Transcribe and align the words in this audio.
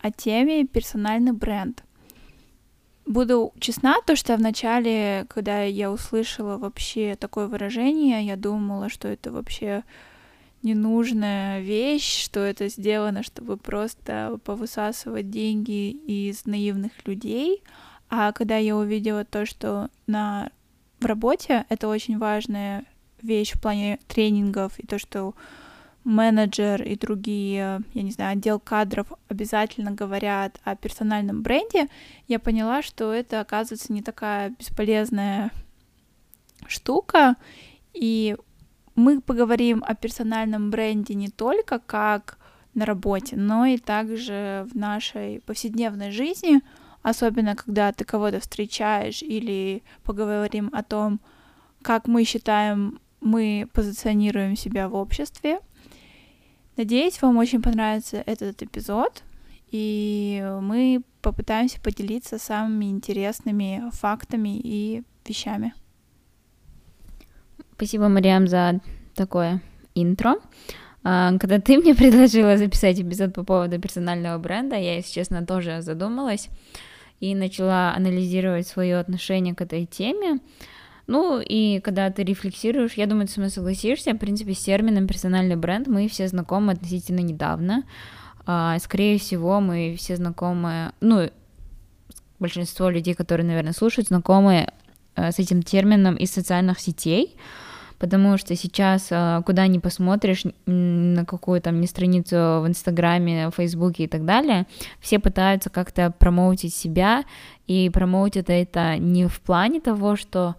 о 0.00 0.10
теме 0.10 0.66
персональный 0.66 1.32
бренд. 1.32 1.84
Буду 3.06 3.52
честна, 3.58 3.96
то 4.06 4.14
что 4.14 4.36
вначале, 4.36 5.26
когда 5.28 5.62
я 5.62 5.90
услышала 5.90 6.58
вообще 6.58 7.16
такое 7.16 7.48
выражение, 7.48 8.24
я 8.24 8.36
думала, 8.36 8.88
что 8.88 9.08
это 9.08 9.32
вообще 9.32 9.84
ненужная 10.62 11.60
вещь, 11.60 12.24
что 12.24 12.40
это 12.40 12.68
сделано, 12.68 13.22
чтобы 13.22 13.56
просто 13.56 14.38
повысасывать 14.44 15.30
деньги 15.30 15.90
из 15.90 16.46
наивных 16.46 16.92
людей. 17.06 17.62
А 18.10 18.32
когда 18.32 18.56
я 18.56 18.76
увидела 18.76 19.24
то, 19.24 19.46
что 19.46 19.88
на 20.06 20.50
в 21.00 21.06
работе 21.06 21.64
это 21.68 21.88
очень 21.88 22.18
важная 22.18 22.84
вещь 23.22 23.52
в 23.52 23.60
плане 23.60 23.98
тренингов 24.06 24.78
и 24.78 24.86
то, 24.86 24.98
что 24.98 25.34
менеджер 26.04 26.82
и 26.82 26.96
другие, 26.96 27.80
я 27.92 28.02
не 28.02 28.10
знаю, 28.10 28.32
отдел 28.32 28.58
кадров 28.58 29.12
обязательно 29.28 29.90
говорят 29.90 30.60
о 30.64 30.74
персональном 30.76 31.42
бренде, 31.42 31.88
я 32.26 32.38
поняла, 32.38 32.82
что 32.82 33.12
это, 33.12 33.40
оказывается, 33.40 33.92
не 33.92 34.02
такая 34.02 34.50
бесполезная 34.50 35.50
штука, 36.66 37.36
и 37.92 38.36
мы 38.94 39.20
поговорим 39.20 39.84
о 39.86 39.94
персональном 39.94 40.70
бренде 40.70 41.14
не 41.14 41.28
только 41.28 41.78
как 41.78 42.38
на 42.74 42.86
работе, 42.86 43.36
но 43.36 43.66
и 43.66 43.78
также 43.78 44.66
в 44.70 44.76
нашей 44.76 45.40
повседневной 45.40 46.10
жизни, 46.10 46.60
особенно 47.02 47.56
когда 47.56 47.92
ты 47.92 48.04
кого-то 48.04 48.40
встречаешь 48.40 49.22
или 49.22 49.82
поговорим 50.04 50.70
о 50.72 50.82
том, 50.82 51.20
как 51.82 52.06
мы 52.06 52.24
считаем, 52.24 53.00
мы 53.20 53.68
позиционируем 53.72 54.56
себя 54.56 54.88
в 54.88 54.94
обществе, 54.94 55.60
Надеюсь, 56.76 57.20
вам 57.20 57.36
очень 57.36 57.62
понравится 57.62 58.22
этот 58.26 58.62
эпизод, 58.62 59.22
и 59.70 60.44
мы 60.62 61.02
попытаемся 61.22 61.80
поделиться 61.80 62.38
самыми 62.38 62.86
интересными 62.86 63.84
фактами 63.92 64.58
и 64.58 65.02
вещами. 65.26 65.74
Спасибо, 67.74 68.08
Мариам, 68.08 68.46
за 68.46 68.80
такое 69.14 69.62
интро. 69.94 70.36
А, 71.02 71.36
когда 71.38 71.60
ты 71.60 71.78
мне 71.78 71.94
предложила 71.96 72.56
записать 72.56 73.00
эпизод 73.00 73.34
по 73.34 73.44
поводу 73.44 73.80
персонального 73.80 74.38
бренда, 74.38 74.76
я, 74.76 74.96
если 74.96 75.12
честно, 75.12 75.46
тоже 75.46 75.82
задумалась 75.82 76.48
и 77.20 77.34
начала 77.34 77.94
анализировать 77.94 78.66
свое 78.66 78.98
отношение 78.98 79.54
к 79.54 79.60
этой 79.60 79.86
теме. 79.86 80.40
Ну, 81.10 81.40
и 81.40 81.80
когда 81.80 82.08
ты 82.10 82.22
рефлексируешь, 82.22 82.92
я 82.92 83.06
думаю, 83.06 83.26
ты 83.26 83.32
со 83.32 83.40
мной 83.40 83.50
согласишься, 83.50 84.12
в 84.12 84.18
принципе, 84.18 84.54
с 84.54 84.60
термином 84.60 85.08
персональный 85.08 85.56
бренд 85.56 85.88
мы 85.88 86.06
все 86.06 86.28
знакомы 86.28 86.74
относительно 86.74 87.18
недавно. 87.18 87.82
А, 88.46 88.78
скорее 88.78 89.18
всего, 89.18 89.58
мы 89.58 89.96
все 89.98 90.14
знакомы, 90.14 90.92
ну, 91.00 91.28
большинство 92.38 92.88
людей, 92.90 93.14
которые, 93.14 93.44
наверное, 93.44 93.72
слушают, 93.72 94.06
знакомы 94.06 94.68
а, 95.16 95.32
с 95.32 95.40
этим 95.40 95.64
термином 95.64 96.14
из 96.14 96.30
социальных 96.30 96.78
сетей, 96.78 97.34
потому 97.98 98.38
что 98.38 98.54
сейчас, 98.54 99.08
а, 99.10 99.42
куда 99.42 99.66
ни 99.66 99.78
посмотришь, 99.78 100.44
на 100.66 101.24
какую 101.24 101.60
там 101.60 101.80
не 101.80 101.88
страницу 101.88 102.36
в 102.62 102.66
Инстаграме, 102.68 103.50
Фейсбуке 103.50 104.04
и 104.04 104.06
так 104.06 104.24
далее, 104.24 104.68
все 105.00 105.18
пытаются 105.18 105.70
как-то 105.70 106.14
промоутить 106.16 106.72
себя, 106.72 107.24
и 107.66 107.90
промоутить 107.90 108.44
это 108.46 108.96
не 108.96 109.26
в 109.26 109.40
плане 109.40 109.80
того, 109.80 110.14
что 110.14 110.54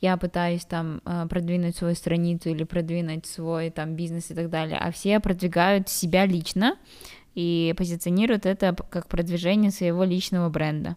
я 0.00 0.16
пытаюсь 0.16 0.64
там 0.64 1.00
э, 1.04 1.26
продвинуть 1.28 1.76
свою 1.76 1.94
страницу 1.94 2.50
или 2.50 2.64
продвинуть 2.64 3.26
свой 3.26 3.70
там 3.70 3.94
бизнес 3.96 4.30
и 4.30 4.34
так 4.34 4.50
далее, 4.50 4.78
а 4.78 4.90
все 4.90 5.20
продвигают 5.20 5.88
себя 5.88 6.26
лично 6.26 6.76
и 7.34 7.74
позиционируют 7.76 8.46
это 8.46 8.76
как 8.90 9.08
продвижение 9.08 9.70
своего 9.70 10.04
личного 10.04 10.48
бренда. 10.48 10.96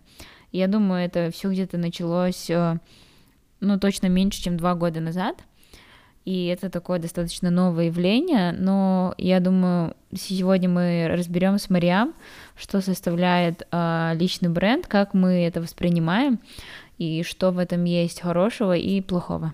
Я 0.51 0.67
думаю, 0.67 1.05
это 1.05 1.29
все 1.31 1.49
где-то 1.51 1.77
началось, 1.77 2.49
э, 2.49 2.77
ну, 3.59 3.79
точно 3.79 4.07
меньше, 4.07 4.41
чем 4.41 4.57
два 4.57 4.75
года 4.75 4.99
назад. 4.99 5.43
И 6.27 6.47
это 6.47 6.69
такое 6.69 6.99
достаточно 6.99 7.49
новое 7.49 7.85
явление, 7.85 8.51
но 8.51 9.15
я 9.17 9.39
думаю, 9.39 9.95
сегодня 10.13 10.67
мы 10.67 11.07
разберем 11.09 11.57
с 11.57 11.69
Мариам, 11.69 12.13
что 12.57 12.81
составляет 12.81 13.65
э, 13.71 14.11
личный 14.15 14.49
бренд, 14.49 14.87
как 14.87 15.13
мы 15.13 15.45
это 15.45 15.61
воспринимаем, 15.61 16.39
и 16.97 17.23
что 17.23 17.51
в 17.51 17.59
этом 17.59 17.83
есть 17.83 18.21
хорошего 18.21 18.75
и 18.75 19.01
плохого. 19.01 19.53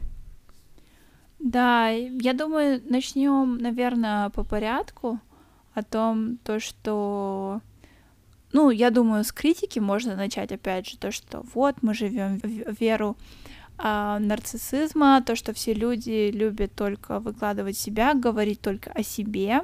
Да, 1.39 1.89
я 1.89 2.33
думаю, 2.33 2.81
начнем, 2.89 3.57
наверное, 3.57 4.29
по 4.29 4.43
порядку 4.43 5.19
о 5.73 5.83
том, 5.83 6.37
то, 6.37 6.59
что 6.59 7.61
ну, 8.53 8.69
я 8.69 8.91
думаю, 8.91 9.23
с 9.23 9.31
критики 9.31 9.79
можно 9.79 10.15
начать, 10.15 10.51
опять 10.51 10.87
же, 10.87 10.97
то, 10.97 11.11
что 11.11 11.43
вот 11.53 11.75
мы 11.81 11.95
живем 11.95 12.39
в 12.39 12.79
веру 12.79 13.17
а, 13.79 14.19
нарциссизма, 14.19 15.23
то, 15.25 15.35
что 15.35 15.53
все 15.53 15.73
люди 15.73 16.29
любят 16.31 16.73
только 16.75 17.19
выкладывать 17.19 17.77
себя, 17.77 18.13
говорить 18.13 18.61
только 18.61 18.91
о 18.91 19.01
себе. 19.01 19.61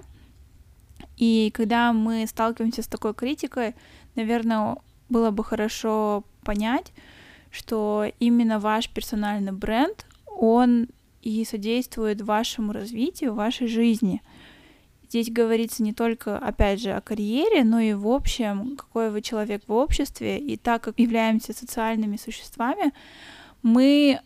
И 1.18 1.52
когда 1.54 1.94
мы 1.94 2.26
сталкиваемся 2.28 2.82
с 2.82 2.88
такой 2.88 3.14
критикой, 3.14 3.76
наверное, 4.16 4.78
было 5.08 5.30
бы 5.30 5.44
хорошо 5.44 6.24
понять, 6.44 6.92
что 7.52 8.06
именно 8.20 8.60
ваш 8.60 8.90
персональный 8.90 9.52
бренд, 9.52 10.06
он 10.26 10.88
и 11.22 11.44
содействует 11.46 12.22
вашему 12.22 12.72
развитию, 12.72 13.34
вашей 13.34 13.68
жизни. 13.68 14.22
Здесь 15.08 15.32
говорится 15.32 15.82
не 15.82 15.92
только, 15.92 16.38
опять 16.38 16.82
же, 16.82 16.92
о 16.92 17.02
карьере, 17.02 17.64
но 17.64 17.80
и 17.80 17.94
в 17.94 18.08
общем, 18.08 18.78
какой 18.78 19.10
вы 19.10 19.22
человек 19.22 19.64
в 19.68 19.74
обществе. 19.74 20.38
И 20.38 20.56
так 20.56 20.84
как 20.84 21.00
являемся 21.00 21.52
социальными 21.54 22.16
существами, 22.16 22.94
мы 23.64 24.20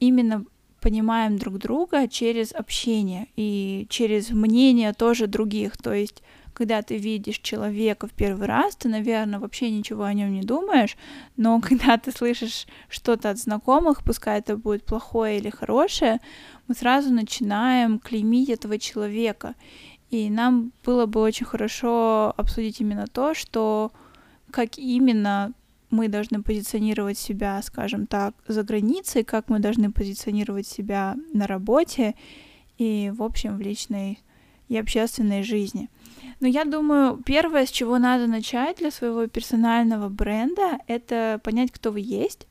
именно 0.00 0.44
понимаем 0.80 1.38
друг 1.38 1.58
друга 1.58 2.08
через 2.08 2.52
общение 2.52 3.28
и 3.36 3.86
через 3.90 4.30
мнение 4.30 4.92
тоже 4.92 5.26
других. 5.26 5.76
То 5.76 5.92
есть 5.92 6.22
когда 6.54 6.82
ты 6.82 6.96
видишь 6.96 7.40
человека 7.40 8.06
в 8.06 8.12
первый 8.12 8.46
раз, 8.46 8.76
ты, 8.76 8.88
наверное, 8.88 9.40
вообще 9.40 9.70
ничего 9.70 10.04
о 10.04 10.14
нем 10.14 10.32
не 10.32 10.42
думаешь, 10.42 10.96
но 11.36 11.60
когда 11.68 11.98
ты 11.98 12.12
слышишь 12.12 12.66
что-то 12.88 13.30
от 13.30 13.38
знакомых, 13.38 14.04
пускай 14.04 14.38
это 14.38 14.56
будет 14.56 14.84
плохое 14.84 15.38
или 15.38 15.50
хорошее, 15.50 16.20
мы 16.68 16.74
сразу 16.74 17.12
начинаем 17.12 17.98
клеймить 17.98 18.48
этого 18.48 18.78
человека. 18.78 19.54
И 20.10 20.30
нам 20.30 20.72
было 20.84 21.06
бы 21.06 21.20
очень 21.20 21.44
хорошо 21.44 22.32
обсудить 22.36 22.80
именно 22.80 23.06
то, 23.06 23.34
что 23.34 23.92
как 24.50 24.78
именно 24.78 25.52
мы 25.90 26.08
должны 26.08 26.42
позиционировать 26.42 27.18
себя, 27.18 27.60
скажем 27.62 28.06
так, 28.06 28.34
за 28.46 28.62
границей, 28.62 29.24
как 29.24 29.48
мы 29.48 29.58
должны 29.58 29.90
позиционировать 29.90 30.66
себя 30.66 31.16
на 31.32 31.46
работе 31.46 32.14
и, 32.78 33.12
в 33.14 33.22
общем, 33.22 33.56
в 33.56 33.60
личной 33.60 34.20
и 34.68 34.76
общественной 34.76 35.42
жизни. 35.42 35.88
Но 36.40 36.48
я 36.48 36.64
думаю, 36.64 37.22
первое, 37.24 37.66
с 37.66 37.70
чего 37.70 37.98
надо 37.98 38.26
начать 38.26 38.78
для 38.78 38.90
своего 38.90 39.26
персонального 39.26 40.08
бренда, 40.08 40.78
это 40.86 41.40
понять, 41.42 41.70
кто 41.72 41.90
вы 41.90 42.00
есть. 42.00 42.46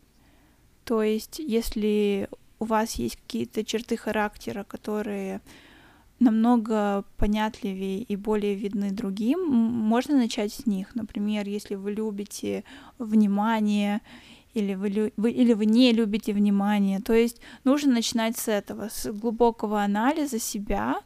То 0.83 1.01
есть, 1.04 1.39
если 1.39 2.27
у 2.60 2.65
вас 2.65 2.95
есть 2.95 3.18
какие-то 3.18 3.63
черты 3.63 3.98
характера, 3.98 4.63
которые 4.63 5.42
намного 6.19 7.04
понятливее 7.18 8.01
и 8.01 8.15
более 8.15 8.56
видны 8.56 8.92
другим, 8.92 9.45
можно 9.45 10.18
начать 10.18 10.54
с 10.54 10.65
них. 10.65 10.95
Например, 10.95 11.48
если 11.48 11.75
вы 11.75 11.92
любите 11.92 12.63
внимание 12.98 14.01
или 14.54 14.75
вы, 14.75 15.12
вы, 15.18 15.31
или 15.31 15.54
вы 15.54 15.65
не 15.65 15.92
любите 15.92 16.31
внимание. 16.33 17.00
То 17.00 17.13
есть 17.13 17.42
нужно 17.63 17.94
начинать 17.94 18.38
с 18.38 18.48
этого, 18.48 18.89
с 18.89 19.12
глубокого 19.12 19.81
анализа 19.81 20.39
себя, 20.39 21.01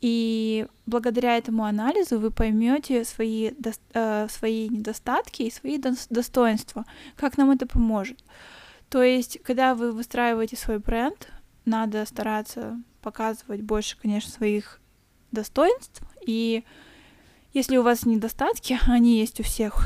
и 0.00 0.66
благодаря 0.86 1.36
этому 1.36 1.64
анализу 1.64 2.18
вы 2.18 2.30
поймете 2.30 3.04
свои, 3.04 3.50
э, 3.92 4.28
свои 4.28 4.68
недостатки 4.68 5.42
и 5.42 5.50
свои 5.50 5.78
достоинства. 5.78 6.84
Как 7.16 7.36
нам 7.36 7.50
это 7.50 7.66
поможет? 7.66 8.24
То 8.88 9.02
есть, 9.02 9.40
когда 9.42 9.74
вы 9.74 9.92
выстраиваете 9.92 10.56
свой 10.56 10.78
бренд, 10.78 11.28
надо 11.64 12.04
стараться 12.06 12.80
показывать 13.02 13.60
больше, 13.60 13.96
конечно, 14.00 14.30
своих 14.30 14.80
достоинств 15.32 16.02
и 16.26 16.64
если 17.52 17.76
у 17.78 17.82
вас 17.82 18.06
недостатки, 18.06 18.78
они 18.86 19.18
есть 19.18 19.40
у 19.40 19.42
всех, 19.42 19.84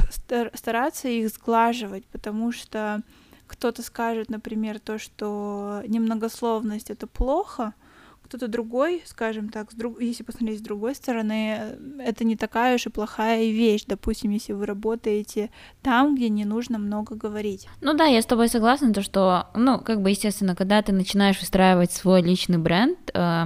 стараться 0.53 1.09
их 1.09 1.31
сглаживать, 1.31 2.05
потому 2.07 2.53
что 2.53 3.03
кто-то 3.47 3.83
скажет, 3.83 4.29
например, 4.29 4.79
то, 4.79 4.99
что 4.99 5.83
немногословность 5.87 6.91
это 6.91 7.07
плохо, 7.07 7.75
кто-то 8.25 8.49
другой, 8.49 9.03
скажем 9.05 9.49
так, 9.49 9.71
с 9.71 9.75
друг... 9.75 10.01
если 10.01 10.23
посмотреть 10.23 10.61
с 10.61 10.63
другой 10.63 10.95
стороны, 10.95 11.77
это 12.01 12.25
не 12.25 12.37
такая 12.37 12.77
уж 12.77 12.87
и 12.87 12.91
плохая 12.91 13.45
вещь, 13.51 13.85
допустим, 13.87 14.31
если 14.31 14.53
вы 14.53 14.67
работаете 14.67 15.51
там, 15.83 16.15
где 16.15 16.29
не 16.29 16.45
нужно 16.45 16.79
много 16.79 17.15
говорить. 17.15 17.69
Ну 17.81 17.95
да, 17.95 18.07
я 18.07 18.23
с 18.23 18.27
тобой 18.27 18.49
согласна, 18.49 18.93
то 18.93 19.03
что, 19.03 19.49
ну, 19.55 19.79
как 19.79 20.03
бы, 20.03 20.11
естественно, 20.11 20.57
когда 20.57 20.83
ты 20.83 20.93
начинаешь 20.93 21.39
выстраивать 21.41 21.93
свой 21.93 22.23
личный 22.23 22.59
бренд, 22.59 22.99
э, 23.13 23.45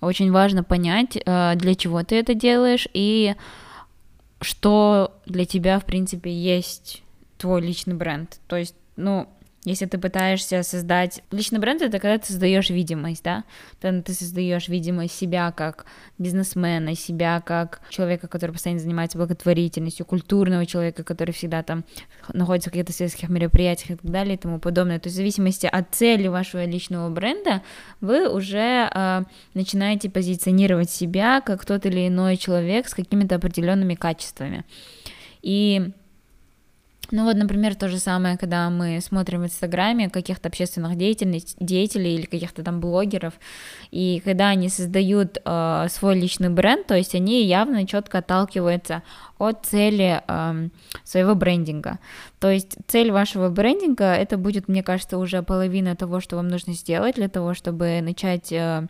очень 0.00 0.30
важно 0.30 0.64
понять, 0.64 1.16
э, 1.16 1.54
для 1.56 1.74
чего 1.74 2.02
ты 2.02 2.16
это 2.16 2.34
делаешь 2.34 2.88
и 2.94 3.34
что 4.40 5.20
для 5.26 5.44
тебя, 5.44 5.78
в 5.78 5.84
принципе, 5.84 6.32
есть 6.32 7.02
твой 7.38 7.60
личный 7.60 7.94
бренд. 7.94 8.40
То 8.46 8.56
есть, 8.56 8.74
ну, 8.96 9.28
если 9.64 9.86
ты 9.86 9.96
пытаешься 9.96 10.64
создать 10.64 11.22
личный 11.30 11.60
бренд, 11.60 11.82
это 11.82 12.00
когда 12.00 12.18
ты 12.18 12.26
создаешь 12.26 12.68
видимость, 12.70 13.22
да, 13.22 13.44
тогда 13.80 14.02
ты 14.02 14.12
создаешь 14.12 14.66
видимость 14.66 15.14
себя 15.14 15.52
как 15.52 15.86
бизнесмена, 16.18 16.96
себя 16.96 17.40
как 17.40 17.80
человека, 17.88 18.26
который 18.26 18.52
постоянно 18.52 18.80
занимается 18.80 19.18
благотворительностью, 19.18 20.04
культурного 20.04 20.66
человека, 20.66 21.04
который 21.04 21.30
всегда 21.30 21.62
там 21.62 21.84
находится 22.32 22.70
в 22.70 22.72
каких-то 22.72 22.92
светских 22.92 23.28
мероприятиях 23.28 23.90
и 23.90 23.96
так 23.96 24.10
далее 24.10 24.34
и 24.34 24.38
тому 24.38 24.58
подобное. 24.58 24.98
То 24.98 25.06
есть 25.06 25.14
в 25.14 25.18
зависимости 25.18 25.66
от 25.66 25.94
цели 25.94 26.26
вашего 26.26 26.64
личного 26.64 27.08
бренда 27.08 27.62
вы 28.00 28.28
уже 28.28 28.90
э, 28.92 29.22
начинаете 29.54 30.10
позиционировать 30.10 30.90
себя 30.90 31.40
как 31.40 31.64
тот 31.64 31.86
или 31.86 32.08
иной 32.08 32.36
человек 32.36 32.88
с 32.88 32.94
какими-то 32.94 33.36
определенными 33.36 33.94
качествами. 33.94 34.64
И 35.42 35.92
ну 37.12 37.24
вот, 37.24 37.36
например, 37.36 37.74
то 37.74 37.88
же 37.88 37.98
самое, 37.98 38.38
когда 38.38 38.70
мы 38.70 39.00
смотрим 39.02 39.42
в 39.42 39.44
Инстаграме 39.44 40.08
каких-то 40.08 40.48
общественных 40.48 40.96
деятелей 40.96 42.14
или 42.14 42.24
каких-то 42.24 42.64
там 42.64 42.80
блогеров, 42.80 43.34
и 43.90 44.22
когда 44.24 44.48
они 44.48 44.70
создают 44.70 45.38
э, 45.44 45.86
свой 45.90 46.18
личный 46.18 46.48
бренд, 46.48 46.86
то 46.86 46.94
есть 46.96 47.14
они 47.14 47.44
явно 47.44 47.86
четко 47.86 48.18
отталкиваются 48.18 49.02
от 49.38 49.66
цели 49.66 50.22
э, 50.26 50.68
своего 51.04 51.34
брендинга. 51.34 51.98
То 52.40 52.50
есть 52.50 52.78
цель 52.86 53.12
вашего 53.12 53.50
брендинга 53.50 54.14
это 54.14 54.38
будет, 54.38 54.68
мне 54.68 54.82
кажется, 54.82 55.18
уже 55.18 55.42
половина 55.42 55.94
того, 55.94 56.20
что 56.20 56.36
вам 56.36 56.48
нужно 56.48 56.72
сделать 56.72 57.16
для 57.16 57.28
того, 57.28 57.52
чтобы 57.52 58.00
начать 58.00 58.50
э, 58.52 58.86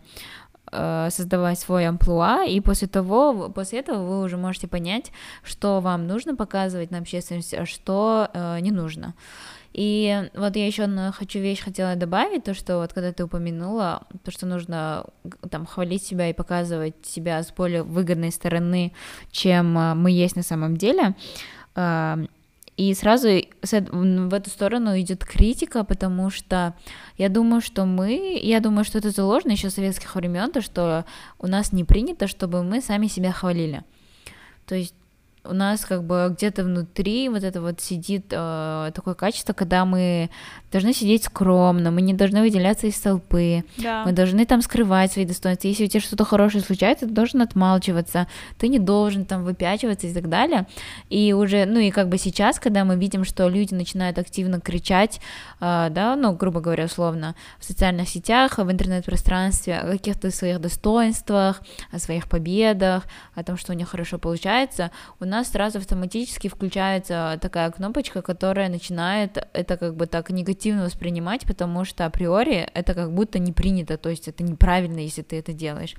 Э, 0.75 1.09
создавать 1.11 1.59
свой 1.59 1.87
амплуа, 1.87 2.45
и 2.45 2.59
после 2.59 2.87
того, 2.87 3.51
после 3.53 3.79
этого 3.79 4.03
вы 4.03 4.23
уже 4.23 4.37
можете 4.37 4.67
понять, 4.67 5.11
что 5.43 5.81
вам 5.81 6.07
нужно 6.07 6.35
показывать 6.35 6.89
на 6.89 6.97
общественности, 6.97 7.55
а 7.55 7.65
что 7.67 8.29
э, 8.33 8.59
не 8.59 8.71
нужно. 8.71 9.13
И 9.73 10.29
вот 10.33 10.55
я 10.55 10.65
еще 10.65 10.83
одну 10.83 11.11
хочу 11.11 11.39
вещь 11.39 11.61
хотела 11.63 11.95
добавить, 11.95 12.43
то, 12.43 12.55
что 12.55 12.77
вот 12.77 12.93
когда 12.93 13.11
ты 13.11 13.23
упомянула, 13.23 14.01
то, 14.23 14.31
что 14.31 14.47
нужно 14.47 15.05
там 15.51 15.67
хвалить 15.67 16.03
себя 16.03 16.29
и 16.29 16.33
показывать 16.33 16.95
себя 17.03 17.43
с 17.43 17.51
более 17.51 17.83
выгодной 17.83 18.31
стороны, 18.31 18.93
чем 19.31 19.77
э, 19.77 19.93
мы 19.93 20.09
есть 20.09 20.35
на 20.35 20.43
самом 20.43 20.77
деле, 20.77 21.15
э, 21.75 22.25
и 22.75 22.93
сразу 22.93 23.27
в 23.61 24.33
эту 24.33 24.49
сторону 24.49 24.99
идет 24.99 25.23
критика, 25.23 25.83
потому 25.83 26.29
что 26.29 26.73
я 27.17 27.29
думаю, 27.29 27.61
что 27.61 27.85
мы, 27.85 28.39
я 28.41 28.59
думаю, 28.59 28.83
что 28.83 28.97
это 28.97 29.11
заложено 29.11 29.51
еще 29.51 29.69
советских 29.69 30.15
времен, 30.15 30.51
то, 30.51 30.61
что 30.61 31.05
у 31.37 31.47
нас 31.47 31.71
не 31.71 31.83
принято, 31.83 32.27
чтобы 32.27 32.63
мы 32.63 32.81
сами 32.81 33.07
себя 33.07 33.31
хвалили. 33.31 33.83
То 34.65 34.75
есть 34.75 34.95
у 35.45 35.53
нас 35.53 35.85
как 35.85 36.03
бы 36.03 36.33
где-то 36.35 36.63
внутри 36.63 37.27
вот 37.27 37.43
это 37.43 37.61
вот 37.61 37.81
сидит 37.81 38.27
э, 38.31 38.91
такое 38.93 39.13
качество, 39.13 39.53
когда 39.53 39.83
мы 39.83 40.29
должны 40.71 40.93
сидеть 40.93 41.25
скромно, 41.25 41.91
мы 41.91 42.01
не 42.01 42.13
должны 42.13 42.41
выделяться 42.41 42.87
из 42.87 42.99
толпы, 42.99 43.63
да. 43.77 44.03
мы 44.05 44.13
должны 44.13 44.45
там 44.45 44.61
скрывать 44.61 45.11
свои 45.11 45.25
достоинства. 45.25 45.67
Если 45.67 45.85
у 45.85 45.87
тебя 45.87 45.99
что-то 45.99 46.23
хорошее 46.23 46.63
случается, 46.63 47.07
ты 47.07 47.13
должен 47.13 47.41
отмалчиваться, 47.41 48.27
ты 48.57 48.69
не 48.69 48.79
должен 48.79 49.25
там 49.25 49.43
выпячиваться 49.43 50.07
и 50.07 50.13
так 50.13 50.29
далее. 50.29 50.65
И 51.09 51.33
уже, 51.33 51.65
ну 51.65 51.79
и 51.79 51.91
как 51.91 52.07
бы 52.07 52.17
сейчас, 52.17 52.59
когда 52.59 52.85
мы 52.85 52.95
видим, 52.95 53.25
что 53.25 53.49
люди 53.49 53.73
начинают 53.73 54.17
активно 54.17 54.61
кричать, 54.61 55.19
э, 55.59 55.89
да, 55.91 56.15
ну, 56.15 56.33
грубо 56.33 56.61
говоря, 56.61 56.85
условно, 56.85 57.35
в 57.59 57.65
социальных 57.65 58.07
сетях, 58.07 58.57
в 58.57 58.71
интернет-пространстве 58.71 59.77
о 59.77 59.91
каких-то 59.91 60.31
своих 60.31 60.61
достоинствах, 60.61 61.61
о 61.91 61.99
своих 61.99 62.29
победах, 62.29 63.03
о 63.35 63.43
том, 63.43 63.57
что 63.57 63.73
у 63.73 63.75
них 63.75 63.89
хорошо 63.89 64.17
получается, 64.17 64.91
у 65.19 65.25
нас 65.25 65.32
сразу 65.43 65.79
автоматически 65.79 66.47
включается 66.47 67.39
такая 67.41 67.71
кнопочка, 67.71 68.21
которая 68.21 68.69
начинает 68.69 69.47
это 69.53 69.77
как 69.77 69.95
бы 69.95 70.05
так 70.05 70.29
негативно 70.29 70.83
воспринимать, 70.85 71.45
потому 71.45 71.85
что 71.85 72.05
априори 72.05 72.69
это 72.73 72.93
как 72.93 73.13
будто 73.13 73.39
не 73.39 73.53
принято, 73.53 73.97
то 73.97 74.09
есть 74.09 74.27
это 74.27 74.43
неправильно, 74.43 74.99
если 74.99 75.21
ты 75.21 75.39
это 75.39 75.53
делаешь. 75.53 75.95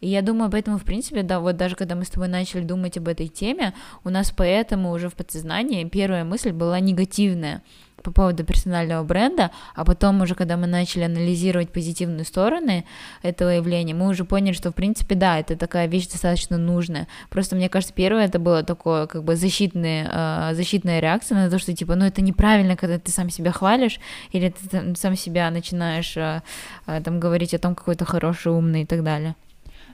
И 0.00 0.08
я 0.08 0.22
думаю, 0.22 0.50
поэтому, 0.50 0.78
в 0.78 0.84
принципе, 0.84 1.22
да, 1.22 1.40
вот 1.40 1.56
даже 1.56 1.76
когда 1.76 1.94
мы 1.94 2.04
с 2.04 2.10
тобой 2.10 2.28
начали 2.28 2.62
думать 2.62 2.98
об 2.98 3.08
этой 3.08 3.28
теме, 3.28 3.74
у 4.04 4.10
нас 4.10 4.32
поэтому 4.36 4.90
уже 4.92 5.08
в 5.08 5.14
подсознании 5.14 5.84
первая 5.84 6.24
мысль 6.24 6.52
была 6.52 6.80
негативная 6.80 7.62
по 8.02 8.12
поводу 8.12 8.44
персонального 8.44 9.02
бренда, 9.02 9.50
а 9.74 9.84
потом 9.84 10.20
уже, 10.20 10.34
когда 10.34 10.56
мы 10.56 10.66
начали 10.66 11.02
анализировать 11.02 11.70
позитивные 11.70 12.24
стороны 12.24 12.84
этого 13.22 13.48
явления, 13.48 13.94
мы 13.94 14.08
уже 14.08 14.24
поняли, 14.24 14.52
что, 14.52 14.70
в 14.70 14.74
принципе, 14.74 15.14
да, 15.14 15.40
это 15.40 15.56
такая 15.56 15.88
вещь 15.88 16.08
достаточно 16.08 16.58
нужная. 16.58 17.08
Просто, 17.30 17.56
мне 17.56 17.68
кажется, 17.68 17.94
первое 17.94 18.26
это 18.26 18.38
было 18.38 18.62
такое, 18.62 19.06
как 19.06 19.24
бы, 19.24 19.34
защитная, 19.34 20.50
э, 20.50 20.54
защитная 20.54 21.00
реакция 21.00 21.36
на 21.36 21.50
то, 21.50 21.58
что, 21.58 21.74
типа, 21.74 21.94
ну, 21.96 22.04
это 22.04 22.22
неправильно, 22.22 22.76
когда 22.76 22.98
ты 22.98 23.10
сам 23.10 23.30
себя 23.30 23.50
хвалишь, 23.50 23.98
или 24.30 24.50
ты 24.50 24.68
там, 24.68 24.94
сам 24.94 25.16
себя 25.16 25.50
начинаешь 25.50 26.16
э, 26.16 26.42
э, 26.86 27.00
там 27.02 27.18
говорить 27.18 27.54
о 27.54 27.58
том, 27.58 27.74
какой 27.74 27.96
то 27.96 28.04
хороший, 28.04 28.52
умный 28.52 28.82
и 28.82 28.86
так 28.86 29.02
далее. 29.02 29.34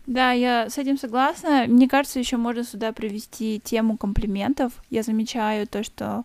Да, 0.07 0.33
я 0.33 0.69
с 0.69 0.79
этим 0.79 0.99
согласна. 0.99 1.67
Мне 1.69 1.89
кажется, 1.89 2.19
еще 2.19 2.37
можно 2.37 2.65
сюда 2.65 2.93
привести 2.93 3.61
тему 3.63 3.97
комплиментов. 3.97 4.73
Я 4.91 5.03
замечаю 5.03 5.67
то, 5.69 5.85
что 5.85 6.25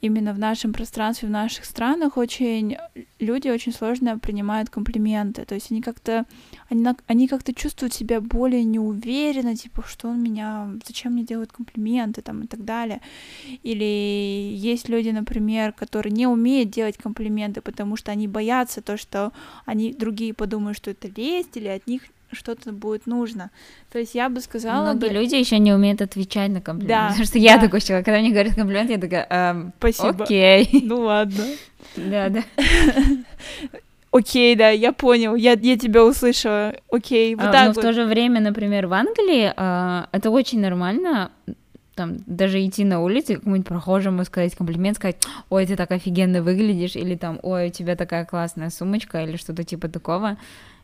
именно 0.00 0.32
в 0.32 0.38
нашем 0.38 0.72
пространстве, 0.72 1.28
в 1.28 1.32
наших 1.32 1.64
странах 1.64 2.16
очень 2.16 2.76
люди 3.18 3.48
очень 3.48 3.72
сложно 3.72 4.18
принимают 4.18 4.70
комплименты. 4.70 5.44
То 5.44 5.54
есть 5.54 5.70
они 5.70 5.82
как-то 5.82 6.24
они, 6.70 6.86
они 7.06 7.28
как-то 7.28 7.52
чувствуют 7.52 7.92
себя 7.92 8.20
более 8.20 8.64
неуверенно, 8.64 9.56
типа, 9.56 9.84
что 9.86 10.08
он 10.08 10.22
меня, 10.22 10.70
зачем 10.86 11.12
мне 11.12 11.24
делают 11.24 11.52
комплименты 11.52 12.22
там 12.22 12.42
и 12.42 12.46
так 12.46 12.64
далее. 12.64 13.00
Или 13.62 14.52
есть 14.54 14.88
люди, 14.88 15.10
например, 15.10 15.72
которые 15.72 16.12
не 16.12 16.26
умеют 16.26 16.70
делать 16.70 16.96
комплименты, 16.96 17.60
потому 17.60 17.96
что 17.96 18.12
они 18.12 18.28
боятся 18.28 18.80
то, 18.80 18.96
что 18.96 19.32
они 19.66 19.92
другие 19.92 20.32
подумают, 20.32 20.76
что 20.78 20.90
это 20.90 21.08
лесть, 21.08 21.56
или 21.56 21.68
от 21.68 21.86
них 21.86 22.02
что-то 22.32 22.72
будет 22.72 23.06
нужно. 23.06 23.50
То 23.90 23.98
есть 23.98 24.14
я 24.14 24.28
бы 24.28 24.40
сказала... 24.40 24.82
Многие 24.82 25.08
бы... 25.08 25.14
люди 25.14 25.34
еще 25.34 25.58
не 25.58 25.72
умеют 25.72 26.02
отвечать 26.02 26.50
на 26.50 26.60
комплименты. 26.60 26.94
Да, 26.94 27.08
потому 27.08 27.24
что 27.24 27.38
я 27.38 27.58
такой 27.58 27.80
человек, 27.80 28.04
когда 28.04 28.20
мне 28.20 28.30
говорят 28.30 28.54
комплимент, 28.54 28.90
я 28.90 28.98
такая, 28.98 29.26
эм, 29.30 29.72
Спасибо. 29.78 30.24
окей. 30.24 30.68
Ну 30.84 31.00
ладно. 31.02 31.44
Да, 31.96 32.28
да. 32.28 32.42
Окей, 34.10 34.56
да, 34.56 34.70
я 34.70 34.92
понял, 34.92 35.34
я, 35.34 35.52
я 35.52 35.78
тебя 35.78 36.04
услышала. 36.04 36.74
Окей, 36.90 37.34
вот 37.34 37.46
а, 37.46 37.52
так 37.52 37.66
Но 37.66 37.72
вот. 37.72 37.78
в 37.78 37.80
то 37.80 37.92
же 37.92 38.04
время, 38.04 38.40
например, 38.40 38.86
в 38.86 38.92
Англии 38.92 39.52
а, 39.56 40.08
это 40.12 40.30
очень 40.30 40.60
нормально 40.60 41.30
там 41.94 42.16
даже 42.26 42.64
идти 42.64 42.84
на 42.84 43.00
улице, 43.00 43.34
какому-нибудь 43.34 43.66
прохожему 43.66 44.24
сказать 44.24 44.54
комплимент, 44.54 44.96
сказать, 44.96 45.16
ой, 45.50 45.66
ты 45.66 45.74
так 45.74 45.90
офигенно 45.90 46.42
выглядишь, 46.42 46.94
или 46.94 47.16
там, 47.16 47.40
ой, 47.42 47.68
у 47.68 47.70
тебя 47.70 47.96
такая 47.96 48.24
классная 48.24 48.70
сумочка, 48.70 49.24
или 49.24 49.36
что-то 49.36 49.64
типа 49.64 49.88
такого 49.88 50.36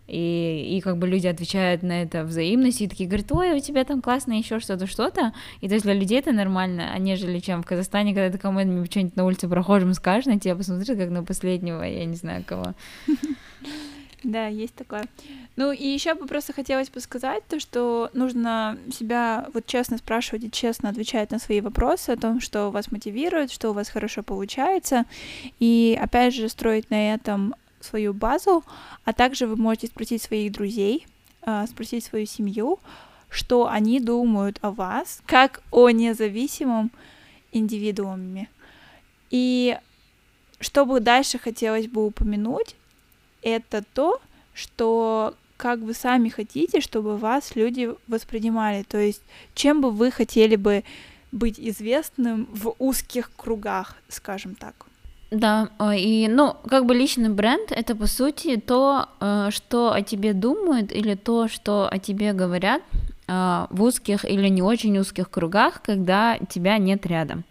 и, 0.06 0.76
и 0.76 0.80
как 0.80 0.98
бы 0.98 1.06
люди 1.06 1.26
отвечают 1.26 1.82
на 1.82 2.02
это 2.02 2.24
взаимностью, 2.24 2.86
и 2.86 2.88
такие 2.88 3.08
говорят, 3.08 3.32
ой, 3.32 3.52
у 3.52 3.60
тебя 3.60 3.84
там 3.84 4.02
классно 4.02 4.32
еще 4.32 4.60
что-то, 4.60 4.86
что-то, 4.86 5.32
и 5.60 5.68
то 5.68 5.74
есть 5.74 5.84
для 5.84 5.94
людей 5.94 6.18
это 6.18 6.32
нормально, 6.32 6.90
а 6.92 6.98
нежели 6.98 7.38
чем 7.38 7.62
в 7.62 7.66
Казахстане, 7.66 8.14
когда 8.14 8.30
ты 8.30 8.38
кому-нибудь 8.38 8.90
что-нибудь 8.90 9.16
на 9.16 9.24
улице 9.24 9.48
прохожим 9.48 9.94
скажешь, 9.94 10.26
на 10.26 10.38
тебя 10.38 10.56
посмотрят, 10.56 10.98
как 10.98 11.10
на 11.10 11.24
последнего, 11.24 11.82
я 11.82 12.04
не 12.04 12.16
знаю 12.16 12.44
кого. 12.46 12.74
Да, 14.24 14.46
есть 14.46 14.74
такое. 14.74 15.04
Ну 15.56 15.70
и 15.70 15.86
еще 15.86 16.14
бы 16.14 16.26
просто 16.26 16.54
хотелось 16.54 16.88
бы 16.88 17.00
сказать 17.00 17.46
то, 17.46 17.60
что 17.60 18.10
нужно 18.14 18.78
себя 18.90 19.46
вот 19.52 19.66
честно 19.66 19.98
спрашивать 19.98 20.44
и 20.44 20.50
честно 20.50 20.88
отвечать 20.88 21.30
на 21.30 21.38
свои 21.38 21.60
вопросы 21.60 22.10
о 22.10 22.16
том, 22.16 22.40
что 22.40 22.70
вас 22.70 22.90
мотивирует, 22.90 23.52
что 23.52 23.70
у 23.70 23.74
вас 23.74 23.90
хорошо 23.90 24.22
получается, 24.22 25.04
и 25.60 25.98
опять 26.00 26.34
же 26.34 26.48
строить 26.48 26.90
на 26.90 27.14
этом 27.14 27.54
свою 27.84 28.14
базу, 28.14 28.64
а 29.04 29.12
также 29.12 29.46
вы 29.46 29.56
можете 29.56 29.86
спросить 29.88 30.22
своих 30.22 30.52
друзей, 30.52 31.06
а, 31.42 31.66
спросить 31.66 32.04
свою 32.04 32.26
семью, 32.26 32.78
что 33.28 33.68
они 33.68 34.00
думают 34.00 34.58
о 34.62 34.70
вас, 34.70 35.20
как 35.26 35.62
о 35.70 35.90
независимом 35.90 36.90
индивидууме. 37.52 38.48
И 39.30 39.78
что 40.60 40.86
бы 40.86 41.00
дальше 41.00 41.38
хотелось 41.38 41.88
бы 41.88 42.06
упомянуть, 42.06 42.76
это 43.42 43.84
то, 43.94 44.20
что 44.54 45.34
как 45.56 45.80
вы 45.80 45.94
сами 45.94 46.28
хотите, 46.28 46.80
чтобы 46.80 47.16
вас 47.16 47.56
люди 47.56 47.90
воспринимали. 48.08 48.82
То 48.82 48.98
есть, 48.98 49.22
чем 49.54 49.80
бы 49.80 49.90
вы 49.90 50.10
хотели 50.10 50.56
бы 50.56 50.84
быть 51.32 51.58
известным 51.58 52.46
в 52.52 52.74
узких 52.78 53.30
кругах, 53.36 53.96
скажем 54.08 54.54
так. 54.54 54.74
Да, 55.34 55.70
а, 55.78 55.96
и, 55.96 56.28
ну, 56.28 56.54
как 56.70 56.86
бы 56.86 56.94
личный 56.94 57.28
бренд— 57.28 57.72
это, 57.76 57.96
по 57.96 58.06
сути, 58.06 58.56
то, 58.56 59.08
э, 59.20 59.48
что 59.50 59.92
о 59.92 60.00
тебе 60.00 60.32
думают 60.32 60.92
или 60.92 61.16
то, 61.16 61.48
что 61.48 61.88
о 61.90 61.98
тебе 61.98 62.32
говорят 62.32 62.82
э, 63.26 63.66
в 63.68 63.82
узких 63.82 64.24
или 64.24 64.46
не 64.46 64.62
очень 64.62 64.96
узких 64.96 65.28
кругах, 65.28 65.82
когда 65.82 66.38
тебя 66.38 66.78
нет 66.78 67.04
рядом. 67.06 67.42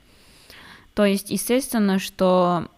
То 0.93 1.03
есть, 1.03 1.29
естественно, 1.29 1.99
что, 1.99 2.69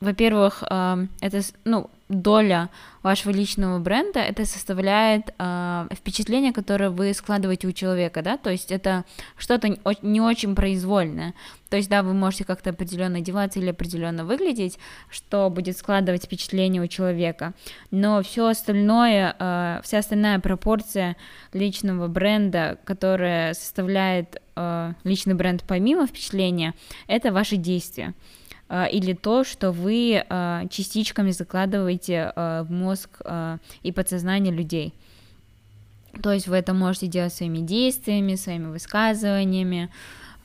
во-первых, 0.00 0.62
э, 0.68 1.06
это, 1.20 1.40
ну, 1.64 1.90
доля 2.08 2.70
вашего 3.02 3.32
личного 3.32 3.78
бренда 3.78 4.20
это 4.20 4.44
составляет 4.44 5.34
э, 5.38 5.88
впечатление, 5.92 6.52
которое 6.52 6.90
вы 6.90 7.12
складываете 7.14 7.66
у 7.66 7.72
человека, 7.72 8.22
да, 8.22 8.36
то 8.36 8.50
есть 8.50 8.70
это 8.70 9.04
что-то 9.36 9.76
не 10.02 10.20
очень 10.20 10.54
произвольное. 10.54 11.34
То 11.68 11.76
есть, 11.76 11.88
да, 11.88 12.04
вы 12.04 12.14
можете 12.14 12.44
как-то 12.44 12.70
определенно 12.70 13.18
одеваться 13.18 13.58
или 13.58 13.70
определенно 13.70 14.24
выглядеть, 14.24 14.78
что 15.10 15.50
будет 15.50 15.76
складывать 15.76 16.24
впечатление 16.24 16.80
у 16.80 16.86
человека. 16.86 17.54
Но 17.90 18.22
все 18.22 18.46
остальное, 18.46 19.34
э, 19.36 19.80
вся 19.82 19.98
остальная 19.98 20.38
пропорция 20.38 21.16
личного 21.52 22.06
бренда, 22.06 22.78
которая 22.84 23.54
составляет 23.54 24.40
э, 24.54 24.92
личный 25.02 25.34
бренд 25.34 25.64
помимо 25.66 26.06
впечатления, 26.06 26.74
это 27.08 27.32
ваши 27.32 27.56
действия. 27.56 28.14
А, 28.68 28.86
или 28.86 29.12
то, 29.12 29.44
что 29.44 29.70
вы 29.70 30.24
а, 30.28 30.66
частичками 30.68 31.30
закладываете 31.30 32.32
а, 32.34 32.64
в 32.64 32.70
мозг 32.70 33.20
и 33.82 33.92
подсознание 33.92 34.52
людей. 34.52 34.92
То 36.22 36.32
есть 36.32 36.48
вы 36.48 36.56
это 36.56 36.72
можете 36.72 37.06
делать 37.06 37.34
своими 37.34 37.58
действиями, 37.58 38.36
своими 38.36 38.66
высказываниями, 38.66 39.90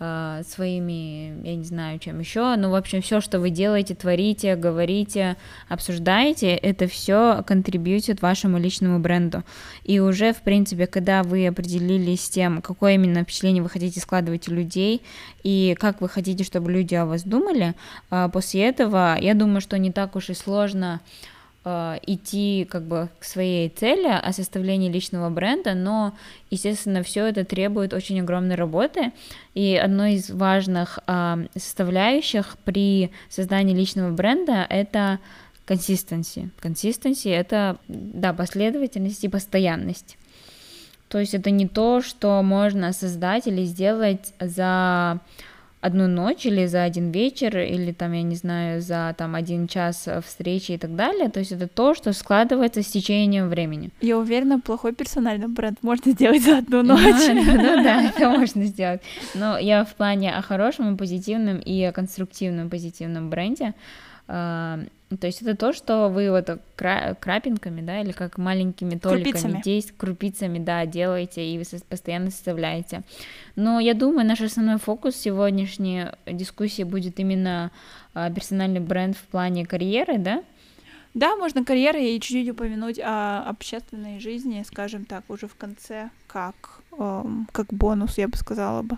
э, 0.02 0.42
своими, 0.46 1.48
я 1.48 1.56
не 1.56 1.64
знаю, 1.64 2.00
чем 2.00 2.20
еще, 2.20 2.56
ну, 2.58 2.72
в 2.72 2.76
общем, 2.76 3.02
все, 3.02 3.22
что 3.22 3.40
вы 3.40 3.52
делаете, 3.52 3.96
творите, 3.96 4.56
говорите, 4.56 5.38
обсуждаете, 5.70 6.56
это 6.56 6.88
все 6.88 7.44
контрибьютит 7.46 8.22
вашему 8.22 8.58
личному 8.58 9.00
бренду. 9.00 9.44
И 9.84 10.00
уже, 10.00 10.34
в 10.34 10.42
принципе, 10.42 10.88
когда 10.88 11.24
вы 11.24 11.48
определились 11.48 12.26
с 12.26 12.30
тем, 12.30 12.62
какое 12.62 12.96
именно 12.96 13.24
впечатление 13.24 13.62
вы 13.62 13.70
хотите 13.70 14.00
складывать 14.00 14.50
у 14.50 14.54
людей 14.54 15.04
и 15.44 15.78
как 15.80 16.02
вы 16.02 16.10
хотите, 16.10 16.44
чтобы 16.44 16.72
люди 16.72 16.96
о 16.96 17.06
вас 17.06 17.24
думали, 17.24 17.76
э, 18.10 18.30
после 18.34 18.68
этого, 18.68 19.18
я 19.22 19.36
думаю, 19.36 19.62
что 19.62 19.78
не 19.78 19.92
так 19.92 20.16
уж 20.16 20.30
и 20.30 20.34
сложно 20.34 21.00
идти 21.64 22.68
как 22.70 22.84
бы 22.84 23.10
к 23.20 23.24
своей 23.24 23.70
цели 23.70 24.08
о 24.08 24.34
составлении 24.34 24.92
личного 24.92 25.30
бренда, 25.30 25.76
но, 25.76 26.18
естественно, 26.50 27.04
все 27.04 27.26
это 27.28 27.46
требует 27.46 27.94
очень 27.94 28.20
огромной 28.20 28.56
работы, 28.56 29.12
и 29.54 29.76
одной 29.76 30.16
из 30.16 30.32
важных 30.32 31.00
э, 31.06 31.46
составляющих 31.56 32.58
при 32.64 33.12
создании 33.30 33.76
личного 33.76 34.12
бренда 34.12 34.66
это 34.70 35.20
консистенси. 35.66 36.50
Консистенси— 36.60 37.28
это, 37.30 37.78
да, 37.88 38.34
последовательность 38.34 39.24
и 39.24 39.30
постоянность. 39.30 40.18
То 41.10 41.20
есть 41.20 41.34
это 41.34 41.52
не 41.52 41.68
то, 41.68 42.02
что 42.02 42.42
можно 42.42 42.94
создать 42.94 43.46
или 43.46 43.66
сделать 43.66 44.34
за 44.40 45.20
одну 45.82 46.08
ночь 46.08 46.46
или 46.46 46.68
за 46.68 46.84
один 46.84 47.12
вечер, 47.12 47.58
или 47.58 47.92
там, 47.92 48.14
я 48.14 48.22
не 48.22 48.36
знаю, 48.36 48.82
за 48.82 49.14
там 49.18 49.36
один 49.36 49.68
час 49.68 50.08
встречи 50.26 50.74
и 50.74 50.78
так 50.78 50.96
далее. 50.96 51.30
То 51.30 51.40
есть 51.40 51.52
это 51.52 51.68
то, 51.68 51.96
что 51.96 52.14
складывается 52.14 52.84
с 52.84 52.88
течением 52.88 53.50
времени. 53.50 53.90
Я 54.00 54.18
уверена, 54.18 54.60
плохой 54.60 54.94
персональный 54.94 55.48
бренд 55.48 55.80
можно 55.82 56.12
сделать 56.12 56.44
за 56.44 56.60
одну 56.60 56.84
ночь. 56.84 57.02
Ну 57.52 57.84
да, 57.84 58.04
это 58.16 58.30
можно 58.30 58.66
сделать. 58.66 59.02
Но 59.34 59.58
я 59.58 59.84
в 59.84 59.96
плане 59.96 60.34
о 60.34 60.42
хорошем, 60.42 60.98
позитивном 60.98 61.58
и 61.60 61.84
о 61.84 61.92
конструктивном 61.92 62.70
позитивном 62.70 63.30
бренде. 63.30 63.74
То 64.28 65.28
есть 65.28 65.42
это 65.42 65.56
то, 65.58 65.74
что 65.74 66.08
вы 66.08 66.32
вот 66.32 66.50
кра- 66.78 67.16
крапинками, 67.20 67.82
да, 67.82 68.00
или 68.02 68.14
как 68.14 68.38
маленькими 68.38 68.96
толиками, 68.96 69.62
действ- 69.62 69.94
крупицами, 69.98 70.58
да, 70.58 70.86
делаете 70.86 71.46
и 71.46 71.58
вы 71.58 71.66
постоянно 71.90 72.32
составляете. 72.32 73.02
Но 73.58 73.80
я 73.82 73.94
думаю, 73.94 74.26
наш 74.26 74.40
основной 74.40 74.78
фокус 74.78 75.16
сегодняшней 75.18 76.06
дискуссии 76.26 76.84
будет 76.84 77.20
именно 77.20 77.72
а, 78.14 78.30
персональный 78.32 78.80
бренд 78.80 79.18
в 79.18 79.24
плане 79.24 79.66
карьеры, 79.66 80.18
да? 80.18 80.44
Да, 81.14 81.36
можно 81.36 81.66
карьеры 81.66 82.02
и 82.02 82.20
чуть-чуть 82.22 82.50
упомянуть 82.52 82.98
о 83.00 83.44
общественной 83.50 84.22
жизни, 84.22 84.64
скажем 84.66 85.04
так, 85.04 85.26
уже 85.30 85.48
в 85.50 85.56
конце, 85.56 86.10
как, 86.28 86.82
эм, 86.98 87.50
как 87.52 87.68
бонус, 87.74 88.18
я 88.18 88.30
бы 88.30 88.38
сказала 88.38 88.82
бы. 88.82 88.98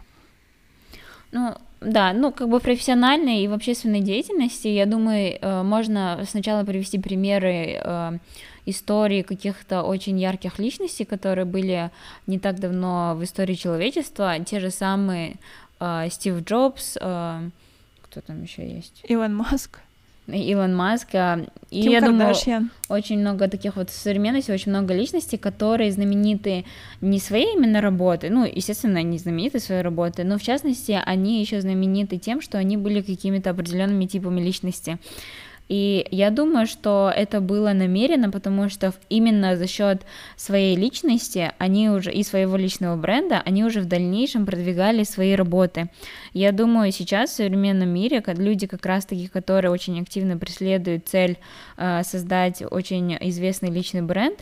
Ну, 1.31 1.57
да, 1.85 2.13
ну, 2.13 2.31
как 2.31 2.49
бы 2.49 2.59
профессиональной 2.59 3.43
и 3.43 3.47
в 3.47 3.53
общественной 3.53 4.01
деятельности, 4.01 4.67
я 4.67 4.85
думаю, 4.85 5.37
э, 5.39 5.63
можно 5.63 6.23
сначала 6.27 6.63
привести 6.63 6.99
примеры 6.99 7.79
э, 7.83 8.17
истории 8.65 9.21
каких-то 9.21 9.83
очень 9.83 10.19
ярких 10.19 10.59
личностей, 10.59 11.05
которые 11.05 11.45
были 11.45 11.91
не 12.27 12.39
так 12.39 12.59
давно 12.59 13.15
в 13.15 13.23
истории 13.23 13.55
человечества, 13.55 14.39
те 14.39 14.59
же 14.59 14.71
самые 14.71 15.35
э, 15.79 16.07
Стив 16.09 16.43
Джобс, 16.43 16.93
кто 16.93 18.21
там 18.25 18.43
еще 18.43 18.67
есть? 18.67 19.03
Илон 19.07 19.35
Маск. 19.35 19.79
Илон 20.27 20.75
Маск. 20.75 21.09
А, 21.15 21.45
и 21.69 21.81
Ким 21.81 21.91
я 21.91 22.01
Кардашьян. 22.01 22.63
думаю, 22.63 22.71
очень 23.01 23.19
много 23.19 23.47
таких 23.47 23.75
вот 23.75 23.89
в 23.89 23.93
современности, 23.93 24.51
очень 24.51 24.71
много 24.71 24.93
личностей, 24.93 25.37
которые 25.37 25.91
знамениты 25.91 26.65
не 27.01 27.19
своей 27.19 27.55
именно 27.55 27.81
работой, 27.81 28.29
ну, 28.29 28.45
естественно, 28.45 28.99
они 28.99 29.17
знамениты 29.17 29.59
своей 29.59 29.81
работой, 29.81 30.23
но 30.23 30.37
в 30.37 30.43
частности, 30.43 30.99
они 31.03 31.41
еще 31.41 31.61
знамениты 31.61 32.17
тем, 32.17 32.41
что 32.41 32.57
они 32.57 32.77
были 32.77 33.01
какими-то 33.01 33.49
определенными 33.49 34.05
типами 34.05 34.41
личности. 34.41 34.97
И 35.73 36.05
я 36.11 36.29
думаю, 36.29 36.67
что 36.67 37.11
это 37.15 37.41
было 37.41 37.73
намеренно, 37.73 38.29
потому 38.29 38.69
что 38.69 38.93
именно 39.09 39.57
за 39.57 39.65
счет 39.65 40.03
своей 40.37 40.75
личности 40.75 41.51
они 41.57 41.89
уже 41.89 42.11
и 42.13 42.21
своего 42.21 42.57
личного 42.57 42.95
бренда 42.95 43.41
они 43.43 43.63
уже 43.63 43.81
в 43.81 43.85
дальнейшем 43.85 44.45
продвигали 44.45 45.03
свои 45.03 45.33
работы. 45.33 45.89
Я 46.31 46.51
думаю, 46.51 46.91
сейчас 46.91 47.31
в 47.31 47.35
современном 47.37 47.89
мире 47.89 48.23
люди 48.37 48.67
как 48.67 48.85
раз-таки, 48.85 49.27
которые 49.27 49.71
очень 49.71 49.99
активно 49.99 50.37
преследуют 50.37 51.07
цель 51.07 51.39
э, 51.77 52.03
создать 52.03 52.61
очень 52.69 53.17
известный 53.19 53.71
личный 53.71 54.03
бренд, 54.03 54.41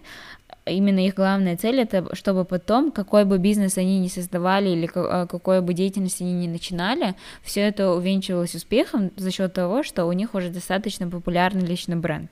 именно 0.66 1.06
их 1.06 1.16
главная 1.16 1.58
цель 1.58 1.80
это 1.80 2.14
чтобы 2.16 2.46
потом 2.46 2.92
какой 2.92 3.26
бы 3.26 3.38
бизнес 3.38 3.78
они 3.78 4.00
ни 4.00 4.08
создавали 4.08 4.70
или 4.70 4.90
а, 4.94 5.26
какой 5.26 5.62
бы 5.62 5.74
деятельность 5.74 6.22
они 6.22 6.34
ни 6.34 6.48
начинали 6.48 7.16
все 7.42 7.62
это 7.62 7.92
увенчивалось 7.92 8.54
успехом 8.56 9.12
за 9.18 9.32
счет 9.32 9.54
того 9.54 9.84
что 9.84 10.06
у 10.06 10.12
них 10.14 10.36
уже 10.36 10.50
достаточно 10.50 11.08
популярный 11.08 11.66
личный 11.66 11.96
бренд. 11.96 12.32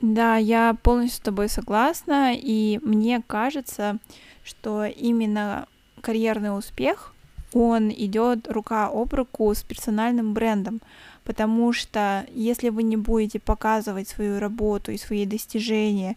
Да 0.00 0.36
я 0.36 0.76
полностью 0.82 1.18
с 1.18 1.24
тобой 1.24 1.48
согласна 1.48 2.32
и 2.34 2.80
мне 2.82 3.22
кажется 3.26 3.98
что 4.44 4.84
именно 4.84 5.66
карьерный 6.00 6.56
успех 6.56 7.14
он 7.52 7.90
идет 7.90 8.48
рука 8.48 8.88
об 8.92 9.14
руку 9.14 9.54
с 9.54 9.62
персональным 9.62 10.34
брендом 10.34 10.80
потому 11.24 11.72
что 11.72 12.26
если 12.32 12.70
вы 12.70 12.82
не 12.82 12.96
будете 12.96 13.38
показывать 13.38 14.08
свою 14.08 14.40
работу 14.40 14.90
и 14.92 14.98
свои 14.98 15.26
достижения 15.26 16.16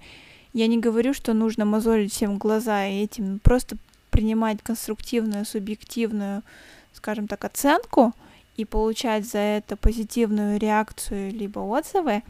я 0.53 0.67
не 0.67 0.77
говорю, 0.77 1.13
что 1.13 1.33
нужно 1.33 1.65
мозолить 1.65 2.13
всем 2.13 2.37
глаза 2.37 2.85
и 2.85 3.03
этим 3.03 3.39
просто 3.39 3.77
принимать 4.09 4.61
конструктивную, 4.61 5.45
субъективную, 5.45 6.43
скажем 6.93 7.27
так, 7.27 7.45
оценку 7.45 8.13
и 8.57 8.65
получать 8.65 9.25
за 9.25 9.39
это 9.39 9.77
позитивную 9.77 10.59
реакцию 10.59 11.31
либо 11.31 11.59
отзывы, 11.59 12.21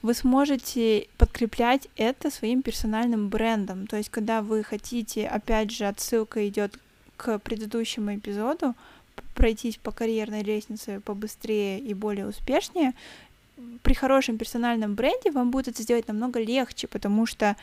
вы 0.00 0.14
сможете 0.14 1.08
подкреплять 1.18 1.88
это 1.96 2.30
своим 2.30 2.62
персональным 2.62 3.28
брендом. 3.28 3.86
То 3.86 3.96
есть, 3.96 4.08
когда 4.08 4.42
вы 4.42 4.62
хотите, 4.62 5.26
опять 5.26 5.70
же, 5.70 5.86
отсылка 5.86 6.48
идет 6.48 6.78
к 7.16 7.38
предыдущему 7.40 8.14
эпизоду, 8.14 8.74
пройтись 9.34 9.76
по 9.76 9.90
карьерной 9.90 10.42
лестнице 10.42 11.00
побыстрее 11.00 11.80
и 11.80 11.94
более 11.94 12.28
успешнее, 12.28 12.94
при 13.82 13.94
хорошем 13.94 14.38
персональном 14.38 14.94
бренде 14.94 15.30
вам 15.30 15.50
будет 15.50 15.68
это 15.68 15.82
сделать 15.82 16.08
намного 16.08 16.40
легче, 16.40 16.86
потому 16.86 17.26
что 17.26 17.56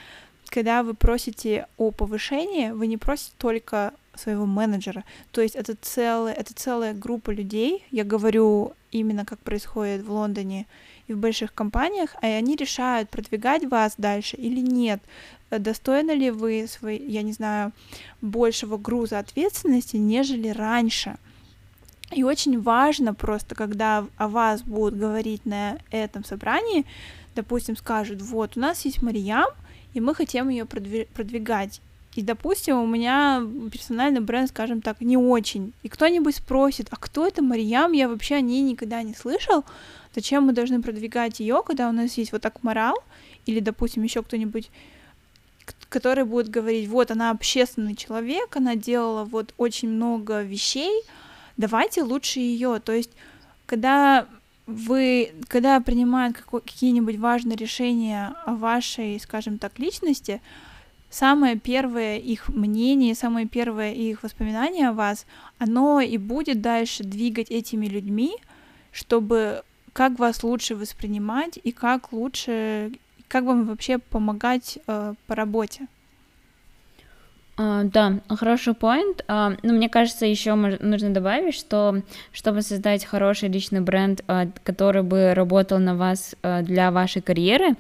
когда 0.50 0.84
вы 0.84 0.94
просите 0.94 1.68
о 1.78 1.92
повышении, 1.92 2.70
вы 2.70 2.88
не 2.88 2.98
просите 2.98 3.32
только 3.38 3.94
своего 4.16 4.46
менеджера. 4.46 5.04
То 5.32 5.42
есть 5.42 5.56
это 5.56 5.76
целая, 5.82 6.34
это 6.34 6.54
целая 6.54 6.94
группа 6.94 7.32
людей. 7.32 7.84
Я 7.92 8.04
говорю 8.04 8.74
именно 8.92 9.26
как 9.26 9.40
происходит 9.40 10.04
в 10.04 10.12
Лондоне 10.12 10.68
и 11.08 11.14
в 11.14 11.18
больших 11.18 11.54
компаниях, 11.54 12.16
и 12.22 12.28
они 12.28 12.56
решают, 12.56 13.10
продвигать 13.10 13.66
вас 13.66 13.96
дальше 13.98 14.38
или 14.38 14.62
нет. 14.62 15.02
Достойны 15.50 16.12
ли 16.12 16.32
вы, 16.32 16.66
свой, 16.68 16.98
я 16.98 17.22
не 17.22 17.34
знаю, 17.34 17.72
большего 18.22 18.78
груза 18.78 19.20
ответственности, 19.20 19.98
нежели 19.98 20.50
раньше. 20.50 21.18
И 22.12 22.24
очень 22.24 22.62
важно 22.62 23.14
просто, 23.14 23.56
когда 23.56 24.06
о 24.18 24.28
вас 24.28 24.62
будут 24.62 24.98
говорить 24.98 25.46
на 25.46 25.80
этом 25.90 26.24
собрании, 26.24 26.86
допустим, 27.36 27.76
скажут, 27.76 28.22
вот, 28.22 28.56
у 28.56 28.60
нас 28.60 28.86
есть 28.86 29.02
Мариям, 29.02 29.50
и 29.94 30.00
мы 30.00 30.14
хотим 30.14 30.50
ее 30.50 30.66
продвигать. 30.66 31.82
И, 32.16 32.22
допустим, 32.22 32.78
у 32.78 32.88
меня 32.88 33.46
персональный 33.72 34.22
бренд, 34.22 34.50
скажем 34.50 34.82
так, 34.82 35.02
не 35.02 35.18
очень. 35.18 35.74
И 35.84 35.90
кто-нибудь 35.90 36.36
спросит, 36.36 36.88
а 36.90 36.96
кто 36.96 37.28
это 37.28 37.44
Марьям? 37.44 37.92
Я 37.92 38.08
вообще 38.08 38.36
о 38.36 38.42
ней 38.42 38.62
никогда 38.62 39.04
не 39.04 39.14
слышал. 39.14 39.66
Зачем 40.14 40.46
мы 40.46 40.54
должны 40.54 40.82
продвигать 40.82 41.42
ее, 41.42 41.62
когда 41.66 41.90
у 41.90 41.92
нас 41.92 42.18
есть 42.18 42.32
вот 42.32 42.42
так 42.42 42.64
морал? 42.64 42.96
Или, 43.46 43.60
допустим, 43.60 44.04
еще 44.04 44.24
кто-нибудь 44.24 44.70
который 45.90 46.26
будет 46.26 46.50
говорить, 46.50 46.88
вот 46.90 47.10
она 47.10 47.32
общественный 47.32 47.96
человек, 47.96 48.56
она 48.56 48.76
делала 48.76 49.24
вот 49.24 49.54
очень 49.58 49.90
много 49.90 50.42
вещей, 50.42 51.02
давайте 51.58 52.04
лучше 52.04 52.40
ее. 52.40 52.80
То 52.80 52.94
есть, 52.94 53.12
когда 53.66 54.28
вы, 54.68 55.34
когда 55.48 55.80
принимают 55.80 56.38
какие-нибудь 56.38 57.18
важные 57.18 57.56
решения 57.56 58.34
о 58.46 58.56
вашей, 58.56 59.20
скажем 59.20 59.58
так, 59.58 59.78
личности, 59.78 60.42
самое 61.10 61.58
первое 61.58 62.18
их 62.18 62.50
мнение, 62.50 63.16
самое 63.16 63.48
первое 63.48 63.94
их 63.94 64.24
воспоминание 64.24 64.90
о 64.90 64.94
вас, 64.94 65.26
оно 65.60 66.02
и 66.02 66.18
будет 66.18 66.62
дальше 66.62 67.04
двигать 67.04 67.52
этими 67.52 67.86
людьми, 67.86 68.36
чтобы 68.92 69.64
как 69.94 70.20
вас 70.20 70.44
лучше 70.44 70.76
воспринимать 70.76 71.58
и 71.64 71.72
как 71.72 72.12
лучше, 72.12 72.92
как 73.28 73.46
вам 73.46 73.66
вообще 73.66 73.98
помогать 73.98 74.80
э, 74.88 75.14
по 75.28 75.36
работе. 75.36 75.88
Uh, 77.58 77.86
да, 77.86 78.20
хороший 78.36 78.74
point. 78.74 79.24
Uh, 79.28 79.58
ну, 79.64 79.74
мне 79.74 79.88
кажется, 79.88 80.26
еще 80.26 80.56
нужно 80.56 81.12
добавить, 81.12 81.56
что 81.56 82.02
чтобы 82.34 82.62
создать 82.62 83.06
хороший 83.06 83.48
личный 83.48 83.80
бренд, 83.80 84.22
uh, 84.28 84.52
который 84.64 85.04
бы 85.04 85.34
работал 85.34 85.80
на 85.80 85.96
вас 85.96 86.36
для 86.44 86.92
вашей 86.92 87.22
карьеры, 87.22 87.76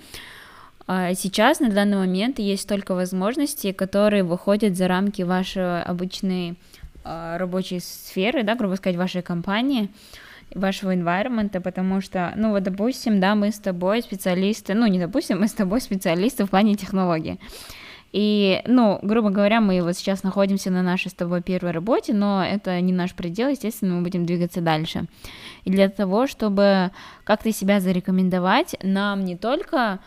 сейчас 0.87 1.59
на 1.59 1.69
данный 1.71 1.97
момент 1.97 2.37
есть 2.37 2.63
столько 2.63 2.93
возможностей, 2.93 3.73
которые 3.73 4.23
выходят 4.23 4.77
за 4.77 4.87
рамки 4.87 5.23
вашей 5.23 5.81
обычной 5.81 6.57
рабочей 7.03 7.79
сферы, 7.79 8.43
да, 8.43 8.53
грубо 8.53 8.75
сказать, 8.75 8.95
вашей 8.95 9.23
компании 9.23 9.89
вашего 10.53 10.95
environment, 10.95 11.59
потому 11.59 12.01
что, 12.01 12.33
ну 12.35 12.51
вот, 12.51 12.61
допустим, 12.61 13.19
да, 13.19 13.33
мы 13.33 13.51
с 13.51 13.57
тобой 13.57 14.03
специалисты, 14.03 14.75
ну, 14.75 14.85
не 14.85 14.99
допустим, 14.99 15.39
мы 15.39 15.47
с 15.47 15.53
тобой 15.53 15.81
специалисты 15.81 16.45
в 16.45 16.51
плане 16.51 16.75
технологий. 16.75 17.39
И, 18.11 18.61
ну, 18.65 18.99
грубо 19.01 19.29
говоря, 19.29 19.59
мы 19.59 19.81
вот 19.81 19.97
сейчас 19.97 20.23
находимся 20.23 20.71
на 20.71 20.81
нашей 20.81 21.11
с 21.11 21.13
тобой 21.13 21.41
первой 21.41 21.71
работе, 21.71 22.13
но 22.13 22.45
это 22.45 22.79
не 22.79 22.93
наш 22.93 23.13
предел, 23.13 23.49
естественно, 23.49 23.95
мы 23.95 24.03
будем 24.03 24.25
двигаться 24.25 24.61
дальше. 24.61 25.05
И 25.65 25.69
для 25.69 25.89
того, 25.89 26.27
чтобы 26.27 26.91
как-то 27.23 27.51
себя 27.51 27.79
зарекомендовать, 27.79 28.75
нам 28.81 29.25
не 29.25 29.35
только 29.35 29.99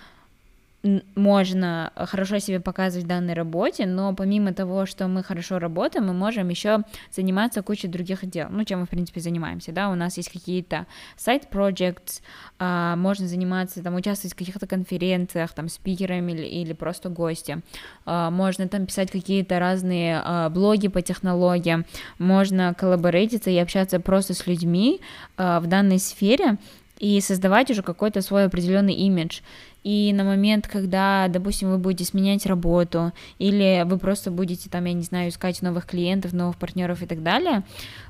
можно 1.16 1.92
хорошо 1.97 2.38
себе 2.38 2.61
показывать 2.61 3.04
в 3.04 3.08
данной 3.08 3.35
работе, 3.35 3.85
но 3.85 4.14
помимо 4.14 4.52
того, 4.54 4.87
что 4.87 5.08
мы 5.08 5.25
хорошо 5.25 5.58
работаем, 5.58 6.06
мы 6.06 6.12
можем 6.12 6.49
еще 6.49 6.82
заниматься 7.11 7.62
кучей 7.62 7.88
других 7.88 8.25
дел, 8.28 8.47
ну, 8.50 8.64
чем 8.64 8.80
мы, 8.80 8.87
в 8.87 8.90
принципе, 8.90 9.20
занимаемся, 9.20 9.73
да, 9.73 9.90
у 9.90 9.97
нас 9.97 10.16
есть 10.16 10.30
какие-то 10.30 10.87
сайт 11.16 11.49
projects, 11.50 12.23
а, 12.61 12.94
можно 12.94 13.26
заниматься, 13.26 13.82
там, 13.82 13.97
участвовать 13.97 14.35
в 14.35 14.38
каких-то 14.38 14.68
конференциях, 14.68 15.52
там, 15.52 15.68
спикерами 15.68 16.32
или, 16.32 16.47
или 16.47 16.73
просто 16.75 17.08
гостем, 17.08 17.64
а, 18.04 18.30
можно 18.30 18.68
там 18.68 18.87
писать 18.87 19.11
какие-то 19.11 19.58
разные 19.58 20.23
а, 20.25 20.49
блоги 20.49 20.87
по 20.87 21.02
технологиям, 21.02 21.87
можно 22.18 22.73
коллаборейтиться 22.75 23.50
и 23.50 23.58
общаться 23.58 23.99
просто 23.99 24.32
с 24.32 24.47
людьми 24.47 25.00
а, 25.37 25.58
в 25.58 25.66
данной 25.66 25.99
сфере, 25.99 26.56
и 26.99 27.20
создавать 27.20 27.70
уже 27.70 27.82
какой-то 27.82 28.23
свой 28.23 28.44
определенный 28.44 28.94
имидж 28.94 29.40
и 29.85 30.12
на 30.12 30.25
момент, 30.25 30.66
когда, 30.66 31.28
допустим, 31.28 31.70
вы 31.70 31.78
будете 31.78 32.04
сменять 32.04 32.47
работу, 32.47 33.12
или 33.38 33.85
вы 33.87 33.99
просто 33.99 34.30
будете 34.30 34.68
там, 34.68 34.85
я 34.85 34.92
не 34.92 35.02
знаю, 35.02 35.30
искать 35.30 35.62
новых 35.62 35.87
клиентов, 35.87 36.32
новых 36.32 36.56
партнеров 36.56 37.02
и 37.02 37.06
так 37.06 37.23
далее, 37.23 37.62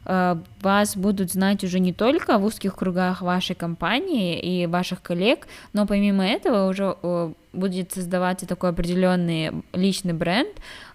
э, 0.04 0.36
вас 0.62 0.96
будут 0.96 1.32
знать 1.32 1.62
уже 1.64 1.78
не 1.80 1.92
только 1.92 2.38
в 2.38 2.44
узких 2.44 2.74
кругах 2.74 3.22
вашей 3.22 3.54
компании 3.54 4.40
и 4.40 4.66
ваших 4.66 5.02
коллег, 5.02 5.46
но 5.72 5.86
помимо 5.86 6.26
этого 6.26 6.68
уже 6.68 6.96
э, 7.02 7.32
будет 7.52 7.92
создаваться 7.92 8.46
такой 8.46 8.70
определенный 8.70 9.52
личный 9.72 10.12
бренд, 10.12 10.50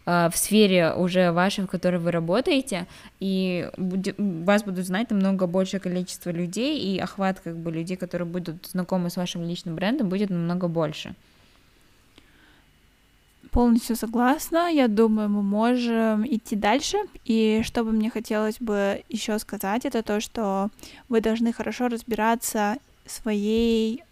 в 0.06 0.32
сфере 0.36 0.94
уже 0.94 1.32
вашей, 1.32 1.64
в 1.64 1.68
которой 1.68 1.98
вы 1.98 2.12
работаете, 2.12 2.88
и 3.20 3.70
вас 3.78 4.64
будут 4.64 4.86
знать 4.86 5.12
намного 5.12 5.48
большее 5.48 5.80
количество 5.80 6.30
людей, 6.30 6.80
и 6.80 7.00
охват 7.00 7.40
как 7.40 7.58
бы 7.58 7.72
людей, 7.72 7.96
которые 7.96 8.28
будут 8.28 8.66
знакомы 8.66 9.10
с 9.10 9.18
вашим 9.18 9.48
личным 9.48 9.76
брендом, 9.76 10.10
будет 10.10 10.30
намного 10.30 10.68
больше. 10.68 11.16
Полностью 13.52 13.96
согласна. 13.96 14.70
Я 14.70 14.88
думаю, 14.88 15.30
мы 15.30 15.44
можем 15.44 16.26
идти 16.26 16.56
дальше. 16.56 16.98
И 17.24 17.62
что 17.64 17.84
бы 17.84 17.92
мне 17.92 18.10
хотелось 18.10 18.58
бы 18.60 19.04
еще 19.10 19.38
сказать, 19.38 19.86
это 19.86 20.02
то, 20.02 20.20
что 20.20 20.70
вы 21.08 21.22
должны 21.22 21.54
хорошо 21.54 21.88
разбираться 21.88 22.78
своей 23.06 24.04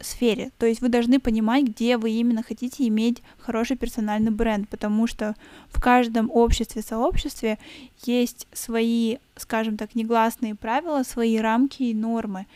сфере. 0.00 0.50
То 0.58 0.66
есть 0.66 0.80
вы 0.80 0.88
должны 0.88 1.18
понимать, 1.20 1.64
где 1.64 1.96
вы 1.96 2.10
именно 2.10 2.42
хотите 2.42 2.86
иметь 2.88 3.22
хороший 3.38 3.76
персональный 3.76 4.30
бренд, 4.30 4.68
потому 4.68 5.06
что 5.06 5.34
в 5.68 5.80
каждом 5.80 6.30
обществе, 6.30 6.82
сообществе 6.82 7.58
есть 8.04 8.46
свои, 8.52 9.16
скажем 9.36 9.76
так, 9.76 9.94
негласные 9.94 10.54
правила, 10.54 11.02
свои 11.02 11.38
рамки 11.38 11.84
и 11.84 11.94
нормы. 11.94 12.46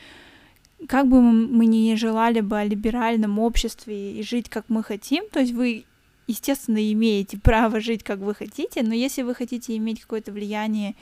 Как 0.88 1.06
бы 1.06 1.20
мы 1.20 1.66
ни 1.66 1.94
желали 1.94 2.40
бы 2.40 2.58
о 2.58 2.64
либеральном 2.64 3.38
обществе 3.38 4.18
и 4.18 4.22
жить, 4.22 4.48
как 4.48 4.66
мы 4.68 4.82
хотим, 4.82 5.24
то 5.30 5.40
есть 5.40 5.52
вы, 5.52 5.84
естественно, 6.26 6.92
имеете 6.92 7.38
право 7.38 7.80
жить, 7.80 8.02
как 8.02 8.20
вы 8.20 8.34
хотите, 8.34 8.82
но 8.82 8.94
если 8.94 9.22
вы 9.22 9.34
хотите 9.34 9.76
иметь 9.76 10.00
какое-то 10.00 10.32
влияние 10.32 10.94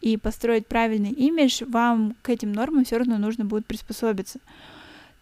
и 0.00 0.16
построить 0.16 0.68
правильный 0.68 1.10
имидж, 1.10 1.64
вам 1.64 2.14
к 2.22 2.28
этим 2.28 2.52
нормам 2.52 2.84
все 2.84 2.98
равно 2.98 3.18
нужно 3.18 3.44
будет 3.44 3.66
приспособиться. 3.66 4.38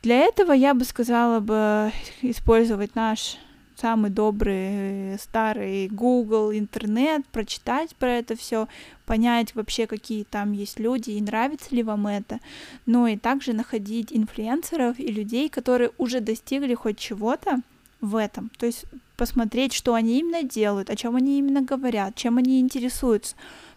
Для 0.07 0.21
этого 0.21 0.53
я 0.53 0.73
бы 0.73 0.85
сказала 0.85 1.41
бы 1.41 1.91
использовать 2.23 2.95
наш 2.95 3.39
самый 3.75 4.09
добрый 4.09 5.15
э, 5.15 5.17
старый 5.19 5.89
Google, 5.89 6.53
интернет, 6.53 7.27
прочитать 7.27 7.97
про 7.97 8.13
это 8.13 8.37
все, 8.37 8.69
понять 9.05 9.57
вообще, 9.57 9.89
какие 9.89 10.23
там 10.23 10.53
есть 10.53 10.79
люди 10.79 11.11
и 11.11 11.21
нравится 11.21 11.75
ли 11.75 11.83
вам 11.83 12.07
это, 12.07 12.39
но 12.87 13.09
и 13.09 13.17
также 13.17 13.53
находить 13.53 14.13
инфлюенсеров 14.13 15.01
и 15.01 15.09
людей, 15.09 15.49
которые 15.49 15.91
уже 15.99 16.21
достигли 16.21 16.75
хоть 16.75 16.99
чего-то 16.99 17.63
в 18.01 18.15
этом, 18.15 18.53
то 18.59 18.67
есть 18.67 18.85
посмотреть, 19.17 19.73
что 19.73 19.95
они 19.95 20.21
именно 20.21 20.45
делают, 20.45 20.89
о 20.89 20.95
чем 20.95 21.17
они 21.17 21.41
именно 21.41 21.63
говорят, 21.63 22.15
чем 22.15 22.39
они 22.39 22.61
интересуются, 22.61 23.35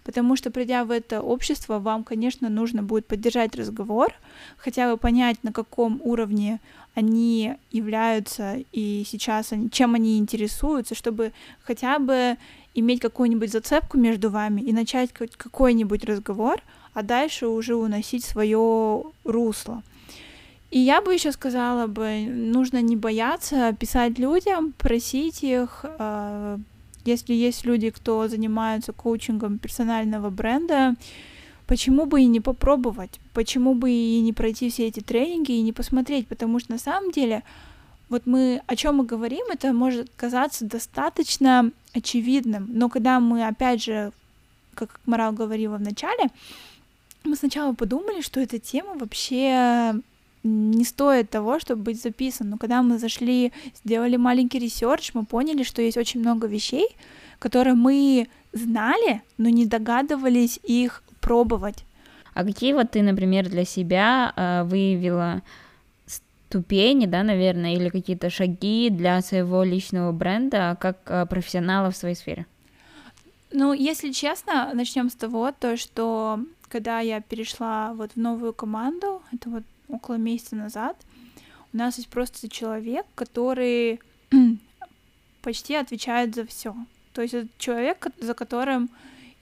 потому 0.10 0.36
что 0.36 0.50
придя 0.50 0.86
в 0.86 0.90
это 0.90 1.22
общество, 1.22 1.78
вам, 1.78 2.04
конечно, 2.04 2.50
нужно 2.50 2.82
будет 2.82 3.06
поддержать 3.06 3.56
разговор, 3.56 4.12
хотя 4.58 4.90
бы 4.90 4.98
понять, 4.98 5.44
на 5.44 5.54
каком 5.54 6.02
уровне 6.04 6.60
они 6.96 7.54
являются 7.70 8.58
и 8.72 9.04
сейчас 9.06 9.52
они, 9.52 9.70
чем 9.70 9.94
они 9.94 10.18
интересуются, 10.18 10.96
чтобы 10.96 11.32
хотя 11.62 12.00
бы 12.00 12.38
иметь 12.74 13.02
какую-нибудь 13.02 13.52
зацепку 13.52 14.00
между 14.00 14.32
вами 14.32 14.62
и 14.62 14.74
начать 14.74 15.12
какой-нибудь 15.14 16.04
разговор, 16.06 16.60
а 16.96 17.04
дальше 17.04 17.46
уже 17.46 17.76
уносить 17.76 18.26
свое 18.26 19.04
русло. 19.24 19.84
И 20.72 20.80
я 20.80 21.02
бы 21.02 21.14
еще 21.14 21.32
сказала 21.32 21.86
бы, 21.86 22.26
нужно 22.28 22.82
не 22.82 22.96
бояться 22.96 23.76
писать 23.80 24.18
людям, 24.18 24.72
просить 24.72 25.44
их, 25.44 25.86
э, 26.00 26.58
если 27.06 27.34
есть 27.34 27.66
люди, 27.66 27.90
кто 27.90 28.28
занимаются 28.28 28.94
коучингом 28.94 29.58
персонального 29.58 30.30
бренда, 30.30 30.96
почему 31.68 32.06
бы 32.06 32.22
и 32.22 32.26
не 32.26 32.40
попробовать? 32.40 33.20
Почему 33.34 33.74
бы 33.74 33.92
и 33.92 34.20
не 34.22 34.34
пройти 34.34 34.70
все 34.70 34.88
эти 34.88 35.00
тренинги 35.00 35.52
и 35.52 35.62
не 35.62 35.74
посмотреть? 35.74 36.28
Потому 36.28 36.60
что 36.60 36.72
на 36.72 36.80
самом 36.80 37.12
деле, 37.12 37.44
вот 38.10 38.26
мы 38.26 38.62
о 38.68 38.76
чем 38.76 38.98
мы 38.98 39.06
говорим, 39.06 39.46
это 39.52 39.74
может 39.74 40.10
казаться 40.16 40.66
достаточно 40.66 41.72
очевидным, 41.94 42.70
но 42.72 42.90
когда 42.90 43.20
мы, 43.20 43.46
опять 43.48 43.84
же, 43.84 44.12
как 44.76 45.00
Марал 45.06 45.34
говорила 45.34 45.78
в 45.78 45.82
начале, 45.82 46.30
мы 47.24 47.36
сначала 47.36 47.74
подумали, 47.74 48.22
что 48.22 48.40
эта 48.40 48.60
тема 48.60 48.96
вообще 48.96 49.94
не 50.44 50.86
стоит 50.86 51.30
того, 51.30 51.60
чтобы 51.60 51.84
быть 51.84 52.02
записан. 52.02 52.50
Но 52.50 52.58
когда 52.58 52.82
мы 52.82 52.98
зашли, 52.98 53.52
сделали 53.76 54.18
маленький 54.18 54.60
research, 54.60 55.12
мы 55.14 55.26
поняли, 55.26 55.64
что 55.64 55.82
есть 55.82 55.98
очень 55.98 56.22
много 56.22 56.48
вещей, 56.48 56.88
которые 57.40 57.74
мы 57.74 58.28
знали, 58.54 59.22
но 59.38 59.50
не 59.50 59.66
догадывались 59.66 60.60
их 60.64 61.04
пробовать. 61.20 61.86
А 62.34 62.44
какие 62.44 62.74
вот 62.74 62.92
ты, 62.92 63.02
например, 63.02 63.50
для 63.50 63.66
себя 63.66 64.34
э, 64.36 64.64
выявила 64.64 65.42
ступени, 66.50 67.06
да, 67.06 67.24
наверное, 67.24 67.76
или 67.76 67.90
какие-то 67.90 68.30
шаги 68.30 68.90
для 68.90 69.22
своего 69.22 69.64
личного 69.64 70.12
бренда 70.12 70.78
как 70.80 70.98
э, 71.06 71.26
профессионала 71.26 71.92
в 71.92 71.98
своей 71.98 72.16
сфере? 72.16 72.46
Ну, 73.52 73.74
если 73.74 74.12
честно, 74.12 74.72
начнем 74.74 75.10
с 75.10 75.16
того, 75.16 75.52
то 75.52 75.76
что 75.76 76.40
когда 76.70 77.00
я 77.00 77.20
перешла 77.20 77.94
вот 77.94 78.12
в 78.14 78.18
новую 78.18 78.54
команду, 78.54 79.22
это 79.34 79.50
вот 79.50 79.64
около 79.90 80.16
месяца 80.16 80.56
назад, 80.56 80.96
у 81.74 81.78
нас 81.78 81.98
есть 81.98 82.10
просто 82.10 82.50
человек, 82.50 83.06
который 83.16 84.00
почти 85.42 85.76
отвечает 85.76 86.36
за 86.36 86.46
все. 86.46 86.76
То 87.14 87.22
есть 87.22 87.34
это 87.34 87.48
человек, 87.58 88.08
за 88.20 88.34
которым 88.34 88.90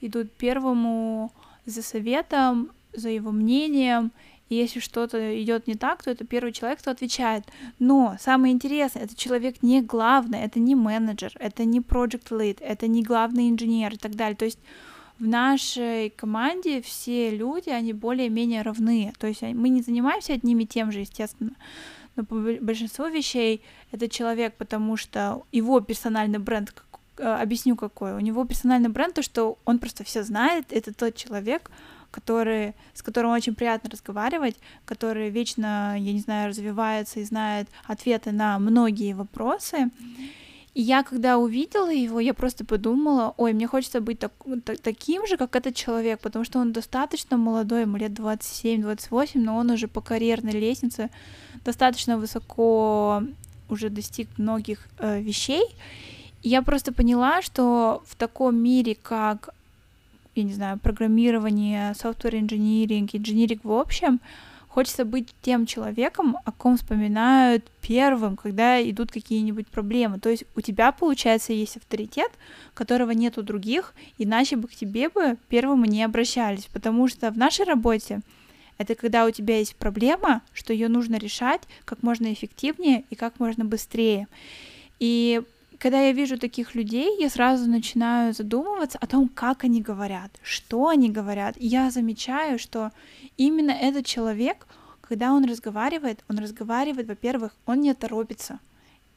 идут 0.00 0.32
первому 0.32 1.32
за 1.66 1.82
советом, 1.82 2.70
за 2.92 3.10
его 3.10 3.30
мнением, 3.30 4.10
и 4.48 4.54
если 4.54 4.80
что-то 4.80 5.42
идет 5.42 5.66
не 5.66 5.74
так, 5.74 6.02
то 6.02 6.10
это 6.10 6.24
первый 6.24 6.52
человек, 6.52 6.78
кто 6.78 6.90
отвечает. 6.90 7.44
Но 7.78 8.16
самое 8.18 8.54
интересное, 8.54 9.02
этот 9.02 9.18
человек 9.18 9.62
не 9.62 9.82
главный, 9.82 10.40
это 10.40 10.58
не 10.58 10.74
менеджер, 10.74 11.32
это 11.38 11.64
не 11.64 11.80
project 11.80 12.30
lead, 12.30 12.58
это 12.60 12.86
не 12.86 13.02
главный 13.02 13.50
инженер 13.50 13.94
и 13.94 13.98
так 13.98 14.14
далее. 14.14 14.36
То 14.36 14.46
есть 14.46 14.58
в 15.18 15.26
нашей 15.26 16.10
команде 16.10 16.80
все 16.80 17.30
люди, 17.30 17.70
они 17.70 17.92
более-менее 17.92 18.62
равны. 18.62 19.12
То 19.18 19.26
есть 19.26 19.42
мы 19.42 19.68
не 19.68 19.82
занимаемся 19.82 20.34
одним 20.34 20.60
и 20.60 20.66
тем 20.66 20.92
же, 20.92 21.00
естественно. 21.00 21.52
Но 22.16 22.24
по 22.24 22.34
большинству 22.34 23.06
вещей 23.06 23.62
это 23.92 24.08
человек, 24.08 24.54
потому 24.54 24.96
что 24.96 25.42
его 25.52 25.80
персональный 25.80 26.38
бренд, 26.38 26.74
э, 27.16 27.22
объясню 27.22 27.76
какой, 27.76 28.14
у 28.14 28.20
него 28.20 28.44
персональный 28.44 28.88
бренд, 28.88 29.14
то, 29.14 29.22
что 29.22 29.58
он 29.64 29.78
просто 29.78 30.04
все 30.04 30.22
знает, 30.22 30.66
это 30.70 30.92
тот 30.92 31.14
человек, 31.14 31.70
который, 32.10 32.74
с 32.94 33.02
которым 33.02 33.32
очень 33.32 33.54
приятно 33.54 33.90
разговаривать, 33.90 34.56
который 34.84 35.30
вечно, 35.30 35.94
я 35.98 36.12
не 36.12 36.20
знаю, 36.20 36.48
развивается 36.48 37.20
и 37.20 37.24
знает 37.24 37.68
ответы 37.86 38.32
на 38.32 38.58
многие 38.58 39.14
вопросы. 39.14 39.90
И 40.74 40.82
я, 40.82 41.02
когда 41.02 41.38
увидела 41.38 41.92
его, 41.92 42.20
я 42.20 42.34
просто 42.34 42.64
подумала, 42.64 43.34
ой, 43.36 43.52
мне 43.52 43.66
хочется 43.66 44.00
быть 44.00 44.18
так, 44.18 44.32
так, 44.64 44.78
таким 44.78 45.26
же, 45.26 45.36
как 45.36 45.56
этот 45.56 45.74
человек, 45.74 46.20
потому 46.20 46.44
что 46.44 46.58
он 46.60 46.72
достаточно 46.72 47.36
молодой, 47.36 47.82
ему 47.82 47.96
лет 47.96 48.12
27-28, 48.12 49.30
но 49.34 49.56
он 49.56 49.70
уже 49.70 49.88
по 49.88 50.00
карьерной 50.00 50.52
лестнице 50.52 51.10
достаточно 51.64 52.18
высоко 52.18 53.22
уже 53.68 53.90
достиг 53.90 54.28
многих 54.38 54.88
э, 54.98 55.20
вещей. 55.20 55.64
И 56.42 56.48
я 56.48 56.62
просто 56.62 56.92
поняла, 56.92 57.42
что 57.42 58.02
в 58.06 58.14
таком 58.16 58.56
мире, 58.56 58.94
как 58.94 59.50
я 60.34 60.44
не 60.44 60.52
знаю, 60.52 60.78
программирование, 60.78 61.92
software 61.92 62.40
engineering, 62.40 63.08
инжиниринг 63.12 63.64
в 63.64 63.72
общем, 63.72 64.20
хочется 64.68 65.04
быть 65.04 65.34
тем 65.42 65.66
человеком, 65.66 66.36
о 66.44 66.52
ком 66.52 66.76
вспоминают 66.76 67.64
первым, 67.80 68.36
когда 68.36 68.80
идут 68.82 69.10
какие-нибудь 69.10 69.66
проблемы. 69.68 70.20
То 70.20 70.28
есть 70.28 70.44
у 70.54 70.60
тебя, 70.60 70.92
получается, 70.92 71.52
есть 71.52 71.76
авторитет, 71.76 72.30
которого 72.74 73.10
нет 73.10 73.38
у 73.38 73.42
других, 73.42 73.94
иначе 74.18 74.56
бы 74.56 74.68
к 74.68 74.74
тебе 74.74 75.08
бы 75.08 75.36
первым 75.48 75.84
не 75.84 76.02
обращались, 76.04 76.66
потому 76.66 77.08
что 77.08 77.30
в 77.30 77.38
нашей 77.38 77.64
работе 77.64 78.20
это 78.78 78.94
когда 78.94 79.26
у 79.26 79.30
тебя 79.30 79.58
есть 79.58 79.74
проблема, 79.74 80.42
что 80.52 80.72
ее 80.72 80.88
нужно 80.88 81.16
решать 81.16 81.62
как 81.84 82.02
можно 82.02 82.32
эффективнее 82.32 83.04
и 83.10 83.16
как 83.16 83.40
можно 83.40 83.64
быстрее. 83.64 84.28
И 85.00 85.42
когда 85.78 86.00
я 86.00 86.12
вижу 86.12 86.38
таких 86.38 86.74
людей, 86.74 87.16
я 87.20 87.30
сразу 87.30 87.70
начинаю 87.70 88.34
задумываться 88.34 88.98
о 88.98 89.06
том, 89.06 89.28
как 89.28 89.64
они 89.64 89.80
говорят, 89.80 90.30
что 90.42 90.88
они 90.88 91.08
говорят. 91.08 91.56
И 91.56 91.66
я 91.66 91.90
замечаю, 91.90 92.58
что 92.58 92.90
именно 93.36 93.70
этот 93.70 94.04
человек, 94.04 94.66
когда 95.00 95.32
он 95.32 95.44
разговаривает, 95.44 96.24
он 96.28 96.38
разговаривает, 96.38 97.06
во-первых, 97.06 97.54
он 97.64 97.80
не 97.80 97.94
торопится. 97.94 98.58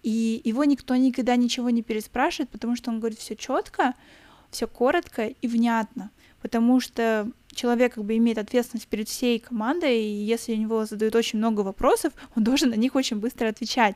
И 0.03 0.41
его 0.43 0.63
никто 0.63 0.95
никогда 0.95 1.35
ничего 1.35 1.69
не 1.69 1.81
переспрашивает, 1.81 2.49
потому 2.49 2.75
что 2.75 2.91
он 2.91 2.99
говорит 2.99 3.19
все 3.19 3.35
четко, 3.35 3.95
все 4.51 4.67
коротко 4.67 5.27
и 5.27 5.47
внятно. 5.47 6.11
Потому 6.41 6.79
что 6.79 7.29
человек 7.53 7.95
как 7.95 8.03
бы 8.03 8.17
имеет 8.17 8.37
ответственность 8.37 8.87
перед 8.87 9.07
всей 9.07 9.39
командой, 9.39 10.01
и 10.01 10.23
если 10.23 10.53
у 10.53 10.57
него 10.57 10.85
задают 10.85 11.15
очень 11.15 11.39
много 11.39 11.61
вопросов, 11.61 12.13
он 12.35 12.43
должен 12.43 12.69
на 12.69 12.75
них 12.75 12.95
очень 12.95 13.17
быстро 13.17 13.47
отвечать. 13.47 13.95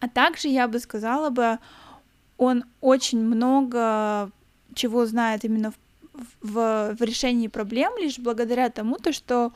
А 0.00 0.08
также 0.08 0.48
я 0.48 0.66
бы 0.66 0.78
сказала 0.78 1.30
бы, 1.30 1.58
он 2.38 2.64
очень 2.80 3.20
много 3.20 4.30
чего 4.74 5.04
знает 5.06 5.44
именно 5.44 5.72
в, 5.72 6.26
в, 6.40 6.96
в 6.98 7.02
решении 7.02 7.48
проблем, 7.48 7.92
лишь 7.98 8.18
благодаря 8.18 8.70
тому, 8.70 8.96
то, 8.96 9.12
что 9.12 9.52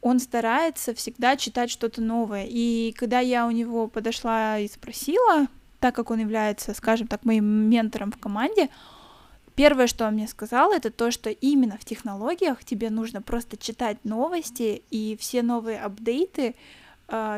он 0.00 0.18
старается 0.20 0.94
всегда 0.94 1.36
читать 1.36 1.70
что-то 1.70 2.00
новое. 2.00 2.46
И 2.48 2.94
когда 2.96 3.20
я 3.20 3.46
у 3.46 3.50
него 3.50 3.88
подошла 3.88 4.58
и 4.58 4.68
спросила, 4.68 5.46
так 5.80 5.94
как 5.94 6.10
он 6.10 6.20
является, 6.20 6.74
скажем 6.74 7.06
так, 7.06 7.24
моим 7.24 7.44
ментором 7.44 8.12
в 8.12 8.18
команде, 8.18 8.68
первое, 9.56 9.86
что 9.86 10.06
он 10.06 10.14
мне 10.14 10.28
сказал, 10.28 10.72
это 10.72 10.90
то, 10.90 11.10
что 11.10 11.30
именно 11.30 11.76
в 11.76 11.84
технологиях 11.84 12.64
тебе 12.64 12.90
нужно 12.90 13.20
просто 13.20 13.56
читать 13.56 13.98
новости 14.04 14.82
и 14.90 15.16
все 15.18 15.42
новые 15.42 15.80
апдейты, 15.80 16.54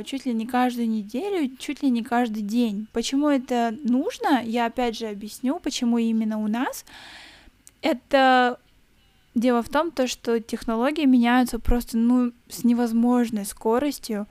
чуть 0.04 0.26
ли 0.26 0.32
не 0.32 0.46
каждую 0.46 0.88
неделю, 0.88 1.54
чуть 1.58 1.82
ли 1.82 1.90
не 1.90 2.02
каждый 2.02 2.42
день. 2.42 2.86
Почему 2.92 3.28
это 3.28 3.76
нужно, 3.84 4.42
я 4.42 4.66
опять 4.66 4.96
же 4.96 5.06
объясню, 5.06 5.60
почему 5.60 5.98
именно 5.98 6.38
у 6.38 6.48
нас. 6.48 6.84
Это 7.82 8.58
дело 9.34 9.62
в 9.62 9.68
том, 9.68 9.90
то, 9.90 10.06
что 10.06 10.40
технологии 10.40 11.04
меняются 11.04 11.58
просто 11.58 11.96
ну, 11.98 12.32
с 12.48 12.64
невозможной 12.64 13.44
скоростью. 13.44 14.26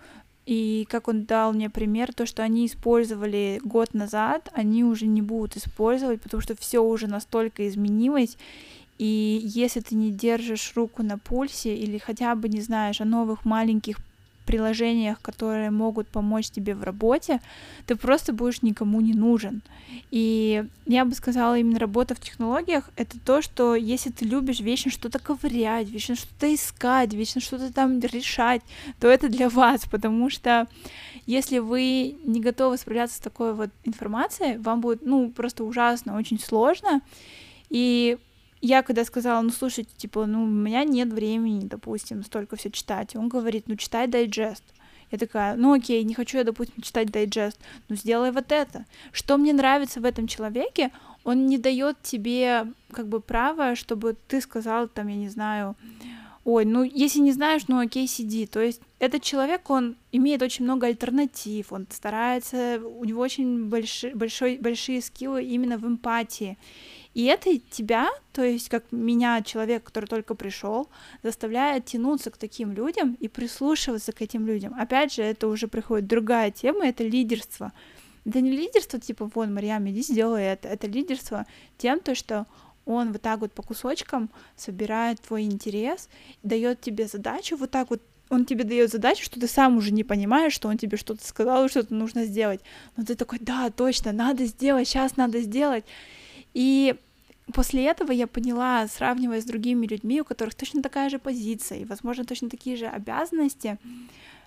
И 0.45 0.87
как 0.89 1.07
он 1.09 1.25
дал 1.25 1.51
мне 1.53 1.69
пример, 1.69 2.13
то, 2.13 2.25
что 2.25 2.41
они 2.41 2.65
использовали 2.65 3.59
год 3.63 3.93
назад, 3.93 4.49
они 4.53 4.83
уже 4.83 5.05
не 5.05 5.21
будут 5.21 5.57
использовать, 5.57 6.21
потому 6.21 6.41
что 6.41 6.55
все 6.55 6.79
уже 6.79 7.07
настолько 7.07 7.67
изменилось. 7.67 8.37
И 8.97 9.41
если 9.43 9.81
ты 9.81 9.95
не 9.95 10.09
держишь 10.11 10.71
руку 10.75 11.03
на 11.03 11.17
пульсе 11.17 11.75
или 11.75 11.97
хотя 11.97 12.33
бы 12.33 12.49
не 12.49 12.61
знаешь 12.61 13.01
о 13.01 13.05
новых 13.05 13.45
маленьких 13.45 13.97
приложениях, 14.47 15.21
которые 15.21 15.69
могут 15.69 16.07
помочь 16.07 16.49
тебе 16.49 16.73
в 16.73 16.83
работе, 16.83 17.39
ты 17.85 17.95
просто 17.95 18.33
будешь 18.33 18.63
никому 18.63 19.01
не 19.01 19.13
нужен. 19.13 19.61
И 20.09 20.63
я 20.85 21.05
бы 21.05 21.13
сказала, 21.13 21.59
именно 21.59 21.77
работа 21.77 22.15
в 22.15 22.19
технологиях— 22.19 22.89
это 22.95 23.19
то, 23.19 23.41
что 23.41 23.75
если 23.75 24.09
ты 24.09 24.25
любишь 24.25 24.59
вечно 24.59 24.89
что-то 24.89 25.19
ковырять, 25.19 25.89
вечно 25.89 26.15
что-то 26.15 26.53
искать, 26.53 27.13
вечно 27.13 27.41
что-то 27.41 27.71
там 27.71 27.99
решать, 27.99 28.61
то 28.99 29.07
это 29.07 29.29
для 29.29 29.49
вас, 29.49 29.85
потому 29.85 30.29
что 30.29 30.67
если 31.25 31.59
вы 31.59 32.15
не 32.23 32.39
готовы 32.39 32.77
справляться 32.77 33.17
с 33.17 33.19
такой 33.19 33.53
вот 33.53 33.69
информацией, 33.83 34.57
вам 34.57 34.81
будет, 34.81 35.05
ну, 35.05 35.29
просто 35.29 35.65
ужасно, 35.65 36.17
очень 36.17 36.39
сложно, 36.39 37.01
и 37.69 38.17
я 38.61 38.81
когда 38.83 39.05
сказала, 39.05 39.41
ну 39.41 39.49
слушайте, 39.49 39.91
типа, 39.97 40.25
ну 40.25 40.43
у 40.43 40.47
меня 40.47 40.83
нет 40.83 41.11
времени, 41.13 41.61
допустим, 41.65 42.23
столько 42.23 42.55
все 42.55 42.71
читать, 42.71 43.15
он 43.15 43.29
говорит, 43.29 43.65
ну 43.67 43.75
читай 43.75 44.07
дайджест. 44.07 44.63
Я 45.09 45.17
такая, 45.17 45.55
ну 45.55 45.73
окей, 45.73 46.03
не 46.03 46.13
хочу 46.13 46.37
я, 46.37 46.43
допустим, 46.43 46.81
читать 46.81 47.09
дайджест, 47.11 47.59
ну 47.87 47.95
сделай 47.95 48.31
вот 48.31 48.51
это. 48.51 48.85
Что 49.11 49.37
мне 49.37 49.53
нравится 49.53 50.01
в 50.01 50.05
этом 50.05 50.27
человеке, 50.27 50.91
он 51.23 51.45
не 51.45 51.57
дает 51.57 52.01
тебе 52.01 52.67
как 52.91 53.07
бы 53.07 53.21
права, 53.21 53.75
чтобы 53.75 54.15
ты 54.27 54.41
сказал 54.41 54.87
там, 54.87 55.07
я 55.07 55.15
не 55.15 55.29
знаю, 55.29 55.75
ой, 56.43 56.63
ну 56.65 56.83
если 56.83 57.19
не 57.19 57.33
знаешь, 57.33 57.63
ну 57.67 57.79
окей, 57.79 58.07
сиди. 58.07 58.47
То 58.47 58.61
есть 58.61 58.81
этот 58.99 59.21
человек, 59.21 59.69
он 59.69 59.95
имеет 60.11 60.41
очень 60.41 60.63
много 60.63 60.87
альтернатив, 60.87 61.71
он 61.73 61.87
старается, 61.89 62.81
у 62.81 63.03
него 63.03 63.21
очень 63.21 63.65
большой, 63.65 64.13
большой, 64.13 64.57
большие 64.57 65.01
скиллы 65.01 65.43
именно 65.43 65.77
в 65.77 65.85
эмпатии. 65.85 66.57
И 67.17 67.23
это 67.23 67.57
тебя, 67.57 68.09
то 68.31 68.43
есть 68.43 68.69
как 68.69 68.91
меня, 68.91 69.41
человек, 69.41 69.83
который 69.83 70.05
только 70.05 70.35
пришел, 70.35 70.87
заставляет 71.23 71.85
тянуться 71.85 72.29
к 72.29 72.37
таким 72.37 72.73
людям 72.73 73.17
и 73.19 73.27
прислушиваться 73.27 74.11
к 74.11 74.21
этим 74.21 74.45
людям. 74.45 74.75
Опять 74.79 75.15
же, 75.15 75.23
это 75.23 75.47
уже 75.47 75.67
приходит 75.67 76.05
другая 76.05 76.51
тема, 76.51 76.85
это 76.85 77.03
лидерство. 77.03 77.73
Это 78.23 78.39
не 78.39 78.51
лидерство 78.51 78.99
типа, 78.99 79.31
вон, 79.33 79.51
Марьям, 79.51 79.89
иди 79.89 80.03
сделай 80.03 80.43
это. 80.43 80.67
Это 80.67 80.85
лидерство 80.85 81.47
тем, 81.79 82.01
то, 82.01 82.13
что 82.13 82.45
он 82.85 83.13
вот 83.13 83.23
так 83.23 83.39
вот 83.39 83.51
по 83.51 83.63
кусочкам 83.63 84.29
собирает 84.55 85.19
твой 85.19 85.45
интерес, 85.45 86.09
дает 86.43 86.81
тебе 86.81 87.07
задачу 87.07 87.57
вот 87.57 87.71
так 87.71 87.89
вот 87.89 88.03
он 88.29 88.45
тебе 88.45 88.63
дает 88.63 88.91
задачу, 88.91 89.25
что 89.25 89.39
ты 89.39 89.47
сам 89.47 89.77
уже 89.77 89.91
не 89.91 90.03
понимаешь, 90.03 90.53
что 90.53 90.67
он 90.67 90.77
тебе 90.77 90.97
что-то 90.97 91.25
сказал, 91.25 91.67
что-то 91.67 91.95
нужно 91.95 92.25
сделать. 92.25 92.59
Но 92.95 93.03
ты 93.03 93.15
такой, 93.15 93.39
да, 93.39 93.71
точно, 93.71 94.11
надо 94.11 94.45
сделать, 94.45 94.87
сейчас 94.87 95.17
надо 95.17 95.41
сделать. 95.41 95.83
И 96.53 96.95
после 97.53 97.85
этого 97.85 98.11
я 98.11 98.27
поняла, 98.27 98.87
сравнивая 98.87 99.41
с 99.41 99.45
другими 99.45 99.87
людьми, 99.87 100.21
у 100.21 100.25
которых 100.25 100.55
точно 100.55 100.81
такая 100.81 101.09
же 101.09 101.19
позиция 101.19 101.79
и, 101.79 101.85
возможно, 101.85 102.25
точно 102.25 102.49
такие 102.49 102.75
же 102.75 102.87
обязанности, 102.87 103.77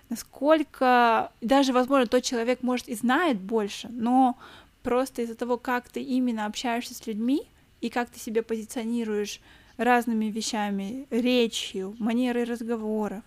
насколько 0.09 1.31
даже, 1.41 1.73
возможно, 1.73 2.07
тот 2.07 2.23
человек, 2.23 2.63
может, 2.63 2.87
и 2.89 2.95
знает 2.95 3.39
больше, 3.39 3.87
но 3.89 4.37
просто 4.83 5.21
из-за 5.21 5.35
того, 5.35 5.57
как 5.57 5.89
ты 5.89 6.01
именно 6.01 6.45
общаешься 6.45 6.93
с 6.93 7.07
людьми 7.07 7.43
и 7.79 7.89
как 7.89 8.09
ты 8.09 8.19
себя 8.19 8.43
позиционируешь 8.43 9.39
разными 9.77 10.25
вещами, 10.25 11.07
речью, 11.09 11.95
манерой 11.97 12.43
разговоров, 12.43 13.23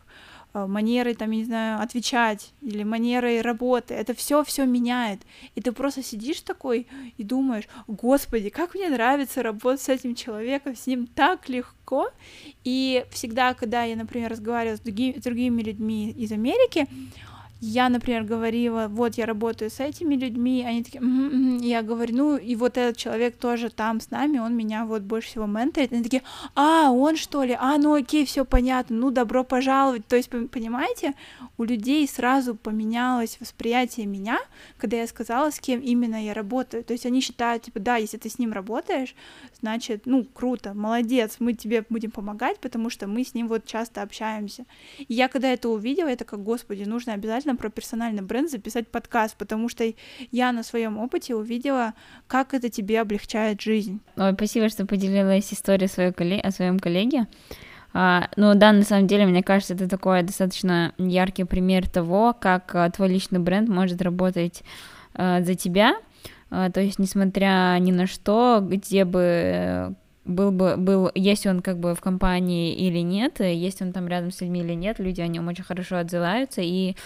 манерой, 0.55 1.15
там, 1.15 1.31
я 1.33 1.37
не 1.39 1.45
знаю, 1.45 1.83
отвечать 1.83 2.53
или 2.63 2.85
манерой 2.85 3.41
работы. 3.41 3.95
Это 3.95 4.15
все 4.15 4.45
все 4.45 4.65
меняет. 4.65 5.21
И 5.55 5.61
ты 5.61 5.73
просто 5.73 6.03
сидишь 6.03 6.41
такой 6.41 6.87
и 7.17 7.25
думаешь, 7.25 7.65
господи, 7.89 8.51
как 8.51 8.75
мне 8.75 8.89
нравится 8.89 9.43
работать 9.43 9.83
с 9.83 9.89
этим 9.89 10.15
человеком, 10.15 10.77
с 10.77 10.87
ним 10.87 11.07
так 11.07 11.49
легко. 11.49 12.11
И 12.63 13.05
всегда, 13.11 13.55
когда 13.55 13.85
я, 13.85 13.97
например, 13.97 14.31
разговариваю 14.31 14.77
с, 14.77 14.81
другими, 14.81 15.19
с 15.19 15.23
другими 15.23 15.63
людьми 15.63 16.11
из 16.11 16.33
Америки, 16.33 16.87
я, 17.65 17.89
например, 17.89 18.25
говорила, 18.25 18.89
вот 18.91 19.15
я 19.15 19.25
работаю 19.25 19.71
с 19.71 19.81
этими 19.81 20.15
людьми, 20.15 20.65
они 20.67 20.85
такие, 20.85 21.03
м-м-м", 21.03 21.59
я 21.59 21.83
говорю, 21.83 22.17
ну 22.17 22.37
и 22.37 22.57
вот 22.57 22.77
этот 22.77 22.97
человек 22.97 23.37
тоже 23.37 23.71
там 23.71 24.01
с 24.01 24.11
нами, 24.11 24.39
он 24.39 24.55
меня 24.55 24.85
вот 24.85 25.03
больше 25.03 25.29
всего 25.29 25.47
менторит, 25.47 25.93
они 25.93 26.03
такие, 26.03 26.23
а, 26.55 26.91
он 26.91 27.17
что 27.17 27.43
ли, 27.43 27.57
а, 27.59 27.79
ну 27.79 27.95
окей, 27.95 28.27
все 28.27 28.45
понятно, 28.45 28.97
ну 28.97 29.11
добро 29.11 29.45
пожаловать, 29.45 30.07
то 30.07 30.15
есть, 30.17 30.29
понимаете, 30.29 31.15
у 31.57 31.65
людей 31.65 32.07
сразу 32.07 32.55
поменялось 32.55 33.39
восприятие 33.41 34.07
меня, 34.07 34.39
когда 34.77 34.99
я 34.99 35.07
сказала, 35.07 35.51
с 35.51 35.59
кем 35.59 35.81
именно 35.81 36.23
я 36.23 36.35
работаю, 36.35 36.85
то 36.85 36.93
есть 36.93 37.07
они 37.07 37.23
считают, 37.23 37.63
типа, 37.63 37.81
да, 37.81 37.97
если 37.97 38.19
ты 38.19 38.29
с 38.29 38.39
ним 38.39 38.53
работаешь, 38.53 39.15
значит, 39.59 40.03
ну, 40.05 40.25
круто, 40.25 40.75
молодец, 40.75 41.37
мы 41.39 41.55
тебе 41.55 41.85
будем 41.89 42.11
помогать, 42.11 42.59
потому 42.59 42.91
что 42.91 43.07
мы 43.07 43.25
с 43.25 43.33
ним 43.33 43.49
вот 43.49 43.65
часто 43.65 44.03
общаемся. 44.03 44.67
И 44.99 45.15
я 45.15 45.29
когда 45.29 45.51
это 45.51 45.71
увидела, 45.71 46.09
это 46.09 46.25
как, 46.25 46.43
господи, 46.43 46.85
нужно 46.85 47.15
обязательно 47.15 47.54
про 47.57 47.71
персональный 47.71 48.23
бренд 48.23 48.51
записать 48.51 48.89
подкаст, 48.89 49.37
потому 49.37 49.69
что 49.69 49.85
я 50.31 50.53
на 50.53 50.63
своем 50.63 50.99
опыте 50.99 51.35
увидела, 51.35 51.95
как 52.27 52.55
это 52.55 52.69
тебе 52.69 53.01
облегчает 53.01 53.61
жизнь. 53.61 54.01
Ой, 54.17 54.33
спасибо, 54.35 54.69
что 54.69 54.87
поделилась 54.87 55.53
историей 55.53 55.89
своей 55.89 56.13
коллег... 56.13 56.45
о 56.45 56.51
своем 56.51 56.79
коллеге. 56.79 57.27
А, 57.93 58.29
ну 58.37 58.55
да, 58.55 58.73
на 58.73 58.83
самом 58.83 59.07
деле, 59.07 59.25
мне 59.25 59.43
кажется, 59.43 59.75
это 59.75 59.89
такой 59.89 60.23
достаточно 60.23 60.93
яркий 60.99 61.45
пример 61.45 61.89
того, 61.89 62.35
как 62.39 62.75
а, 62.75 62.91
твой 62.91 63.09
личный 63.09 63.39
бренд 63.39 63.69
может 63.69 64.03
работать 64.03 64.65
а, 65.15 65.43
за 65.43 65.55
тебя, 65.55 65.95
а, 66.51 66.71
то 66.71 66.81
есть, 66.81 66.99
несмотря 66.99 67.77
ни 67.81 67.93
на 67.93 68.07
что, 68.07 68.61
где 68.63 69.05
бы 69.05 69.21
э, 69.23 69.93
был 70.25 70.53
бы, 70.53 70.77
был, 70.77 71.11
есть 71.15 71.47
он 71.47 71.61
как 71.61 71.79
бы 71.79 71.95
в 71.95 72.01
компании 72.01 72.75
или 72.75 72.99
нет, 72.99 73.41
есть 73.41 73.83
он 73.83 73.93
там 73.93 74.09
рядом 74.09 74.31
с 74.31 74.41
людьми 74.41 74.61
или 74.61 74.75
нет, 74.75 74.99
люди 74.99 75.21
о 75.21 75.27
нем 75.27 75.49
очень 75.49 75.65
хорошо 75.65 75.97
отзываются 75.97 76.63
и 76.63 76.97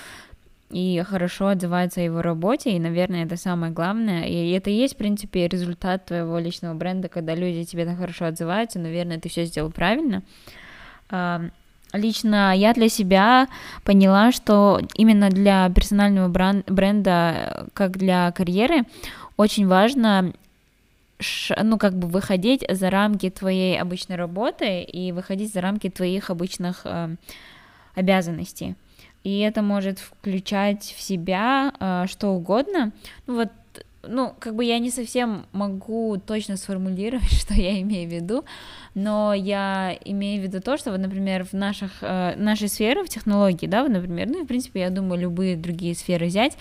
и 0.70 1.02
хорошо 1.06 1.48
отзываются 1.48 2.00
о 2.00 2.04
его 2.04 2.22
работе, 2.22 2.70
и, 2.72 2.78
наверное, 2.78 3.24
это 3.24 3.36
самое 3.36 3.72
главное. 3.72 4.24
И 4.24 4.50
это 4.50 4.70
и 4.70 4.74
есть, 4.74 4.94
в 4.94 4.98
принципе, 4.98 5.48
результат 5.48 6.06
твоего 6.06 6.38
личного 6.38 6.74
бренда, 6.74 7.08
когда 7.08 7.34
люди 7.34 7.64
тебе 7.64 7.86
так 7.86 7.98
хорошо 7.98 8.26
отзываются, 8.26 8.78
наверное, 8.78 9.18
ты 9.18 9.28
все 9.28 9.44
сделал 9.46 9.70
правильно. 9.70 10.22
Лично 11.94 12.54
я 12.54 12.74
для 12.74 12.90
себя 12.90 13.48
поняла, 13.82 14.30
что 14.30 14.80
именно 14.94 15.30
для 15.30 15.70
персонального 15.70 16.28
бренда, 16.28 17.66
как 17.72 17.96
для 17.96 18.30
карьеры, 18.32 18.82
очень 19.38 19.66
важно 19.66 20.34
ну, 21.62 21.78
как 21.78 21.94
бы 21.94 22.08
выходить 22.08 22.64
за 22.68 22.90
рамки 22.90 23.30
твоей 23.30 23.80
обычной 23.80 24.16
работы 24.16 24.82
и 24.82 25.12
выходить 25.12 25.52
за 25.52 25.60
рамки 25.60 25.90
твоих 25.90 26.30
обычных 26.30 26.82
э, 26.84 27.16
обязанностей. 27.94 28.76
И 29.24 29.40
это 29.40 29.62
может 29.62 29.98
включать 29.98 30.82
в 30.96 31.00
себя 31.00 31.72
э, 31.78 32.04
что 32.08 32.28
угодно. 32.28 32.92
Ну 33.26 33.36
вот 33.36 33.48
ну, 34.02 34.34
как 34.38 34.54
бы 34.54 34.64
я 34.64 34.78
не 34.78 34.90
совсем 34.90 35.46
могу 35.52 36.16
точно 36.24 36.56
сформулировать, 36.56 37.32
что 37.40 37.54
я 37.54 37.80
имею 37.80 38.08
в 38.08 38.12
виду, 38.12 38.44
но 38.94 39.34
я 39.34 39.96
имею 40.04 40.40
в 40.40 40.44
виду 40.44 40.60
то, 40.60 40.76
что 40.76 40.90
вот, 40.90 41.00
например, 41.00 41.44
в 41.44 41.52
наших, 41.52 41.90
э, 42.02 42.34
нашей 42.36 42.68
сфере, 42.68 43.04
в 43.04 43.08
технологии, 43.08 43.66
да, 43.66 43.82
вот, 43.82 43.92
например, 43.92 44.28
ну, 44.28 44.40
и, 44.40 44.44
в 44.44 44.46
принципе, 44.46 44.80
я 44.80 44.90
думаю, 44.90 45.20
любые 45.20 45.56
другие 45.56 45.94
сферы 45.94 46.26
взять, 46.26 46.56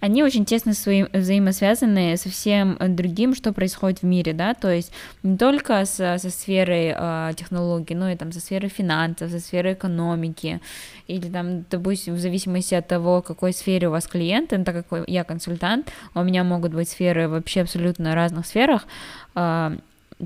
они 0.00 0.22
очень 0.22 0.44
тесно 0.44 0.74
своим, 0.74 1.08
взаимосвязаны 1.12 2.16
со 2.16 2.28
всем 2.28 2.76
другим, 2.80 3.34
что 3.34 3.52
происходит 3.52 4.02
в 4.02 4.04
мире, 4.04 4.32
да, 4.32 4.54
то 4.54 4.72
есть 4.72 4.92
не 5.22 5.36
только 5.36 5.84
со, 5.84 6.18
со 6.18 6.30
сферой 6.30 6.94
э, 6.96 7.32
технологий, 7.36 7.94
но 7.94 8.10
и 8.10 8.16
там 8.16 8.32
со 8.32 8.40
сферой 8.40 8.68
финансов, 8.68 9.30
со 9.30 9.38
сферой 9.38 9.74
экономики, 9.74 10.60
или 11.06 11.28
там, 11.28 11.64
допустим, 11.70 12.14
в 12.14 12.18
зависимости 12.18 12.74
от 12.74 12.86
того, 12.88 13.22
какой 13.22 13.52
сфере 13.52 13.88
у 13.88 13.90
вас 13.90 14.06
клиенты, 14.06 14.58
ну, 14.58 14.64
так 14.64 14.86
как 14.86 15.08
я 15.08 15.24
консультант, 15.24 15.90
у 16.14 16.22
меня 16.22 16.44
могут 16.44 16.72
быть 16.72 16.79
сферы 16.88 17.28
вообще 17.28 17.62
абсолютно 17.62 18.14
разных 18.14 18.46
сферах, 18.46 18.86
э, 19.34 19.76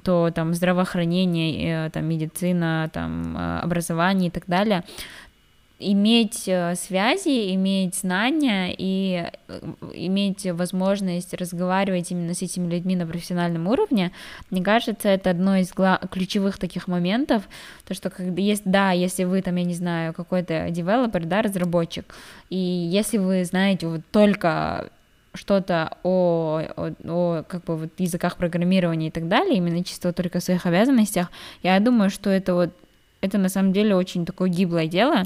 то 0.02 0.30
там 0.34 0.54
здравоохранение, 0.54 1.86
э, 1.86 1.90
там 1.90 2.06
медицина, 2.06 2.90
там 2.92 3.36
э, 3.36 3.60
образование 3.60 4.28
и 4.28 4.30
так 4.30 4.44
далее, 4.46 4.84
иметь 5.78 6.44
э, 6.46 6.74
связи, 6.76 7.54
иметь 7.54 7.96
знания 7.96 8.74
и 8.76 9.26
иметь 9.92 10.46
возможность 10.46 11.34
разговаривать 11.34 12.10
именно 12.10 12.34
с 12.34 12.42
этими 12.42 12.70
людьми 12.70 12.96
на 12.96 13.06
профессиональном 13.06 13.66
уровне, 13.66 14.12
мне 14.50 14.62
кажется, 14.62 15.08
это 15.08 15.30
одно 15.30 15.56
из 15.56 15.72
гла- 15.72 16.00
ключевых 16.10 16.58
таких 16.58 16.88
моментов, 16.88 17.42
то, 17.86 17.94
что 17.94 18.10
когда 18.10 18.40
есть, 18.40 18.62
да, 18.64 18.92
если 18.92 19.24
вы 19.24 19.42
там, 19.42 19.56
я 19.56 19.64
не 19.64 19.74
знаю, 19.74 20.14
какой-то 20.14 20.70
девелопер, 20.70 21.24
да, 21.24 21.42
разработчик, 21.42 22.14
и 22.50 22.56
если 22.56 23.18
вы 23.18 23.44
знаете 23.44 23.86
вот 23.86 24.02
только 24.10 24.90
что-то 25.34 25.96
о, 26.02 26.62
о, 26.76 26.92
о 27.04 27.42
как 27.42 27.64
бы 27.64 27.76
вот 27.76 27.90
языках 27.98 28.36
программирования 28.36 29.08
и 29.08 29.10
так 29.10 29.28
далее, 29.28 29.56
именно 29.56 29.84
чисто 29.84 30.12
только 30.12 30.38
о 30.38 30.40
своих 30.40 30.66
обязанностях, 30.66 31.30
я 31.62 31.78
думаю, 31.80 32.10
что 32.10 32.30
это 32.30 32.54
вот 32.54 32.70
это 33.20 33.38
на 33.38 33.48
самом 33.48 33.72
деле 33.72 33.96
очень 33.96 34.26
такое 34.26 34.50
гиблое 34.50 34.86
дело, 34.86 35.22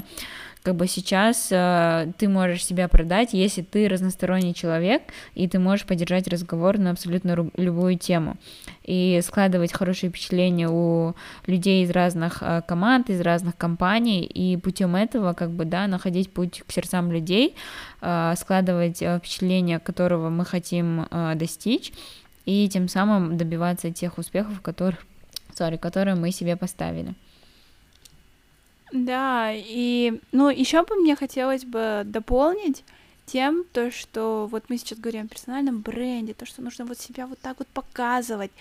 как 0.69 0.75
бы 0.75 0.85
сейчас 0.85 1.47
э, 1.49 2.11
ты 2.19 2.29
можешь 2.29 2.63
себя 2.63 2.87
продать, 2.87 3.33
если 3.33 3.63
ты 3.63 3.87
разносторонний 3.87 4.53
человек, 4.53 5.01
и 5.33 5.47
ты 5.47 5.57
можешь 5.57 5.87
поддержать 5.87 6.27
разговор 6.27 6.77
на 6.77 6.91
абсолютно 6.91 7.49
любую 7.57 7.97
тему, 7.97 8.37
и 8.83 9.19
складывать 9.23 9.73
хорошие 9.73 10.11
впечатления 10.11 10.69
у 10.69 11.15
людей 11.47 11.83
из 11.83 11.89
разных 11.89 12.43
э, 12.43 12.61
команд, 12.67 13.09
из 13.09 13.19
разных 13.21 13.57
компаний, 13.57 14.23
и 14.25 14.57
путем 14.57 14.95
этого, 14.95 15.33
как 15.33 15.49
бы, 15.49 15.65
да, 15.65 15.87
находить 15.87 16.31
путь 16.31 16.61
к 16.67 16.71
сердцам 16.71 17.11
людей, 17.11 17.55
э, 18.01 18.35
складывать 18.37 19.01
э, 19.01 19.17
впечатление, 19.17 19.79
которого 19.79 20.29
мы 20.29 20.45
хотим 20.45 21.07
э, 21.09 21.33
достичь, 21.33 21.91
и 22.45 22.69
тем 22.69 22.89
самым 22.89 23.37
добиваться 23.37 23.91
тех 23.91 24.19
успехов, 24.19 24.61
которых, 24.61 24.99
sorry, 25.57 25.79
которые 25.79 26.15
мы 26.15 26.29
себе 26.31 26.55
поставили. 26.55 27.15
Да, 28.91 29.51
и, 29.53 30.19
ну, 30.31 30.49
еще 30.49 30.83
бы 30.83 30.95
мне 30.95 31.15
хотелось 31.15 31.63
бы 31.65 32.03
дополнить 32.05 32.83
тем, 33.25 33.63
то, 33.71 33.91
что 33.91 34.47
вот 34.49 34.65
мы 34.69 34.77
сейчас 34.77 34.97
говорим 34.97 35.25
о 35.25 35.27
персональном 35.27 35.81
бренде, 35.81 36.33
то, 36.33 36.45
что 36.45 36.61
нужно 36.61 36.85
вот 36.85 36.97
себя 36.97 37.27
вот 37.27 37.39
так 37.39 37.59
вот 37.59 37.67
показывать. 37.67 38.51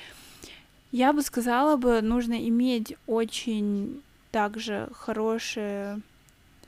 Я 0.92 1.12
бы 1.12 1.22
сказала 1.22 1.76
бы, 1.76 2.02
нужно 2.02 2.34
иметь 2.48 2.94
очень 3.06 4.02
также 4.30 4.88
хорошее, 4.92 6.00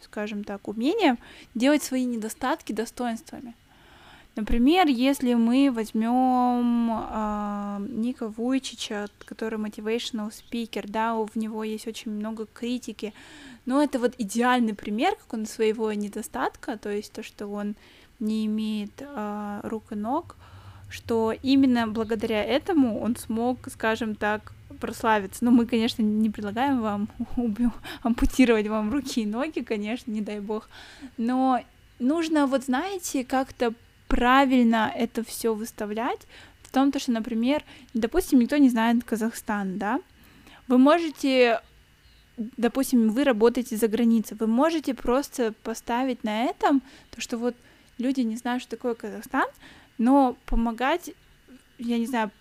скажем 0.01 0.45
так, 0.45 0.69
умение 0.69 1.17
делать 1.55 1.83
свои 1.83 2.05
недостатки 2.05 2.73
достоинствами. 2.73 3.55
Например, 4.37 4.87
если 4.87 5.35
мы 5.35 5.71
возьмем 5.73 6.91
э, 6.91 7.87
Ника 7.91 8.29
Вуйчича, 8.29 9.09
который 9.25 9.59
motivational 9.59 10.31
speaker, 10.31 10.85
да, 10.89 11.17
у 11.17 11.29
него 11.35 11.65
есть 11.65 11.89
очень 11.89 12.13
много 12.13 12.47
критики, 12.47 13.13
но 13.67 13.83
это 13.83 13.99
вот 13.99 14.15
идеальный 14.19 14.75
пример, 14.75 15.17
как 15.17 15.35
он 15.35 15.47
своего 15.47 15.93
недостатка, 15.93 16.79
то 16.79 16.91
есть 16.91 17.13
то, 17.13 17.23
что 17.23 17.49
он 17.49 17.75
не 18.21 18.47
имеет 18.47 18.93
э, 19.01 19.61
рук 19.65 19.85
и 19.91 19.95
ног, 19.97 20.37
что 20.89 21.33
именно 21.43 21.89
благодаря 21.89 22.45
этому 22.45 23.01
он 23.01 23.17
смог, 23.17 23.69
скажем 23.71 24.15
так, 24.15 24.53
прославиться. 24.81 25.45
Но 25.45 25.51
мы, 25.51 25.67
конечно, 25.67 26.03
не 26.03 26.31
предлагаем 26.31 26.81
вам 26.81 27.09
ампутировать 28.03 28.69
вам 28.69 28.93
руки 28.93 29.23
и 29.23 29.27
ноги, 29.27 29.61
конечно, 29.61 30.11
не 30.11 30.21
дай 30.21 30.41
бог. 30.41 30.69
Но 31.17 31.61
нужно, 31.99 32.47
вот 32.47 32.65
знаете, 32.65 33.25
как-то 33.25 33.75
правильно 34.11 34.93
это 34.95 35.23
все 35.23 35.55
выставлять, 35.55 36.27
в 36.63 36.73
том, 36.73 36.91
то, 36.91 36.99
что, 36.99 37.13
например, 37.13 37.65
допустим, 37.95 38.41
никто 38.41 38.57
не 38.57 38.69
знает 38.69 39.05
Казахстан, 39.05 39.79
да, 39.79 40.01
вы 40.67 40.79
можете, 40.79 41.63
допустим, 42.37 43.11
вы 43.11 43.25
работаете 43.25 43.77
за 43.77 43.87
границей, 43.87 44.37
вы 44.39 44.49
можете 44.49 44.95
просто 44.95 45.55
поставить 45.63 46.25
на 46.25 46.45
этом 46.45 46.83
то, 47.11 47.21
что 47.21 47.39
вот 47.39 47.55
люди 47.99 48.21
не 48.21 48.37
знают, 48.37 48.63
что 48.63 48.77
такое 48.77 48.95
Казахстан, 48.95 49.47
но 49.97 50.37
помогать, 50.45 51.13
я 51.79 51.97
не 51.97 52.07
знаю, 52.07 52.33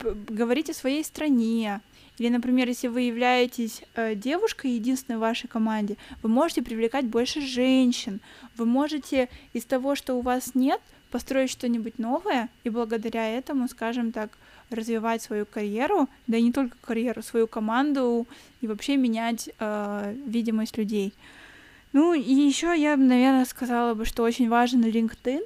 говорить 0.00 0.70
о 0.70 0.74
своей 0.74 1.04
стране, 1.04 1.82
или, 2.16 2.30
например, 2.30 2.68
если 2.68 2.88
вы 2.88 3.02
являетесь 3.02 3.82
э, 3.94 4.14
девушкой 4.14 4.72
единственной 4.72 5.16
в 5.16 5.20
вашей 5.20 5.46
команде, 5.46 5.96
вы 6.22 6.28
можете 6.30 6.62
привлекать 6.62 7.06
больше 7.06 7.40
женщин, 7.42 8.20
вы 8.56 8.64
можете 8.64 9.28
из 9.52 9.64
того, 9.64 9.94
что 9.94 10.14
у 10.14 10.20
вас 10.22 10.54
нет, 10.54 10.80
построить 11.10 11.50
что-нибудь 11.50 11.98
новое 11.98 12.48
и 12.64 12.70
благодаря 12.70 13.28
этому, 13.28 13.68
скажем 13.68 14.12
так, 14.12 14.30
развивать 14.70 15.22
свою 15.22 15.46
карьеру, 15.46 16.08
да 16.26 16.36
и 16.36 16.42
не 16.42 16.52
только 16.52 16.76
карьеру, 16.80 17.22
свою 17.22 17.46
команду 17.46 18.26
и 18.60 18.66
вообще 18.66 18.96
менять 18.96 19.50
э, 19.58 20.14
видимость 20.26 20.76
людей. 20.76 21.14
Ну 21.92 22.12
и 22.12 22.32
еще 22.32 22.74
я, 22.76 22.96
наверное, 22.96 23.46
сказала 23.46 23.94
бы, 23.94 24.04
что 24.04 24.22
очень 24.22 24.48
важен 24.48 24.84
LinkedIn. 24.84 25.40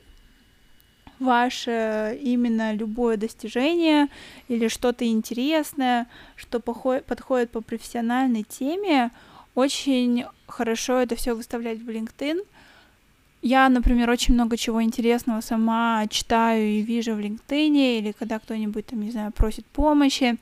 Ваше 1.21 2.19
именно 2.21 2.75
любое 2.75 3.17
достижение 3.17 4.09
или 4.49 4.67
что-то 4.67 5.07
интересное, 5.07 6.09
что 6.35 6.59
подходит 6.59 7.51
по 7.51 7.61
профессиональной 7.61 8.43
теме, 8.43 9.13
очень 9.55 10.25
хорошо 10.49 10.99
это 10.99 11.15
все 11.15 11.35
выставлять 11.35 11.79
в 11.79 11.89
LinkedIn, 11.89 12.45
я, 13.43 13.69
например, 13.69 14.09
очень 14.09 14.35
много 14.35 14.57
чего 14.57 14.83
интересного 14.83 15.41
сама 15.41 16.07
читаю 16.09 16.65
и 16.65 16.83
вижу 16.83 17.15
в 17.15 17.19
LinkedIn, 17.19 17.99
или 17.99 18.13
когда 18.13 18.39
кто-нибудь 18.39 18.87
там, 18.87 19.01
не 19.03 19.11
знаю, 19.11 19.33
просит 19.33 19.67
помощи. 19.67 20.39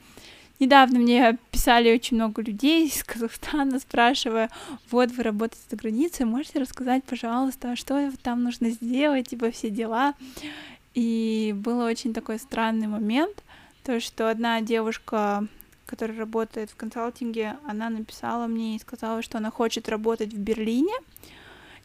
Недавно 0.58 0.98
мне 0.98 1.38
писали 1.50 1.90
очень 1.90 2.18
много 2.18 2.42
людей 2.42 2.86
из 2.86 3.02
Казахстана, 3.02 3.80
спрашивая, 3.80 4.50
вот 4.90 5.10
вы 5.12 5.22
работаете 5.22 5.64
за 5.70 5.76
границей, 5.76 6.26
можете 6.26 6.58
рассказать, 6.58 7.02
пожалуйста, 7.04 7.74
что 7.74 8.12
там 8.22 8.44
нужно 8.44 8.68
сделать, 8.68 9.28
типа 9.28 9.50
все 9.50 9.70
дела. 9.70 10.12
И 10.94 11.54
был 11.56 11.80
очень 11.80 12.12
такой 12.12 12.38
странный 12.38 12.88
момент, 12.88 13.42
то, 13.84 14.00
что 14.00 14.28
одна 14.28 14.60
девушка, 14.60 15.46
которая 15.86 16.18
работает 16.18 16.68
в 16.70 16.76
консалтинге, 16.76 17.56
она 17.66 17.88
написала 17.88 18.46
мне 18.46 18.76
и 18.76 18.80
сказала, 18.80 19.22
что 19.22 19.38
она 19.38 19.50
хочет 19.50 19.88
работать 19.88 20.34
в 20.34 20.38
Берлине, 20.38 20.92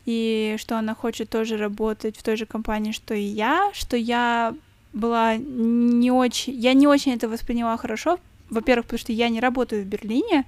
и 0.06 0.56
что 0.60 0.78
она 0.78 0.96
хочет 0.96 1.30
тоже 1.30 1.58
работать 1.58 2.18
в 2.18 2.24
той 2.24 2.38
же 2.38 2.46
компании, 2.46 2.92
что 2.92 3.14
и 3.14 3.24
я, 3.24 3.72
что 3.74 3.98
я 3.98 4.56
была 4.94 5.36
не 5.38 6.12
очень, 6.12 6.54
я 6.54 6.74
не 6.74 6.88
очень 6.88 7.14
это 7.14 7.28
восприняла 7.28 7.76
хорошо, 7.78 8.20
во-первых, 8.50 8.86
потому 8.86 9.00
что 9.00 9.12
я 9.12 9.30
не 9.30 9.40
работаю 9.40 9.84
в 9.84 9.88
Берлине, 9.88 10.46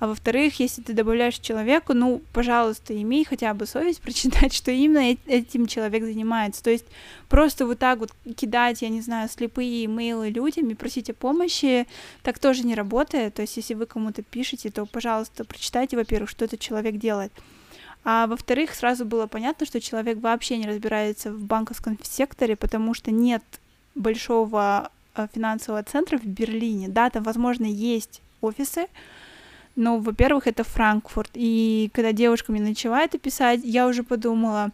а 0.00 0.06
во-вторых, 0.06 0.60
если 0.60 0.80
ты 0.80 0.92
добавляешь 0.92 1.38
человеку, 1.38 1.92
ну, 1.92 2.22
пожалуйста, 2.32 3.00
имей 3.00 3.24
хотя 3.24 3.52
бы 3.52 3.66
совесть 3.66 4.00
прочитать, 4.02 4.54
что 4.54 4.70
именно 4.70 5.16
этим 5.26 5.66
человек 5.66 6.04
занимается. 6.04 6.62
То 6.62 6.70
есть 6.70 6.86
просто 7.28 7.66
вот 7.66 7.80
так 7.80 7.98
вот 7.98 8.12
кидать, 8.36 8.82
я 8.82 8.90
не 8.90 9.00
знаю, 9.00 9.28
слепые 9.28 9.86
имейлы 9.86 10.30
людям 10.30 10.68
и 10.70 10.74
просить 10.74 11.10
о 11.10 11.14
помощи, 11.14 11.86
так 12.22 12.38
тоже 12.38 12.64
не 12.64 12.76
работает. 12.76 13.34
То 13.34 13.42
есть 13.42 13.56
если 13.56 13.74
вы 13.74 13.86
кому-то 13.86 14.22
пишете, 14.22 14.70
то, 14.70 14.86
пожалуйста, 14.86 15.44
прочитайте, 15.44 15.96
во-первых, 15.96 16.30
что 16.30 16.44
этот 16.44 16.60
человек 16.60 16.96
делает. 16.96 17.32
А 18.04 18.26
во-вторых, 18.26 18.74
сразу 18.74 19.04
было 19.04 19.26
понятно, 19.26 19.66
что 19.66 19.80
человек 19.80 20.18
вообще 20.18 20.56
не 20.56 20.66
разбирается 20.66 21.32
в 21.32 21.42
банковском 21.42 21.98
секторе, 22.02 22.56
потому 22.56 22.94
что 22.94 23.10
нет 23.10 23.42
большого 23.94 24.90
э, 25.14 25.26
финансового 25.34 25.82
центра 25.82 26.18
в 26.18 26.24
Берлине. 26.24 26.88
Да, 26.88 27.10
там, 27.10 27.22
возможно, 27.22 27.66
есть 27.66 28.22
офисы, 28.40 28.86
но, 29.76 29.98
во-первых, 29.98 30.46
это 30.46 30.64
Франкфурт. 30.64 31.30
И 31.34 31.90
когда 31.92 32.12
девушка 32.12 32.52
мне 32.52 32.62
начала 32.62 33.02
это 33.02 33.18
писать, 33.18 33.60
я 33.64 33.86
уже 33.86 34.02
подумала, 34.02 34.70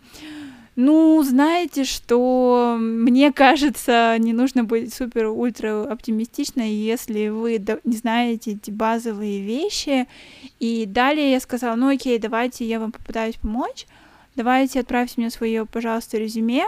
ну, 0.76 1.22
знаете, 1.22 1.84
что 1.84 2.76
мне 2.80 3.32
кажется, 3.32 4.16
не 4.18 4.32
нужно 4.32 4.64
быть 4.64 4.92
супер-ультра 4.92 5.84
оптимистичной, 5.84 6.72
если 6.72 7.28
вы 7.28 7.64
не 7.84 7.96
знаете 7.96 8.52
эти 8.52 8.72
базовые 8.72 9.40
вещи. 9.40 10.08
И 10.58 10.84
далее 10.86 11.30
я 11.30 11.40
сказала, 11.40 11.76
ну 11.76 11.88
окей, 11.94 12.18
давайте 12.18 12.66
я 12.66 12.80
вам 12.80 12.90
попытаюсь 12.90 13.36
помочь, 13.36 13.86
давайте 14.34 14.80
отправьте 14.80 15.14
мне 15.18 15.30
свое, 15.30 15.64
пожалуйста, 15.64 16.18
резюме, 16.18 16.64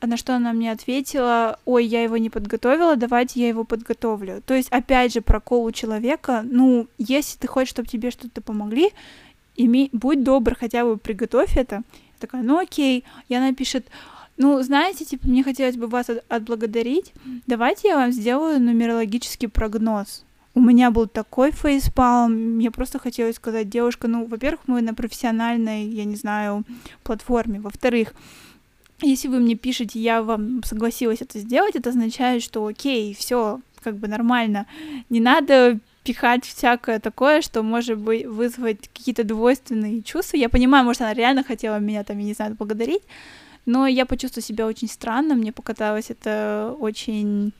на 0.00 0.16
что 0.16 0.36
она 0.36 0.52
мне 0.52 0.70
ответила, 0.70 1.58
ой, 1.64 1.84
я 1.84 2.02
его 2.04 2.16
не 2.16 2.30
подготовила, 2.30 2.94
давайте 2.94 3.40
я 3.40 3.48
его 3.48 3.64
подготовлю. 3.64 4.42
То 4.46 4.54
есть, 4.54 4.68
опять 4.70 5.12
же, 5.12 5.20
прокол 5.20 5.64
у 5.64 5.72
человека, 5.72 6.44
ну, 6.44 6.86
если 6.98 7.38
ты 7.38 7.46
хочешь, 7.48 7.70
чтобы 7.70 7.88
тебе 7.88 8.10
что-то 8.10 8.40
помогли, 8.40 8.90
имей, 9.56 9.90
будь 9.92 10.22
добр, 10.22 10.56
хотя 10.58 10.84
бы 10.84 10.96
приготовь 10.96 11.56
это, 11.56 11.82
такая, 12.22 12.42
ну 12.42 12.58
окей, 12.58 13.04
и 13.28 13.34
она 13.34 13.52
пишет, 13.52 13.86
ну, 14.36 14.62
знаете, 14.62 15.04
типа, 15.04 15.28
мне 15.28 15.42
хотелось 15.42 15.76
бы 15.76 15.86
вас 15.86 16.06
отблагодарить, 16.28 17.12
давайте 17.46 17.88
я 17.88 17.96
вам 17.96 18.12
сделаю 18.12 18.60
нумерологический 18.60 19.48
прогноз. 19.48 20.24
У 20.54 20.60
меня 20.60 20.90
был 20.90 21.06
такой 21.06 21.50
фейспалм, 21.50 22.32
мне 22.32 22.70
просто 22.70 22.98
хотелось 22.98 23.36
сказать, 23.36 23.68
девушка, 23.68 24.08
ну, 24.08 24.26
во-первых, 24.26 24.60
мы 24.66 24.82
на 24.82 24.94
профессиональной, 24.94 25.86
я 25.86 26.04
не 26.04 26.16
знаю, 26.16 26.64
платформе, 27.02 27.60
во-вторых, 27.60 28.14
если 29.00 29.28
вы 29.28 29.40
мне 29.40 29.54
пишете, 29.54 29.98
я 29.98 30.22
вам 30.22 30.62
согласилась 30.62 31.22
это 31.22 31.38
сделать, 31.38 31.74
это 31.74 31.90
означает, 31.90 32.42
что 32.42 32.66
окей, 32.66 33.14
все 33.14 33.60
как 33.82 33.96
бы 33.96 34.08
нормально. 34.08 34.66
Не 35.10 35.20
надо 35.20 35.80
пихать 36.04 36.44
всякое 36.44 36.98
такое, 37.00 37.42
что 37.42 37.62
может 37.62 37.98
быть 37.98 38.26
вызвать 38.26 38.88
какие-то 38.88 39.24
двойственные 39.24 40.02
чувства. 40.02 40.36
Я 40.36 40.48
понимаю, 40.48 40.84
может, 40.84 41.02
она 41.02 41.14
реально 41.14 41.44
хотела 41.44 41.78
меня 41.78 42.04
там, 42.04 42.18
я 42.18 42.24
не 42.24 42.34
знаю, 42.34 42.54
благодарить, 42.54 43.02
но 43.66 43.86
я 43.86 44.06
почувствовала 44.06 44.46
себя 44.46 44.66
очень 44.66 44.88
странно, 44.88 45.34
мне 45.34 45.52
показалось 45.52 46.10
это 46.10 46.74
очень 46.78 47.52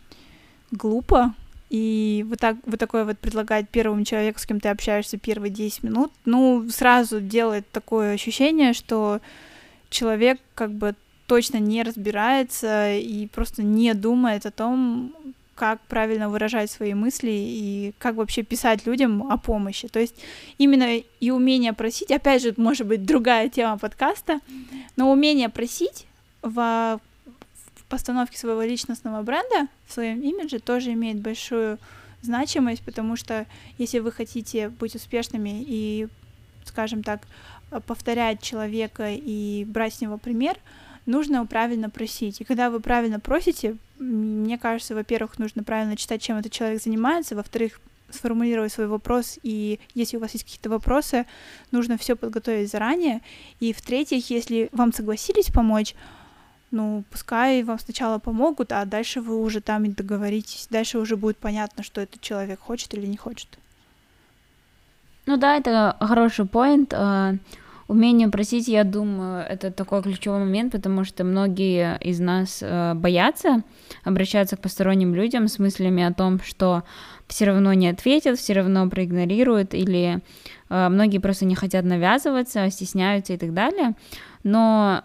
глупо, 0.71 1.35
и 1.71 2.25
вот 2.29 2.39
так 2.39 2.57
вот 2.67 2.79
такое 2.79 3.05
вот 3.05 3.19
предлагать 3.19 3.69
первому 3.71 4.05
человеку, 4.05 4.39
с 4.39 4.47
кем 4.47 4.61
ты 4.61 4.69
общаешься 4.69 5.17
первые 5.17 5.51
10 5.51 5.85
минут, 5.85 6.13
ну, 6.25 6.69
сразу 6.69 7.21
делает 7.21 7.71
такое 7.71 8.13
ощущение, 8.13 8.75
что 8.75 9.21
человек 9.89 10.39
как 10.55 10.73
бы 10.73 10.95
точно 11.27 11.57
не 11.57 11.83
разбирается 11.83 12.93
и 12.93 13.27
просто 13.29 13.63
не 13.63 13.95
думает 13.95 14.45
о 14.45 14.51
том, 14.51 15.15
как 15.55 15.81
правильно 15.83 16.29
выражать 16.29 16.71
свои 16.71 16.95
мысли 16.95 17.31
и 17.31 17.95
как 17.99 18.15
вообще 18.17 18.43
писать 18.43 18.87
людям 18.87 19.31
о 19.31 19.37
помощи. 19.37 19.89
То 19.89 20.01
есть 20.01 20.17
именно 20.59 20.97
и 20.97 21.31
умение 21.31 21.73
просить, 21.73 22.11
опять 22.11 22.43
же, 22.43 22.55
может 22.57 22.87
быть, 22.87 23.05
другая 23.05 23.49
тема 23.49 23.79
подкаста, 23.79 24.41
но 24.97 25.11
умение 25.13 25.49
просить 25.49 26.07
в, 26.43 27.01
в 27.75 27.85
постановке 27.89 28.39
своего 28.39 28.63
личностного 28.63 29.23
бренда, 29.23 29.69
в 29.87 29.93
своем 29.93 30.21
имидже 30.21 30.59
тоже 30.59 30.93
имеет 30.93 31.21
большую 31.21 31.79
значимость, 32.23 32.83
потому 32.83 33.17
что 33.17 33.47
если 33.79 33.99
вы 33.99 34.13
хотите 34.13 34.69
быть 34.69 34.95
успешными 34.95 35.63
и, 35.67 36.09
скажем 36.65 37.03
так, 37.03 37.23
повторять 37.87 38.43
человека 38.43 39.11
и 39.11 39.65
брать 39.67 39.95
с 39.95 40.01
него 40.01 40.19
пример, 40.19 40.57
нужно 41.07 41.45
правильно 41.47 41.91
просить. 41.91 42.41
И 42.41 42.45
когда 42.45 42.71
вы 42.71 42.81
правильно 42.81 43.21
просите, 43.21 43.77
мне 43.99 44.59
кажется, 44.59 44.95
во-первых, 44.95 45.39
нужно 45.39 45.63
правильно 45.63 45.97
читать, 45.97 46.23
чем 46.23 46.39
этот 46.39 46.53
человек 46.53 46.83
занимается, 46.83 47.37
во-вторых, 47.37 47.81
сформулировать 48.11 48.73
свой 48.73 48.87
вопрос, 48.89 49.39
и 49.43 49.81
если 49.95 50.17
у 50.17 50.21
вас 50.21 50.33
есть 50.33 50.45
какие-то 50.45 50.69
вопросы, 50.69 51.25
нужно 51.71 51.97
все 51.97 52.15
подготовить 52.15 52.71
заранее. 52.71 53.23
И 53.59 53.73
в-третьих, 53.73 54.31
если 54.31 54.69
вам 54.73 54.93
согласились 54.93 55.51
помочь, 55.51 55.95
ну, 56.71 57.05
пускай 57.11 57.63
вам 57.63 57.79
сначала 57.79 58.19
помогут, 58.19 58.73
а 58.73 58.85
дальше 58.85 59.21
вы 59.21 59.37
уже 59.37 59.61
там 59.61 59.85
и 59.85 59.89
договоритесь. 59.89 60.67
Дальше 60.71 60.99
уже 60.99 61.17
будет 61.17 61.37
понятно, 61.37 61.83
что 61.83 62.01
этот 62.01 62.21
человек 62.21 62.61
хочет 62.61 62.95
или 62.95 63.07
не 63.07 63.17
хочет. 63.17 63.59
Ну 65.27 65.37
да, 65.37 65.57
это 65.57 65.97
хороший 66.01 66.47
поинт. 66.47 66.93
Умение 67.93 68.29
просить, 68.29 68.69
я 68.69 68.85
думаю, 68.85 69.45
это 69.47 69.71
такой 69.71 70.03
ключевой 70.03 70.39
момент, 70.39 70.73
потому 70.73 71.05
что 71.05 71.25
многие 71.25 71.99
из 72.01 72.21
нас 72.21 72.61
э, 72.63 72.95
боятся 72.95 73.65
обращаться 74.03 74.57
к 74.57 74.63
посторонним 74.63 75.15
людям 75.15 75.47
с 75.47 75.59
мыслями 75.59 76.03
о 76.03 76.15
том, 76.15 76.41
что 76.41 76.85
все 77.29 77.45
равно 77.45 77.75
не 77.75 77.89
ответят, 77.89 78.39
все 78.39 78.55
равно 78.55 78.89
проигнорируют, 78.89 79.75
или 79.75 80.21
э, 80.71 80.89
многие 80.89 81.19
просто 81.19 81.45
не 81.45 81.55
хотят 81.55 81.85
навязываться, 81.85 82.71
стесняются 82.71 83.35
и 83.35 83.37
так 83.37 83.53
далее. 83.53 83.93
Но 84.43 85.05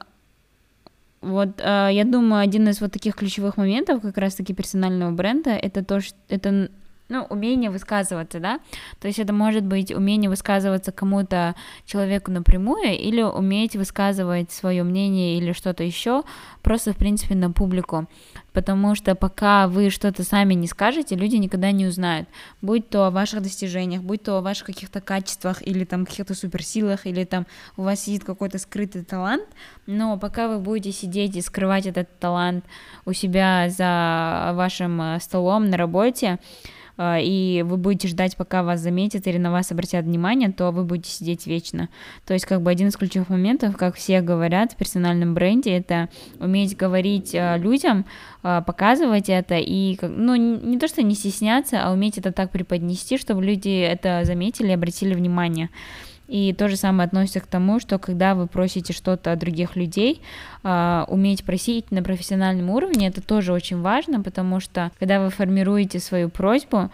вот 1.20 1.60
э, 1.60 1.90
я 1.92 2.06
думаю, 2.06 2.42
один 2.42 2.70
из 2.70 2.80
вот 2.80 2.94
таких 2.94 3.16
ключевых 3.16 3.58
моментов 3.58 4.02
как 4.02 4.18
раз-таки 4.18 4.54
персонального 4.54 5.12
бренда 5.12 5.50
это 5.50 5.84
то, 5.84 6.00
что 6.00 6.16
это 6.30 6.70
ну, 7.10 7.26
умение 7.30 7.70
высказываться, 7.70 8.40
да, 8.40 8.60
то 9.00 9.08
есть 9.08 9.20
это 9.20 9.34
может 9.34 9.64
быть 9.64 9.92
умение 9.92 10.30
высказываться 10.30 10.92
кому-то, 10.92 11.56
человеку 11.86 12.32
напрямую, 12.32 12.98
или 12.98 13.22
уметь 13.22 13.76
высказывать 13.76 14.52
свое 14.52 14.84
мнение 14.84 15.38
или 15.38 15.54
что-то 15.54 15.84
еще, 15.84 16.24
просто, 16.62 16.94
в 16.94 16.98
принципе, 16.98 17.36
на 17.36 17.52
публику, 17.52 18.08
потому 18.54 18.96
что 18.96 19.16
пока 19.16 19.68
вы 19.68 19.90
что-то 19.90 20.24
сами 20.24 20.54
не 20.54 20.68
скажете, 20.68 21.16
люди 21.16 21.36
никогда 21.36 21.72
не 21.72 21.86
узнают, 21.86 22.28
будь 22.62 22.90
то 22.90 23.06
о 23.06 23.12
ваших 23.12 23.42
достижениях, 23.42 24.02
будь 24.02 24.24
то 24.24 24.38
о 24.38 24.42
ваших 24.42 24.68
каких-то 24.68 25.00
качествах, 25.00 25.66
или 25.66 25.86
там 25.86 26.06
каких-то 26.06 26.34
суперсилах, 26.36 27.06
или 27.06 27.24
там 27.24 27.46
у 27.78 27.84
вас 27.84 28.02
сидит 28.02 28.24
какой-то 28.24 28.58
скрытый 28.58 29.04
талант, 29.04 29.46
но 29.86 30.18
пока 30.18 30.48
вы 30.48 30.60
будете 30.60 30.92
сидеть 30.92 31.36
и 31.36 31.42
скрывать 31.42 31.86
этот 31.86 32.20
талант 32.20 32.66
у 33.06 33.14
себя 33.14 33.70
за 33.70 34.52
вашим 34.54 35.02
э, 35.02 35.20
столом 35.20 35.70
на 35.70 35.78
работе, 35.78 36.40
и 37.00 37.64
вы 37.66 37.78
будете 37.78 38.08
ждать, 38.08 38.36
пока 38.36 38.64
вас 38.64 38.80
заметят 38.80 39.28
или 39.28 39.38
на 39.38 39.52
вас 39.52 39.72
обратят 39.72 40.06
внимание, 40.06 40.52
то 40.52 40.72
вы 40.72 40.84
будете 40.84 41.12
сидеть 41.12 41.46
вечно. 41.48 41.90
То 42.26 42.34
есть 42.34 42.46
как 42.46 42.62
бы 42.62 42.72
один 42.72 42.88
из 42.88 42.98
ключевых 42.98 43.30
моментов, 43.30 43.78
как 43.78 43.96
все 43.96 44.22
говорят 44.22 44.74
в 44.74 44.76
персональном 44.76 45.34
бренде, 45.34 45.78
это 45.78 46.10
уметь 46.40 46.76
говорить 46.76 47.36
а, 47.36 47.58
людям, 47.58 48.06
а, 48.44 48.62
показывать 48.62 49.30
это 49.30 49.56
и, 49.58 49.98
ну, 50.02 50.36
не 50.36 50.80
то, 50.80 50.88
что 50.88 51.04
не 51.04 51.16
стесняться, 51.16 51.84
а 51.84 51.92
уметь 51.92 52.18
это 52.18 52.32
так 52.32 52.52
преподнести, 52.52 53.18
чтобы 53.18 53.44
люди 53.44 53.82
это 53.82 54.22
заметили 54.24 54.70
и 54.70 54.74
обратили 54.74 55.14
внимание. 55.14 55.70
И 56.28 56.54
то 56.54 56.68
же 56.68 56.76
самое 56.76 57.08
относится 57.08 57.40
к 57.40 57.48
тому, 57.48 57.80
что 57.80 58.00
когда 58.00 58.36
вы 58.36 58.48
просите 58.48 58.94
что-то 58.94 59.32
от 59.32 59.40
других 59.40 59.76
людей, 59.76 60.22
э, 60.64 61.06
уметь 61.08 61.44
просить 61.44 61.90
на 61.92 62.04
профессиональном 62.04 62.70
уровне, 62.70 63.08
это 63.08 63.22
тоже 63.22 63.54
очень 63.54 63.82
важно, 63.82 64.22
потому 64.22 64.60
что 64.60 64.92
когда 65.00 65.22
вы 65.22 65.30
формируете 65.30 66.00
свою 66.00 66.30
просьбу, 66.30 66.90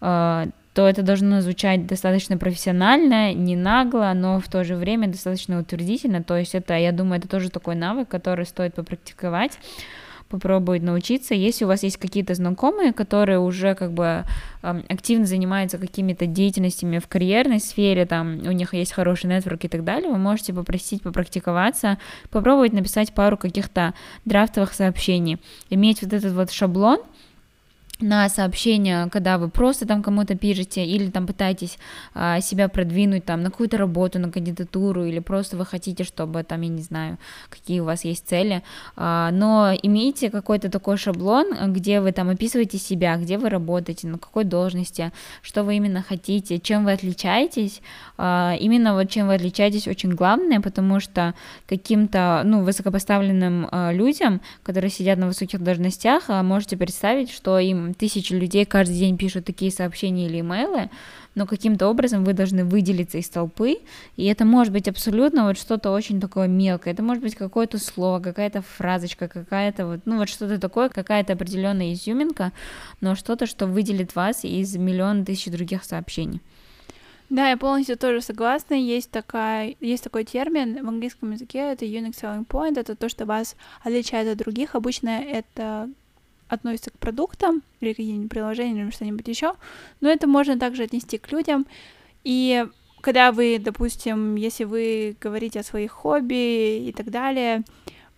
э, 0.00 0.46
то 0.72 0.88
это 0.88 1.02
должно 1.02 1.40
звучать 1.40 1.86
достаточно 1.86 2.38
профессионально, 2.38 3.34
не 3.34 3.56
нагло, 3.56 4.12
но 4.14 4.38
в 4.40 4.48
то 4.48 4.64
же 4.64 4.76
время 4.76 5.08
достаточно 5.08 5.58
утвердительно. 5.60 6.22
То 6.22 6.36
есть 6.36 6.54
это, 6.54 6.76
я 6.76 6.92
думаю, 6.92 7.18
это 7.18 7.28
тоже 7.28 7.50
такой 7.50 7.74
навык, 7.74 8.08
который 8.08 8.46
стоит 8.46 8.74
попрактиковать 8.74 9.58
попробовать 10.30 10.82
научиться. 10.82 11.34
Если 11.34 11.64
у 11.64 11.68
вас 11.68 11.82
есть 11.82 11.98
какие-то 11.98 12.34
знакомые, 12.34 12.92
которые 12.92 13.40
уже 13.40 13.74
как 13.74 13.92
бы 13.92 14.24
активно 14.62 15.26
занимаются 15.26 15.76
какими-то 15.76 16.26
деятельностями 16.26 16.98
в 16.98 17.08
карьерной 17.08 17.60
сфере, 17.60 18.06
там 18.06 18.38
у 18.46 18.52
них 18.52 18.72
есть 18.72 18.92
хороший 18.92 19.26
нетворк 19.26 19.64
и 19.64 19.68
так 19.68 19.84
далее, 19.84 20.10
вы 20.10 20.18
можете 20.18 20.54
попросить 20.54 21.02
попрактиковаться, 21.02 21.98
попробовать 22.30 22.72
написать 22.72 23.12
пару 23.12 23.36
каких-то 23.36 23.92
драфтовых 24.24 24.72
сообщений, 24.72 25.38
иметь 25.68 26.02
вот 26.02 26.12
этот 26.12 26.32
вот 26.32 26.50
шаблон, 26.50 27.00
на 28.02 28.28
сообщения, 28.28 29.08
когда 29.10 29.38
вы 29.38 29.48
просто 29.48 29.86
там 29.86 30.02
кому-то 30.02 30.34
пишете 30.36 30.84
или 30.84 31.10
там 31.10 31.26
пытаетесь 31.26 31.78
а, 32.14 32.40
себя 32.40 32.68
продвинуть 32.68 33.24
там 33.24 33.42
на 33.42 33.50
какую-то 33.50 33.76
работу, 33.76 34.18
на 34.18 34.30
кандидатуру 34.30 35.04
или 35.04 35.18
просто 35.18 35.56
вы 35.56 35.66
хотите, 35.66 36.04
чтобы 36.04 36.42
там, 36.42 36.60
я 36.62 36.68
не 36.68 36.82
знаю, 36.82 37.18
какие 37.48 37.80
у 37.80 37.84
вас 37.84 38.04
есть 38.04 38.26
цели, 38.26 38.62
а, 38.96 39.30
но 39.30 39.72
имейте 39.82 40.30
какой-то 40.30 40.70
такой 40.70 40.96
шаблон, 40.96 41.72
где 41.72 42.00
вы 42.00 42.12
там 42.12 42.30
описываете 42.30 42.78
себя, 42.78 43.16
где 43.16 43.38
вы 43.38 43.48
работаете, 43.48 44.08
на 44.08 44.18
какой 44.18 44.44
должности, 44.44 45.12
что 45.42 45.64
вы 45.64 45.76
именно 45.76 46.02
хотите, 46.02 46.58
чем 46.58 46.84
вы 46.84 46.92
отличаетесь, 46.92 47.82
а, 48.16 48.56
именно 48.58 48.94
вот 48.94 49.10
чем 49.10 49.28
вы 49.28 49.34
отличаетесь 49.34 49.88
очень 49.88 50.10
главное, 50.10 50.60
потому 50.60 51.00
что 51.00 51.34
каким-то, 51.68 52.42
ну, 52.44 52.62
высокопоставленным 52.62 53.68
а, 53.70 53.92
людям, 53.92 54.40
которые 54.62 54.90
сидят 54.90 55.18
на 55.18 55.26
высоких 55.26 55.62
должностях, 55.62 56.24
а, 56.28 56.42
можете 56.42 56.76
представить, 56.76 57.30
что 57.30 57.58
им 57.58 57.89
тысячи 57.94 58.32
людей 58.32 58.64
каждый 58.64 58.96
день 58.96 59.16
пишут 59.16 59.44
такие 59.44 59.70
сообщения 59.70 60.26
или 60.26 60.40
имейлы, 60.40 60.90
но 61.34 61.46
каким-то 61.46 61.88
образом 61.88 62.24
вы 62.24 62.32
должны 62.32 62.64
выделиться 62.64 63.18
из 63.18 63.28
толпы, 63.28 63.78
и 64.16 64.24
это 64.26 64.44
может 64.44 64.72
быть 64.72 64.88
абсолютно 64.88 65.44
вот 65.44 65.58
что-то 65.58 65.90
очень 65.90 66.20
такое 66.20 66.48
мелкое, 66.48 66.92
это 66.92 67.02
может 67.02 67.22
быть 67.22 67.34
какое-то 67.34 67.78
слово, 67.78 68.20
какая-то 68.20 68.62
фразочка, 68.62 69.28
какая-то 69.28 69.86
вот, 69.86 70.00
ну 70.04 70.18
вот 70.18 70.28
что-то 70.28 70.58
такое, 70.58 70.88
какая-то 70.88 71.34
определенная 71.34 71.92
изюминка, 71.92 72.52
но 73.00 73.14
что-то, 73.14 73.46
что 73.46 73.66
выделит 73.66 74.14
вас 74.14 74.44
из 74.44 74.76
миллиона 74.76 75.24
тысяч 75.24 75.50
других 75.50 75.84
сообщений. 75.84 76.40
Да, 77.30 77.48
я 77.48 77.56
полностью 77.56 77.96
тоже 77.96 78.22
согласна. 78.22 78.74
Есть, 78.74 79.12
такая, 79.12 79.76
есть 79.78 80.02
такой 80.02 80.24
термин 80.24 80.84
в 80.84 80.88
английском 80.88 81.30
языке, 81.30 81.58
это 81.58 81.84
unique 81.84 82.20
selling 82.20 82.44
point, 82.44 82.76
это 82.76 82.96
то, 82.96 83.08
что 83.08 83.24
вас 83.24 83.54
отличает 83.84 84.26
от 84.28 84.38
других. 84.38 84.74
Обычно 84.74 85.10
это 85.10 85.88
относится 86.50 86.90
к 86.90 86.98
продуктам 86.98 87.62
или 87.80 87.92
каким-нибудь 87.92 88.30
приложениям 88.30 88.88
или 88.88 88.94
что-нибудь 88.94 89.26
еще, 89.28 89.54
но 90.00 90.10
это 90.10 90.26
можно 90.26 90.58
также 90.58 90.82
отнести 90.82 91.16
к 91.16 91.30
людям. 91.32 91.64
И 92.24 92.66
когда 93.00 93.32
вы, 93.32 93.58
допустим, 93.58 94.34
если 94.34 94.64
вы 94.64 95.16
говорите 95.20 95.60
о 95.60 95.64
своих 95.64 95.92
хобби 95.92 96.88
и 96.88 96.92
так 96.92 97.10
далее, 97.10 97.62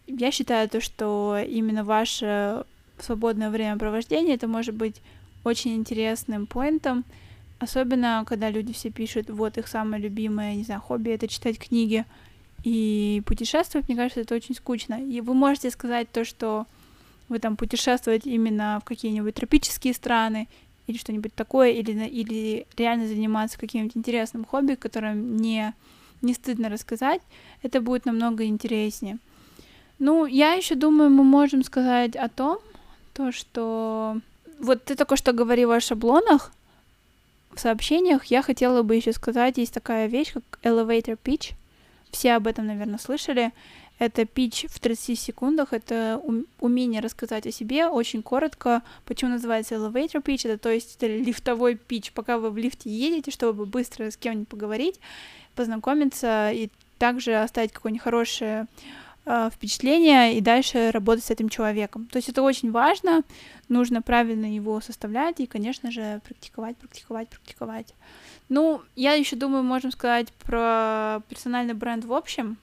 я 0.07 0.33
считаю 0.33 0.69
то, 0.69 0.81
что 0.81 1.39
именно 1.47 1.85
ваше 1.85 2.65
свободное 2.99 3.51
времяпровождение 3.51 4.35
это 4.35 4.49
может 4.49 4.75
быть 4.75 4.97
очень 5.45 5.75
интересным 5.77 6.47
поинтом, 6.47 7.05
особенно 7.59 8.25
когда 8.27 8.51
люди 8.51 8.73
все 8.73 8.91
пишут, 8.91 9.31
вот 9.31 9.59
их 9.59 9.69
самое 9.69 10.03
любимое, 10.03 10.55
не 10.55 10.65
знаю, 10.65 10.81
хобби 10.81 11.11
это 11.11 11.29
читать 11.29 11.59
книги 11.59 12.05
и 12.65 13.23
путешествовать, 13.27 13.89
мне 13.89 13.97
кажется, 13.97 14.21
это 14.21 14.35
очень 14.35 14.55
скучно. 14.55 14.95
И 14.95 15.21
вы 15.21 15.35
можете 15.35 15.71
сказать 15.71 16.11
то, 16.11 16.25
что 16.25 16.67
вы 17.33 17.39
там 17.39 17.57
путешествовать 17.57 18.27
именно 18.27 18.79
в 18.81 18.85
какие-нибудь 18.85 19.35
тропические 19.35 19.95
страны 19.95 20.49
или 20.87 20.99
что-нибудь 20.99 21.35
такое, 21.35 21.71
или, 21.71 21.93
или 22.07 22.67
реально 22.77 23.09
заниматься 23.09 23.59
каким-нибудь 23.59 23.97
интересным 23.97 24.45
хобби, 24.45 24.75
которым 24.75 25.37
не, 25.39 25.75
не 26.21 26.35
стыдно 26.35 26.69
рассказать, 26.69 27.23
это 27.63 27.81
будет 27.81 28.05
намного 28.05 28.45
интереснее. 28.45 29.19
Ну, 29.99 30.27
я 30.27 30.53
еще 30.55 30.75
думаю, 30.75 31.11
мы 31.11 31.25
можем 31.25 31.65
сказать 31.65 32.17
о 32.17 32.29
том, 32.29 32.59
то, 33.15 33.33
что 33.33 34.19
вот 34.59 34.85
ты 34.85 34.95
только 34.95 35.17
что 35.17 35.33
говорила 35.33 35.77
о 35.77 35.81
шаблонах 35.81 36.53
в 37.55 37.61
сообщениях, 37.61 38.27
я 38.27 38.43
хотела 38.43 38.83
бы 38.83 38.97
еще 38.97 39.13
сказать, 39.13 39.59
есть 39.59 39.75
такая 39.75 40.07
вещь, 40.07 40.33
как 40.33 40.43
elevator 40.63 41.19
pitch. 41.23 41.53
Все 42.11 42.35
об 42.35 42.47
этом, 42.47 42.67
наверное, 42.67 42.99
слышали. 42.99 43.53
Это 44.03 44.25
пич 44.25 44.67
в 44.69 44.81
30 44.81 45.17
секундах, 45.17 45.73
это 45.73 46.21
умение 46.59 47.01
рассказать 47.01 47.47
о 47.47 47.53
себе 47.53 47.87
очень 47.87 48.21
коротко. 48.21 48.83
Почему 49.05 49.31
называется 49.31 49.77
elevator 49.77 50.21
pitch? 50.21 50.49
Это 50.49 50.59
то 50.59 50.71
есть 50.71 50.97
это 50.97 51.07
лифтовой 51.07 51.77
пич, 51.77 52.11
пока 52.11 52.39
вы 52.39 52.51
в 52.51 52.57
лифте 52.57 52.91
едете, 52.91 53.31
чтобы 53.31 53.65
быстро 53.65 54.11
с 54.11 54.17
кем-нибудь 54.17 54.49
поговорить, 54.49 54.99
познакомиться 55.55 56.51
и 56.51 56.69
также 56.99 57.37
оставить 57.37 57.71
какое-нибудь 57.71 58.03
хорошее 58.03 58.67
э, 59.25 59.51
впечатление 59.55 60.37
и 60.37 60.41
дальше 60.41 60.91
работать 60.91 61.23
с 61.23 61.31
этим 61.31 61.49
человеком. 61.49 62.09
То 62.11 62.17
есть 62.17 62.29
это 62.29 62.43
очень 62.43 62.73
важно, 62.73 63.23
нужно 63.69 64.03
правильно 64.03 64.53
его 64.53 64.81
составлять 64.81 65.39
и, 65.39 65.47
конечно 65.47 65.93
же, 65.93 66.21
практиковать, 66.25 66.77
практиковать, 66.77 67.29
практиковать. 67.29 67.95
Ну, 68.49 68.83
я 68.97 69.13
еще 69.13 69.37
думаю, 69.37 69.63
можем 69.63 69.93
сказать 69.93 70.33
про 70.45 71.21
персональный 71.29 71.75
бренд 71.75 72.05
в 72.05 72.13
общем 72.13 72.59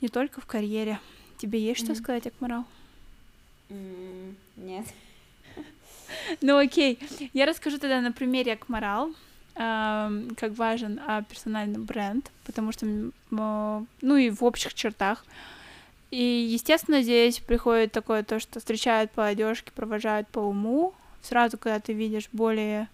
не 0.00 0.08
только 0.08 0.40
в 0.40 0.46
карьере. 0.46 1.00
Тебе 1.38 1.60
есть 1.60 1.82
mm-hmm. 1.82 1.84
что 1.84 1.94
сказать, 1.94 2.26
Акмарал? 2.26 2.64
Mm, 3.68 4.34
нет. 4.56 4.86
Ну 6.40 6.56
окей, 6.56 7.00
я 7.32 7.46
расскажу 7.46 7.78
тогда 7.78 8.00
на 8.00 8.12
примере 8.12 8.52
Акмарал, 8.52 9.10
как 9.54 10.52
важен 10.56 11.00
а, 11.04 11.22
персональный 11.22 11.80
бренд, 11.80 12.30
потому 12.44 12.72
что, 12.72 12.86
ну 13.30 14.16
и 14.16 14.30
в 14.30 14.44
общих 14.44 14.74
чертах. 14.74 15.24
И, 16.10 16.22
естественно, 16.22 17.02
здесь 17.02 17.40
приходит 17.40 17.92
такое 17.92 18.22
то, 18.22 18.38
что 18.38 18.60
встречают 18.60 19.10
по 19.10 19.26
одежке, 19.26 19.72
провожают 19.72 20.28
по 20.28 20.38
уму. 20.38 20.94
Сразу, 21.22 21.58
когда 21.58 21.80
ты 21.80 21.92
видишь 21.92 22.28
более 22.32 22.88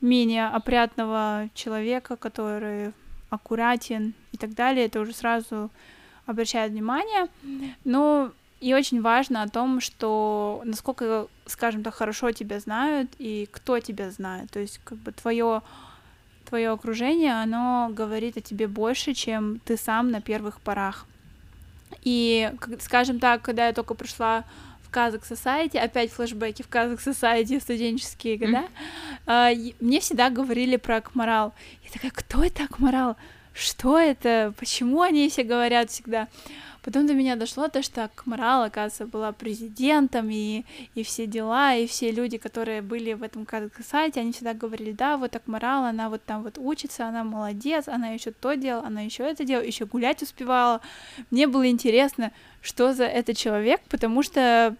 менее 0.00 0.48
опрятного 0.48 1.48
человека, 1.54 2.16
который 2.16 2.92
аккуратен 3.30 4.14
и 4.32 4.36
так 4.36 4.54
далее, 4.54 4.86
это 4.86 5.00
уже 5.00 5.14
сразу 5.14 5.70
обращают 6.30 6.72
внимание. 6.72 7.28
Ну, 7.84 8.32
и 8.60 8.74
очень 8.74 9.00
важно 9.00 9.42
о 9.42 9.48
том, 9.48 9.80
что 9.80 10.60
насколько, 10.64 11.28
скажем 11.46 11.82
так, 11.82 11.94
хорошо 11.94 12.30
тебя 12.32 12.60
знают 12.60 13.10
и 13.18 13.48
кто 13.50 13.78
тебя 13.78 14.10
знает. 14.10 14.50
То 14.50 14.60
есть, 14.60 14.80
как 14.84 14.98
бы 14.98 15.12
твое 15.12 15.62
твое 16.50 16.70
окружение, 16.70 17.40
оно 17.40 17.90
говорит 17.92 18.36
о 18.36 18.40
тебе 18.40 18.66
больше, 18.66 19.14
чем 19.14 19.60
ты 19.64 19.76
сам 19.76 20.10
на 20.10 20.20
первых 20.20 20.60
порах. 20.60 21.06
И, 22.02 22.52
скажем 22.80 23.20
так, 23.20 23.42
когда 23.42 23.68
я 23.68 23.72
только 23.72 23.94
пришла 23.94 24.44
в 24.82 24.90
Казак 24.90 25.22
Society, 25.22 25.78
опять 25.78 26.10
флешбеки 26.10 26.62
в 26.62 26.68
Казак 26.68 26.98
Society, 26.98 27.60
студенческие 27.60 28.36
года, 28.36 28.64
mm-hmm. 29.26 29.76
мне 29.80 30.00
всегда 30.00 30.28
говорили 30.28 30.76
про 30.76 30.96
Акмарал. 30.96 31.54
Я 31.84 31.90
такая, 31.92 32.10
кто 32.10 32.42
это 32.42 32.64
Акмарал? 32.64 33.16
Что 33.52 33.98
это, 33.98 34.54
почему 34.58 35.02
они 35.02 35.28
все 35.28 35.42
говорят 35.42 35.90
всегда. 35.90 36.28
Потом 36.82 37.06
до 37.06 37.12
меня 37.12 37.36
дошло 37.36 37.68
то, 37.68 37.82
что 37.82 38.04
Акмарал, 38.04 38.62
оказывается, 38.62 39.06
была 39.06 39.32
президентом, 39.32 40.30
и, 40.30 40.64
и 40.94 41.02
все 41.02 41.26
дела, 41.26 41.74
и 41.74 41.86
все 41.86 42.10
люди, 42.10 42.38
которые 42.38 42.80
были 42.80 43.12
в 43.12 43.22
этом 43.22 43.46
сайте, 43.86 44.20
они 44.20 44.32
всегда 44.32 44.54
говорили, 44.54 44.92
да, 44.92 45.18
вот 45.18 45.36
Акмарал, 45.36 45.84
она 45.84 46.08
вот 46.08 46.24
там 46.24 46.42
вот 46.42 46.56
учится, 46.56 47.06
она 47.06 47.22
молодец, 47.22 47.86
она 47.86 48.08
еще 48.08 48.30
то 48.30 48.54
делала, 48.54 48.86
она 48.86 49.02
еще 49.02 49.24
это 49.24 49.44
делала, 49.44 49.64
еще 49.64 49.84
гулять 49.84 50.22
успевала. 50.22 50.80
Мне 51.30 51.46
было 51.46 51.68
интересно, 51.68 52.32
что 52.62 52.94
за 52.94 53.04
этот 53.04 53.36
человек, 53.36 53.82
потому 53.90 54.22
что 54.22 54.74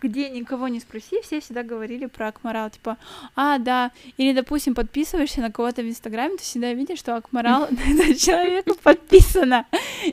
где 0.00 0.30
никого 0.30 0.68
не 0.68 0.80
спроси, 0.80 1.20
все 1.22 1.40
всегда 1.40 1.62
говорили 1.62 2.06
про 2.06 2.28
Акмарал, 2.28 2.70
типа, 2.70 2.96
а, 3.36 3.58
да, 3.58 3.92
или, 4.16 4.32
допустим, 4.32 4.74
подписываешься 4.74 5.40
на 5.40 5.52
кого-то 5.52 5.82
в 5.82 5.88
Инстаграме, 5.88 6.36
ты 6.36 6.42
всегда 6.42 6.72
видишь, 6.72 6.98
что 6.98 7.16
Акмарал 7.16 7.68
на 7.70 7.92
этого 7.92 8.14
человека 8.14 8.74
подписано. 8.74 9.66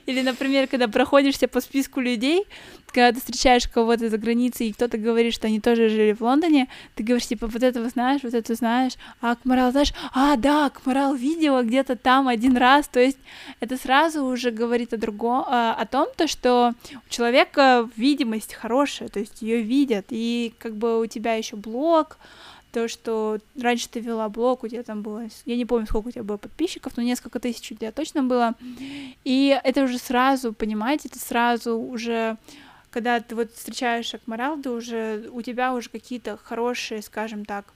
Или, 0.05 0.21
например, 0.21 0.67
когда 0.67 0.88
проходишься 0.88 1.47
по 1.47 1.61
списку 1.61 2.01
людей, 2.01 2.45
когда 2.91 3.11
ты 3.11 3.19
встречаешь 3.19 3.67
кого-то 3.67 4.09
за 4.09 4.17
границей, 4.17 4.67
и 4.67 4.73
кто-то 4.73 4.97
говорит, 4.97 5.33
что 5.33 5.47
они 5.47 5.59
тоже 5.59 5.89
жили 5.89 6.13
в 6.13 6.21
Лондоне, 6.21 6.67
ты 6.95 7.03
говоришь, 7.03 7.27
типа, 7.27 7.47
вот 7.47 7.63
этого 7.63 7.89
знаешь, 7.89 8.21
вот 8.23 8.33
это 8.33 8.55
знаешь, 8.55 8.93
а 9.21 9.31
Акмарал 9.31 9.71
знаешь, 9.71 9.93
а, 10.13 10.35
да, 10.35 10.67
Акмарал 10.67 11.15
видела 11.15 11.63
где-то 11.63 11.95
там 11.95 12.27
один 12.27 12.57
раз, 12.57 12.87
то 12.87 12.99
есть 12.99 13.17
это 13.59 13.77
сразу 13.77 14.23
уже 14.25 14.51
говорит 14.51 14.93
о 14.93 14.97
другом, 14.97 15.45
о, 15.47 15.73
о 15.73 15.85
том, 15.85 16.07
то, 16.15 16.27
что 16.27 16.73
у 16.93 17.09
человека 17.09 17.89
видимость 17.95 18.53
хорошая, 18.53 19.09
то 19.09 19.19
есть 19.19 19.41
ее 19.41 19.61
видят, 19.61 20.07
и 20.09 20.53
как 20.59 20.75
бы 20.75 20.99
у 20.99 21.05
тебя 21.05 21.35
еще 21.35 21.55
блог, 21.55 22.17
то, 22.71 22.87
что 22.87 23.39
раньше 23.59 23.89
ты 23.89 23.99
вела 23.99 24.29
блог, 24.29 24.63
у 24.63 24.67
тебя 24.67 24.83
там 24.83 25.01
было, 25.01 25.23
я 25.45 25.55
не 25.55 25.65
помню, 25.65 25.87
сколько 25.87 26.09
у 26.09 26.11
тебя 26.11 26.23
было 26.23 26.37
подписчиков, 26.37 26.93
но 26.97 27.03
несколько 27.03 27.39
тысяч 27.39 27.71
у 27.71 27.75
тебя 27.75 27.91
точно 27.91 28.23
было, 28.23 28.53
и 29.23 29.59
это 29.63 29.83
уже 29.83 29.97
сразу, 29.97 30.53
понимаете, 30.53 31.09
это 31.09 31.19
сразу 31.19 31.77
уже 31.77 32.37
когда 32.91 33.19
ты 33.19 33.35
вот 33.35 33.53
встречаешь 33.53 34.13
Акмарал, 34.13 34.61
ты 34.61 34.69
уже, 34.69 35.29
у 35.31 35.41
тебя 35.41 35.73
уже 35.73 35.89
какие-то 35.89 36.37
хорошие, 36.37 37.01
скажем 37.01 37.45
так, 37.45 37.73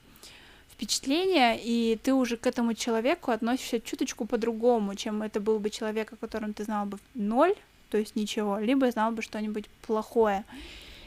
впечатление, 0.70 1.58
и 1.62 1.98
ты 2.02 2.12
уже 2.14 2.36
к 2.36 2.46
этому 2.46 2.74
человеку 2.74 3.30
относишься 3.30 3.80
чуточку 3.80 4.26
по-другому, 4.26 4.94
чем 4.96 5.22
это 5.22 5.40
был 5.40 5.60
бы 5.60 5.70
человек, 5.70 6.12
о 6.12 6.16
котором 6.16 6.52
ты 6.52 6.64
знал 6.64 6.86
бы 6.86 6.98
ноль, 7.14 7.54
то 7.90 7.98
есть 7.98 8.16
ничего, 8.16 8.58
либо 8.58 8.90
знал 8.90 9.12
бы 9.12 9.22
что-нибудь 9.22 9.66
плохое. 9.86 10.44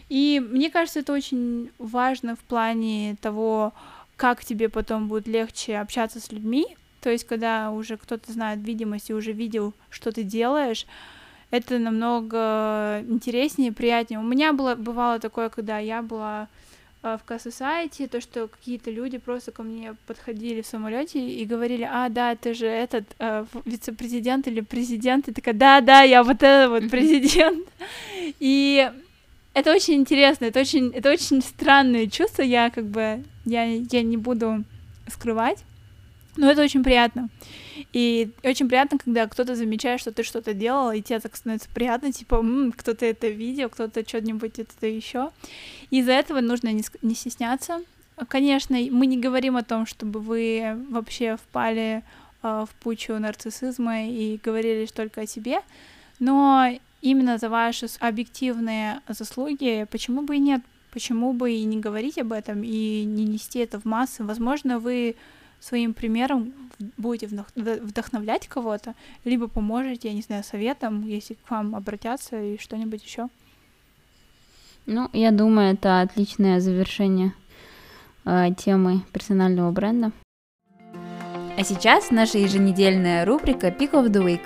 И 0.07 0.41
мне 0.43 0.69
кажется, 0.69 1.01
это 1.01 1.11
очень 1.11 1.69
важно 1.77 2.37
в 2.37 2.39
плане 2.39 3.17
того, 3.21 3.73
как 4.15 4.43
тебе 4.43 4.69
потом 4.69 5.09
будет 5.09 5.27
легче 5.27 5.77
общаться 5.77 6.21
с 6.21 6.31
людьми. 6.31 6.65
То 7.01 7.09
есть, 7.09 7.25
когда 7.25 7.71
уже 7.71 7.97
кто-то 7.97 8.31
знает 8.31 8.59
видимость 8.61 9.09
и 9.09 9.13
уже 9.13 9.33
видел, 9.33 9.73
что 9.89 10.11
ты 10.11 10.23
делаешь, 10.23 10.85
это 11.51 11.79
намного 11.79 13.03
интереснее, 13.07 13.71
приятнее. 13.71 14.19
У 14.19 14.23
меня 14.23 14.53
было, 14.53 14.75
бывало 14.75 15.19
такое, 15.19 15.49
когда 15.49 15.77
я 15.79 16.01
была 16.01 16.49
э, 17.03 17.17
в 17.21 17.25
К-Society, 17.25 18.07
то, 18.07 18.19
что 18.19 18.47
какие-то 18.47 18.91
люди 18.91 19.17
просто 19.17 19.51
ко 19.51 19.63
мне 19.63 19.95
подходили 20.07 20.61
в 20.61 20.67
самолете 20.67 21.19
и 21.19 21.45
говорили, 21.45 21.87
а, 21.89 22.09
да, 22.09 22.35
ты 22.35 22.53
же 22.53 22.67
этот 22.67 23.05
э, 23.19 23.45
вице-президент 23.65 24.47
или 24.47 24.59
президент, 24.59 25.29
и 25.29 25.33
такая, 25.33 25.53
да, 25.53 25.79
да, 25.81 26.01
я 26.01 26.23
вот 26.23 26.43
этот 26.43 26.69
вот 26.69 26.91
президент. 26.91 27.65
И 28.39 28.91
это 29.53 29.71
очень 29.71 29.95
интересно, 29.95 30.45
это 30.45 30.59
очень, 30.59 30.91
это 30.91 31.11
очень 31.11 31.41
странное 31.41 32.07
чувство, 32.07 32.41
я 32.41 32.69
как 32.69 32.85
бы, 32.85 33.23
я, 33.45 33.63
я 33.63 34.03
не 34.03 34.17
буду 34.17 34.63
скрывать, 35.07 35.63
но 36.38 36.49
это 36.49 36.61
очень 36.61 36.83
приятно. 36.83 37.29
И 37.93 38.31
очень 38.43 38.67
приятно, 38.67 38.97
когда 38.97 39.27
кто-то 39.27 39.55
замечает, 39.55 39.99
что 39.99 40.11
ты 40.11 40.23
что-то 40.23 40.53
делал, 40.53 40.91
и 40.91 41.01
тебе 41.01 41.19
так 41.19 41.35
становится 41.35 41.69
приятно, 41.73 42.11
типа, 42.11 42.43
кто-то 42.77 43.05
это 43.05 43.27
видел, 43.27 43.69
кто-то 43.69 44.07
что-нибудь 44.07 44.59
это 44.59 44.88
еще. 44.88 45.31
Из-за 45.89 46.13
этого 46.13 46.41
нужно 46.41 46.71
не, 46.71 46.83
не 47.01 47.15
стесняться. 47.15 47.81
Конечно, 48.27 48.77
мы 48.91 49.05
не 49.05 49.17
говорим 49.17 49.57
о 49.57 49.63
том, 49.63 49.85
чтобы 49.85 50.19
вы 50.19 50.75
вообще 50.89 51.38
впали 51.38 52.03
э, 52.41 52.65
в 52.67 52.75
пучу 52.79 53.17
нарциссизма 53.19 54.07
и 54.07 54.39
говорили 54.43 54.88
только 54.88 55.21
о 55.21 55.27
себе, 55.27 55.61
но 56.19 56.67
именно 57.01 57.38
за 57.38 57.49
ваши 57.49 57.88
объективные 57.99 59.01
заслуги, 59.07 59.85
почему 59.91 60.23
бы 60.23 60.38
и 60.38 60.39
нет? 60.39 60.61
Почему 60.91 61.33
бы 61.33 61.51
и 61.51 61.63
не 61.63 61.77
говорить 61.77 62.17
об 62.17 62.31
этом 62.31 62.63
и 62.63 63.03
не 63.05 63.25
нести 63.25 63.59
это 63.59 63.79
в 63.79 63.85
массы? 63.85 64.23
Возможно, 64.23 64.79
вы 64.79 65.15
своим 65.59 65.93
примером 65.93 66.53
будете 66.97 67.27
вдохновлять 67.55 68.47
кого-то, 68.47 68.93
либо 69.23 69.47
поможете, 69.47 70.09
я 70.09 70.13
не 70.13 70.21
знаю, 70.21 70.43
советом, 70.43 71.05
если 71.05 71.33
к 71.33 71.49
вам 71.49 71.75
обратятся 71.75 72.39
и 72.39 72.57
что-нибудь 72.59 73.03
еще. 73.03 73.29
Ну, 74.85 75.09
я 75.13 75.31
думаю, 75.31 75.73
это 75.73 76.01
отличное 76.01 76.61
завершение 76.61 77.33
э, 78.25 78.53
темы 78.57 79.01
персонального 79.11 79.71
бренда. 79.71 80.11
А 81.57 81.63
сейчас 81.63 82.11
наша 82.11 82.37
еженедельная 82.37 83.25
рубрика 83.25 83.67
Pick 83.67 83.91
of 83.91 84.11
the 84.11 84.23
Week. 84.23 84.41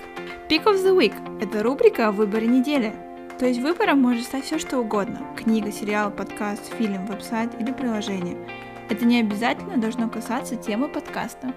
Pick 0.48 0.64
of 0.64 0.82
the 0.82 0.96
Week– 0.98 1.14
это 1.40 1.62
рубрика 1.62 2.08
о 2.08 2.12
выборе 2.12 2.46
недели. 2.46 2.94
То 3.38 3.46
есть 3.46 3.60
выбором 3.60 4.00
может 4.00 4.24
стать 4.24 4.44
все 4.44 4.58
что 4.58 4.78
угодно– 4.78 5.20
книга, 5.36 5.70
сериал, 5.70 6.10
подкаст, 6.10 6.72
фильм, 6.74 7.06
веб-сайт 7.06 7.50
или 7.60 7.72
приложение. 7.72 8.36
Это 8.92 9.06
не 9.06 9.20
обязательно 9.20 9.78
должно 9.78 10.06
касаться 10.10 10.54
темы 10.54 10.86
подкаста. 10.86 11.54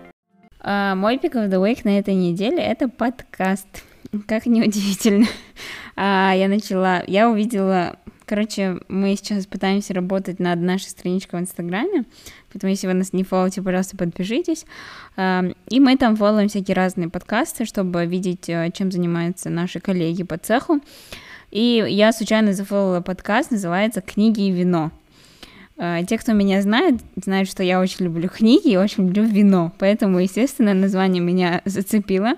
Uh, 0.61 0.95
мой 0.95 1.17
Pick 1.17 1.33
of 1.33 1.49
the 1.49 1.61
Week 1.61 1.81
на 1.83 1.99
этой 1.99 2.13
неделе– 2.13 2.59
это 2.59 2.87
подкаст. 2.87 3.67
Как 4.25 4.45
неудивительно. 4.45 5.25
Uh, 5.97 6.37
я 6.37 6.47
начала, 6.47 7.03
я 7.07 7.29
увидела 7.29 7.99
Короче, 8.25 8.77
мы 8.87 9.17
сейчас 9.17 9.47
пытаемся 9.47 9.93
работать 9.93 10.39
над 10.39 10.61
нашей 10.61 10.87
страничкой 10.87 11.41
в 11.41 11.43
Инстаграме, 11.43 12.05
поэтому 12.53 12.71
если 12.71 12.87
вы 12.87 12.93
нас 12.93 13.11
не 13.11 13.25
фолловите, 13.25 13.61
пожалуйста, 13.61 13.97
подпишитесь. 13.97 14.65
И 15.17 15.79
мы 15.79 15.97
там 15.97 16.15
фолловим 16.15 16.47
всякие 16.47 16.75
разные 16.75 17.09
подкасты, 17.09 17.65
чтобы 17.65 18.05
видеть, 18.05 18.47
э, 18.47 18.71
чем 18.73 18.91
занимаются 18.91 19.49
наши 19.49 19.79
коллеги 19.79 20.23
по 20.23 20.37
цеху. 20.37 20.79
И 21.51 21.85
я 21.87 22.11
случайно 22.13 22.53
зафолловила 22.53 23.01
подкаст, 23.01 23.51
называется 23.51 24.01
«Книги 24.01 24.47
и 24.47 24.51
вино». 24.51 24.91
Э, 25.77 25.99
те, 26.07 26.17
кто 26.17 26.33
меня 26.33 26.61
знает, 26.61 27.01
знают, 27.15 27.49
что 27.49 27.63
я 27.63 27.79
очень 27.79 28.05
люблю 28.05 28.29
книги 28.29 28.69
и 28.69 28.77
очень 28.77 29.05
люблю 29.07 29.23
вино, 29.23 29.73
поэтому, 29.77 30.19
естественно, 30.19 30.73
название 30.73 31.21
меня 31.21 31.61
зацепило. 31.65 32.33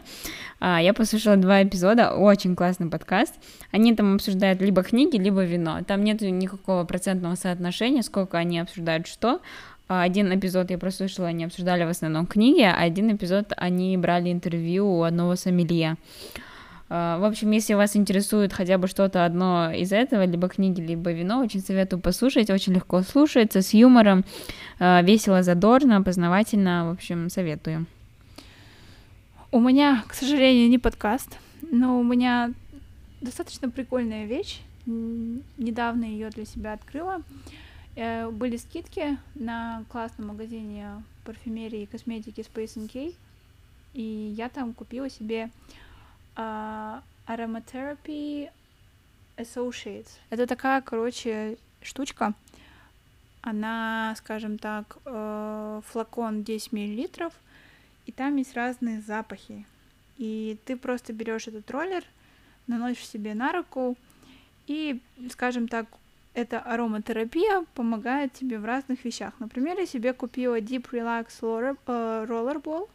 А, 0.59 0.81
я 0.81 0.93
послушала 0.93 1.37
два 1.37 1.63
эпизода, 1.63 2.13
очень 2.13 2.55
классный 2.55 2.89
подкаст. 2.89 3.35
Они 3.71 3.95
там 3.95 4.15
обсуждают 4.15 4.59
либо 4.61 4.81
книги, 4.83 5.17
либо 5.17 5.43
вино. 5.43 5.81
Там 5.85 6.03
нет 6.03 6.21
никакого 6.21 6.83
процентного 6.83 7.35
соотношения, 7.35 8.01
сколько 8.01 8.37
они 8.37 8.59
обсуждают 8.59 9.05
что. 9.07 9.39
А, 9.87 10.01
один 10.01 10.33
эпизод 10.33 10.71
я 10.71 10.77
прослушала, 10.77 11.27
они 11.27 11.45
обсуждали 11.45 11.83
в 11.83 11.89
основном 11.89 12.25
книги, 12.25 12.61
а 12.61 12.75
один 12.75 13.15
эпизод 13.15 13.53
они 13.55 13.95
брали 13.97 14.31
интервью 14.31 14.87
у 14.87 15.03
одного 15.03 15.35
сомелье. 15.35 15.91
А, 15.91 16.46
в 16.89 17.27
общем, 17.27 17.51
если 17.51 17.73
вас 17.73 17.95
интересует 17.95 18.53
хотя 18.53 18.77
бы 18.77 18.87
что-то 18.87 19.25
одно 19.25 19.71
из 19.71 19.91
этого, 19.91 20.25
либо 20.25 20.47
книги, 20.47 20.79
либо 20.79 21.11
вино, 21.11 21.39
очень 21.39 21.61
советую 21.61 22.01
послушать, 22.01 22.49
очень 22.49 22.73
легко 22.73 23.01
слушается, 23.01 23.61
с 23.61 23.73
юмором, 23.73 24.23
весело, 24.79 25.43
задорно, 25.43 26.01
познавательно, 26.01 26.87
в 26.87 26.93
общем, 26.93 27.29
советую. 27.29 27.85
У 29.51 29.59
меня, 29.59 30.03
к 30.07 30.13
сожалению, 30.13 30.69
не 30.69 30.77
подкаст, 30.77 31.37
но 31.71 31.99
у 31.99 32.03
меня 32.03 32.53
достаточно 33.21 33.69
прикольная 33.69 34.25
вещь. 34.25 34.61
Недавно 34.85 36.03
ее 36.03 36.29
для 36.29 36.45
себя 36.45 36.73
открыла. 36.73 37.21
Э, 37.95 38.29
были 38.29 38.57
скидки 38.57 39.17
на 39.35 39.83
классном 39.89 40.27
магазине 40.27 41.03
парфюмерии 41.25 41.83
и 41.83 41.85
косметики 41.85 42.41
Space 42.41 42.77
NK, 42.77 43.15
и 43.93 44.33
я 44.37 44.49
там 44.49 44.73
купила 44.73 45.09
себе 45.09 45.49
uh, 46.37 47.01
Aromatherapy 47.27 48.49
Associates. 49.37 50.11
Это 50.29 50.47
такая, 50.47 50.81
короче, 50.81 51.57
штучка. 51.81 52.33
Она, 53.41 54.13
скажем 54.17 54.57
так, 54.57 54.97
э, 55.05 55.81
флакон 55.85 56.43
10 56.43 56.71
миллилитров— 56.71 57.33
и 58.07 58.11
там 58.13 58.37
есть 58.37 58.55
разные 58.55 59.01
запахи. 59.01 59.65
И 60.17 60.57
ты 60.65 60.77
просто 60.77 61.13
берешь 61.13 61.47
этот 61.47 61.69
роллер, 61.69 62.03
наносишь 62.65 63.07
себе 63.07 63.35
на 63.35 63.51
руку, 63.51 63.95
и, 64.65 64.99
скажем 65.29 65.67
так, 65.67 65.85
эта 66.33 66.59
ароматерапия 66.59 67.65
помогает 67.73 68.31
тебе 68.33 68.59
в 68.59 68.65
разных 68.65 69.03
вещах. 69.03 69.33
Например, 69.39 69.77
я 69.77 69.85
себе 69.85 70.13
купила 70.13 70.59
Deep 70.59 70.89
Relax 70.91 71.27
э, 71.41 72.25
Rollerball. 72.25 72.89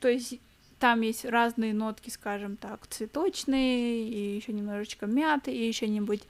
То 0.00 0.08
есть 0.08 0.40
там 0.78 1.00
есть 1.00 1.24
разные 1.24 1.74
нотки, 1.74 2.10
скажем 2.10 2.56
так, 2.56 2.86
цветочные, 2.86 4.08
и 4.08 4.36
еще 4.36 4.52
немножечко 4.52 5.06
мяты, 5.06 5.52
и 5.52 5.66
еще 5.66 5.88
нибудь 5.88 6.22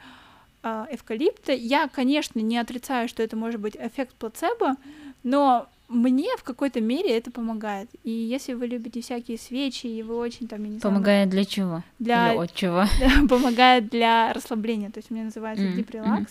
э, 0.63 0.87
эвкалипта. 0.91 1.53
Я, 1.53 1.89
конечно, 1.89 2.39
не 2.41 2.59
отрицаю, 2.59 3.09
что 3.09 3.23
это 3.23 3.37
может 3.37 3.61
быть 3.61 3.77
эффект 3.77 4.15
плацебо, 4.15 4.77
но 5.23 5.69
мне 5.89 6.37
в 6.37 6.43
какой-то 6.45 6.81
мере 6.81 7.17
это 7.17 7.31
помогает. 7.31 7.89
И 8.05 8.11
если 8.11 8.55
вы 8.55 8.67
любите 8.67 9.01
всякие 9.01 9.39
свечи, 9.39 9.87
и 9.87 10.03
вы 10.03 10.17
очень 10.17 10.49
там, 10.49 10.65
я 10.65 10.71
не 10.71 10.79
Помогает 10.81 11.29
для 11.31 11.45
чего? 11.45 11.83
Для... 11.99 12.33
Или 12.33 12.39
от 12.39 12.55
чего? 12.55 12.85
Помогает 13.29 13.89
для 13.89 14.33
расслабления. 14.33 14.91
То 14.91 14.99
есть 14.99 15.11
у 15.11 15.15
меня 15.15 15.25
называется 15.25 15.65
mm-hmm. 15.65 16.29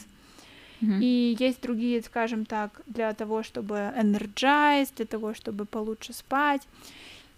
Mm-hmm. 0.81 0.99
И 1.01 1.37
есть 1.39 1.61
другие, 1.61 2.01
скажем 2.01 2.45
так, 2.45 2.81
для 2.87 3.13
того, 3.13 3.43
чтобы 3.43 3.93
energize, 3.95 4.89
для 4.95 5.05
того, 5.05 5.33
чтобы 5.33 5.65
получше 5.65 6.13
спать. 6.13 6.61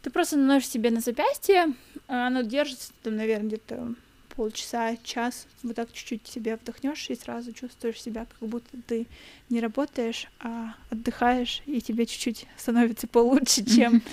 Ты 0.06 0.12
просто 0.12 0.38
наносишь 0.38 0.70
себе 0.70 0.92
на 0.92 1.00
запястье, 1.00 1.74
а 2.08 2.28
оно 2.28 2.42
держится 2.42 2.92
там, 3.02 3.16
наверное, 3.16 3.48
где-то 3.48 3.96
полчаса, 4.36 4.98
час, 4.98 5.48
вот 5.64 5.76
так 5.76 5.92
чуть-чуть 5.92 6.28
себя 6.28 6.58
вдохнешь 6.58 7.10
и 7.10 7.16
сразу 7.16 7.52
чувствуешь 7.54 8.00
себя, 8.00 8.28
как 8.28 8.48
будто 8.48 8.78
ты 8.86 9.08
не 9.50 9.60
работаешь, 9.60 10.28
а 10.40 10.76
отдыхаешь, 10.92 11.64
и 11.66 11.82
тебе 11.82 12.06
чуть-чуть 12.06 12.46
становится 12.56 13.08
получше, 13.08 13.66
чем 13.76 14.04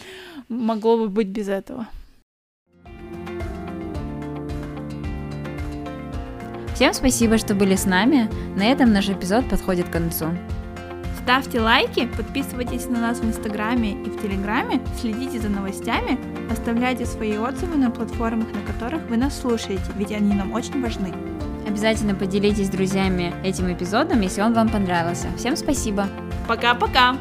могло 0.49 0.97
бы 0.97 1.11
быть 1.11 1.29
без 1.29 1.49
этого. 1.49 1.87
Всем 6.75 6.95
спасибо, 6.95 7.37
что 7.37 7.55
были 7.55 7.77
с 7.77 7.85
нами. 7.85 8.31
На 8.59 8.65
этом 8.65 8.95
наш 8.95 9.11
эпизод 9.11 9.47
подходит 9.51 9.91
к 9.91 9.93
концу. 9.93 10.31
Ставьте 11.23 11.61
лайки, 11.61 12.07
подписывайтесь 12.17 12.87
на 12.87 13.01
нас 13.01 13.21
в 13.21 13.25
Инстаграме 13.25 13.93
и 13.93 14.11
в 14.11 14.21
Телеграме, 14.21 14.81
следите 15.01 15.39
за 15.39 15.49
новостями, 15.51 16.19
оставляйте 16.51 17.07
свои 17.07 17.37
отзывы 17.37 17.77
на 17.77 17.93
платформах, 17.93 18.49
на 18.53 18.61
которых 18.63 19.09
вы 19.09 19.17
нас 19.17 19.41
слушаете, 19.41 19.85
ведь 19.95 20.11
они 20.11 20.35
нам 20.35 20.53
очень 20.53 20.83
важны. 20.83 21.13
Обязательно 21.65 22.17
поделитесь 22.17 22.67
с 22.67 22.71
друзьями 22.71 23.33
этим 23.45 23.73
эпизодом, 23.73 24.21
если 24.21 24.43
он 24.43 24.53
вам 24.53 24.69
понравился. 24.69 25.29
Всем 25.37 25.55
спасибо. 25.55 26.09
Пока-пока. 26.49 27.17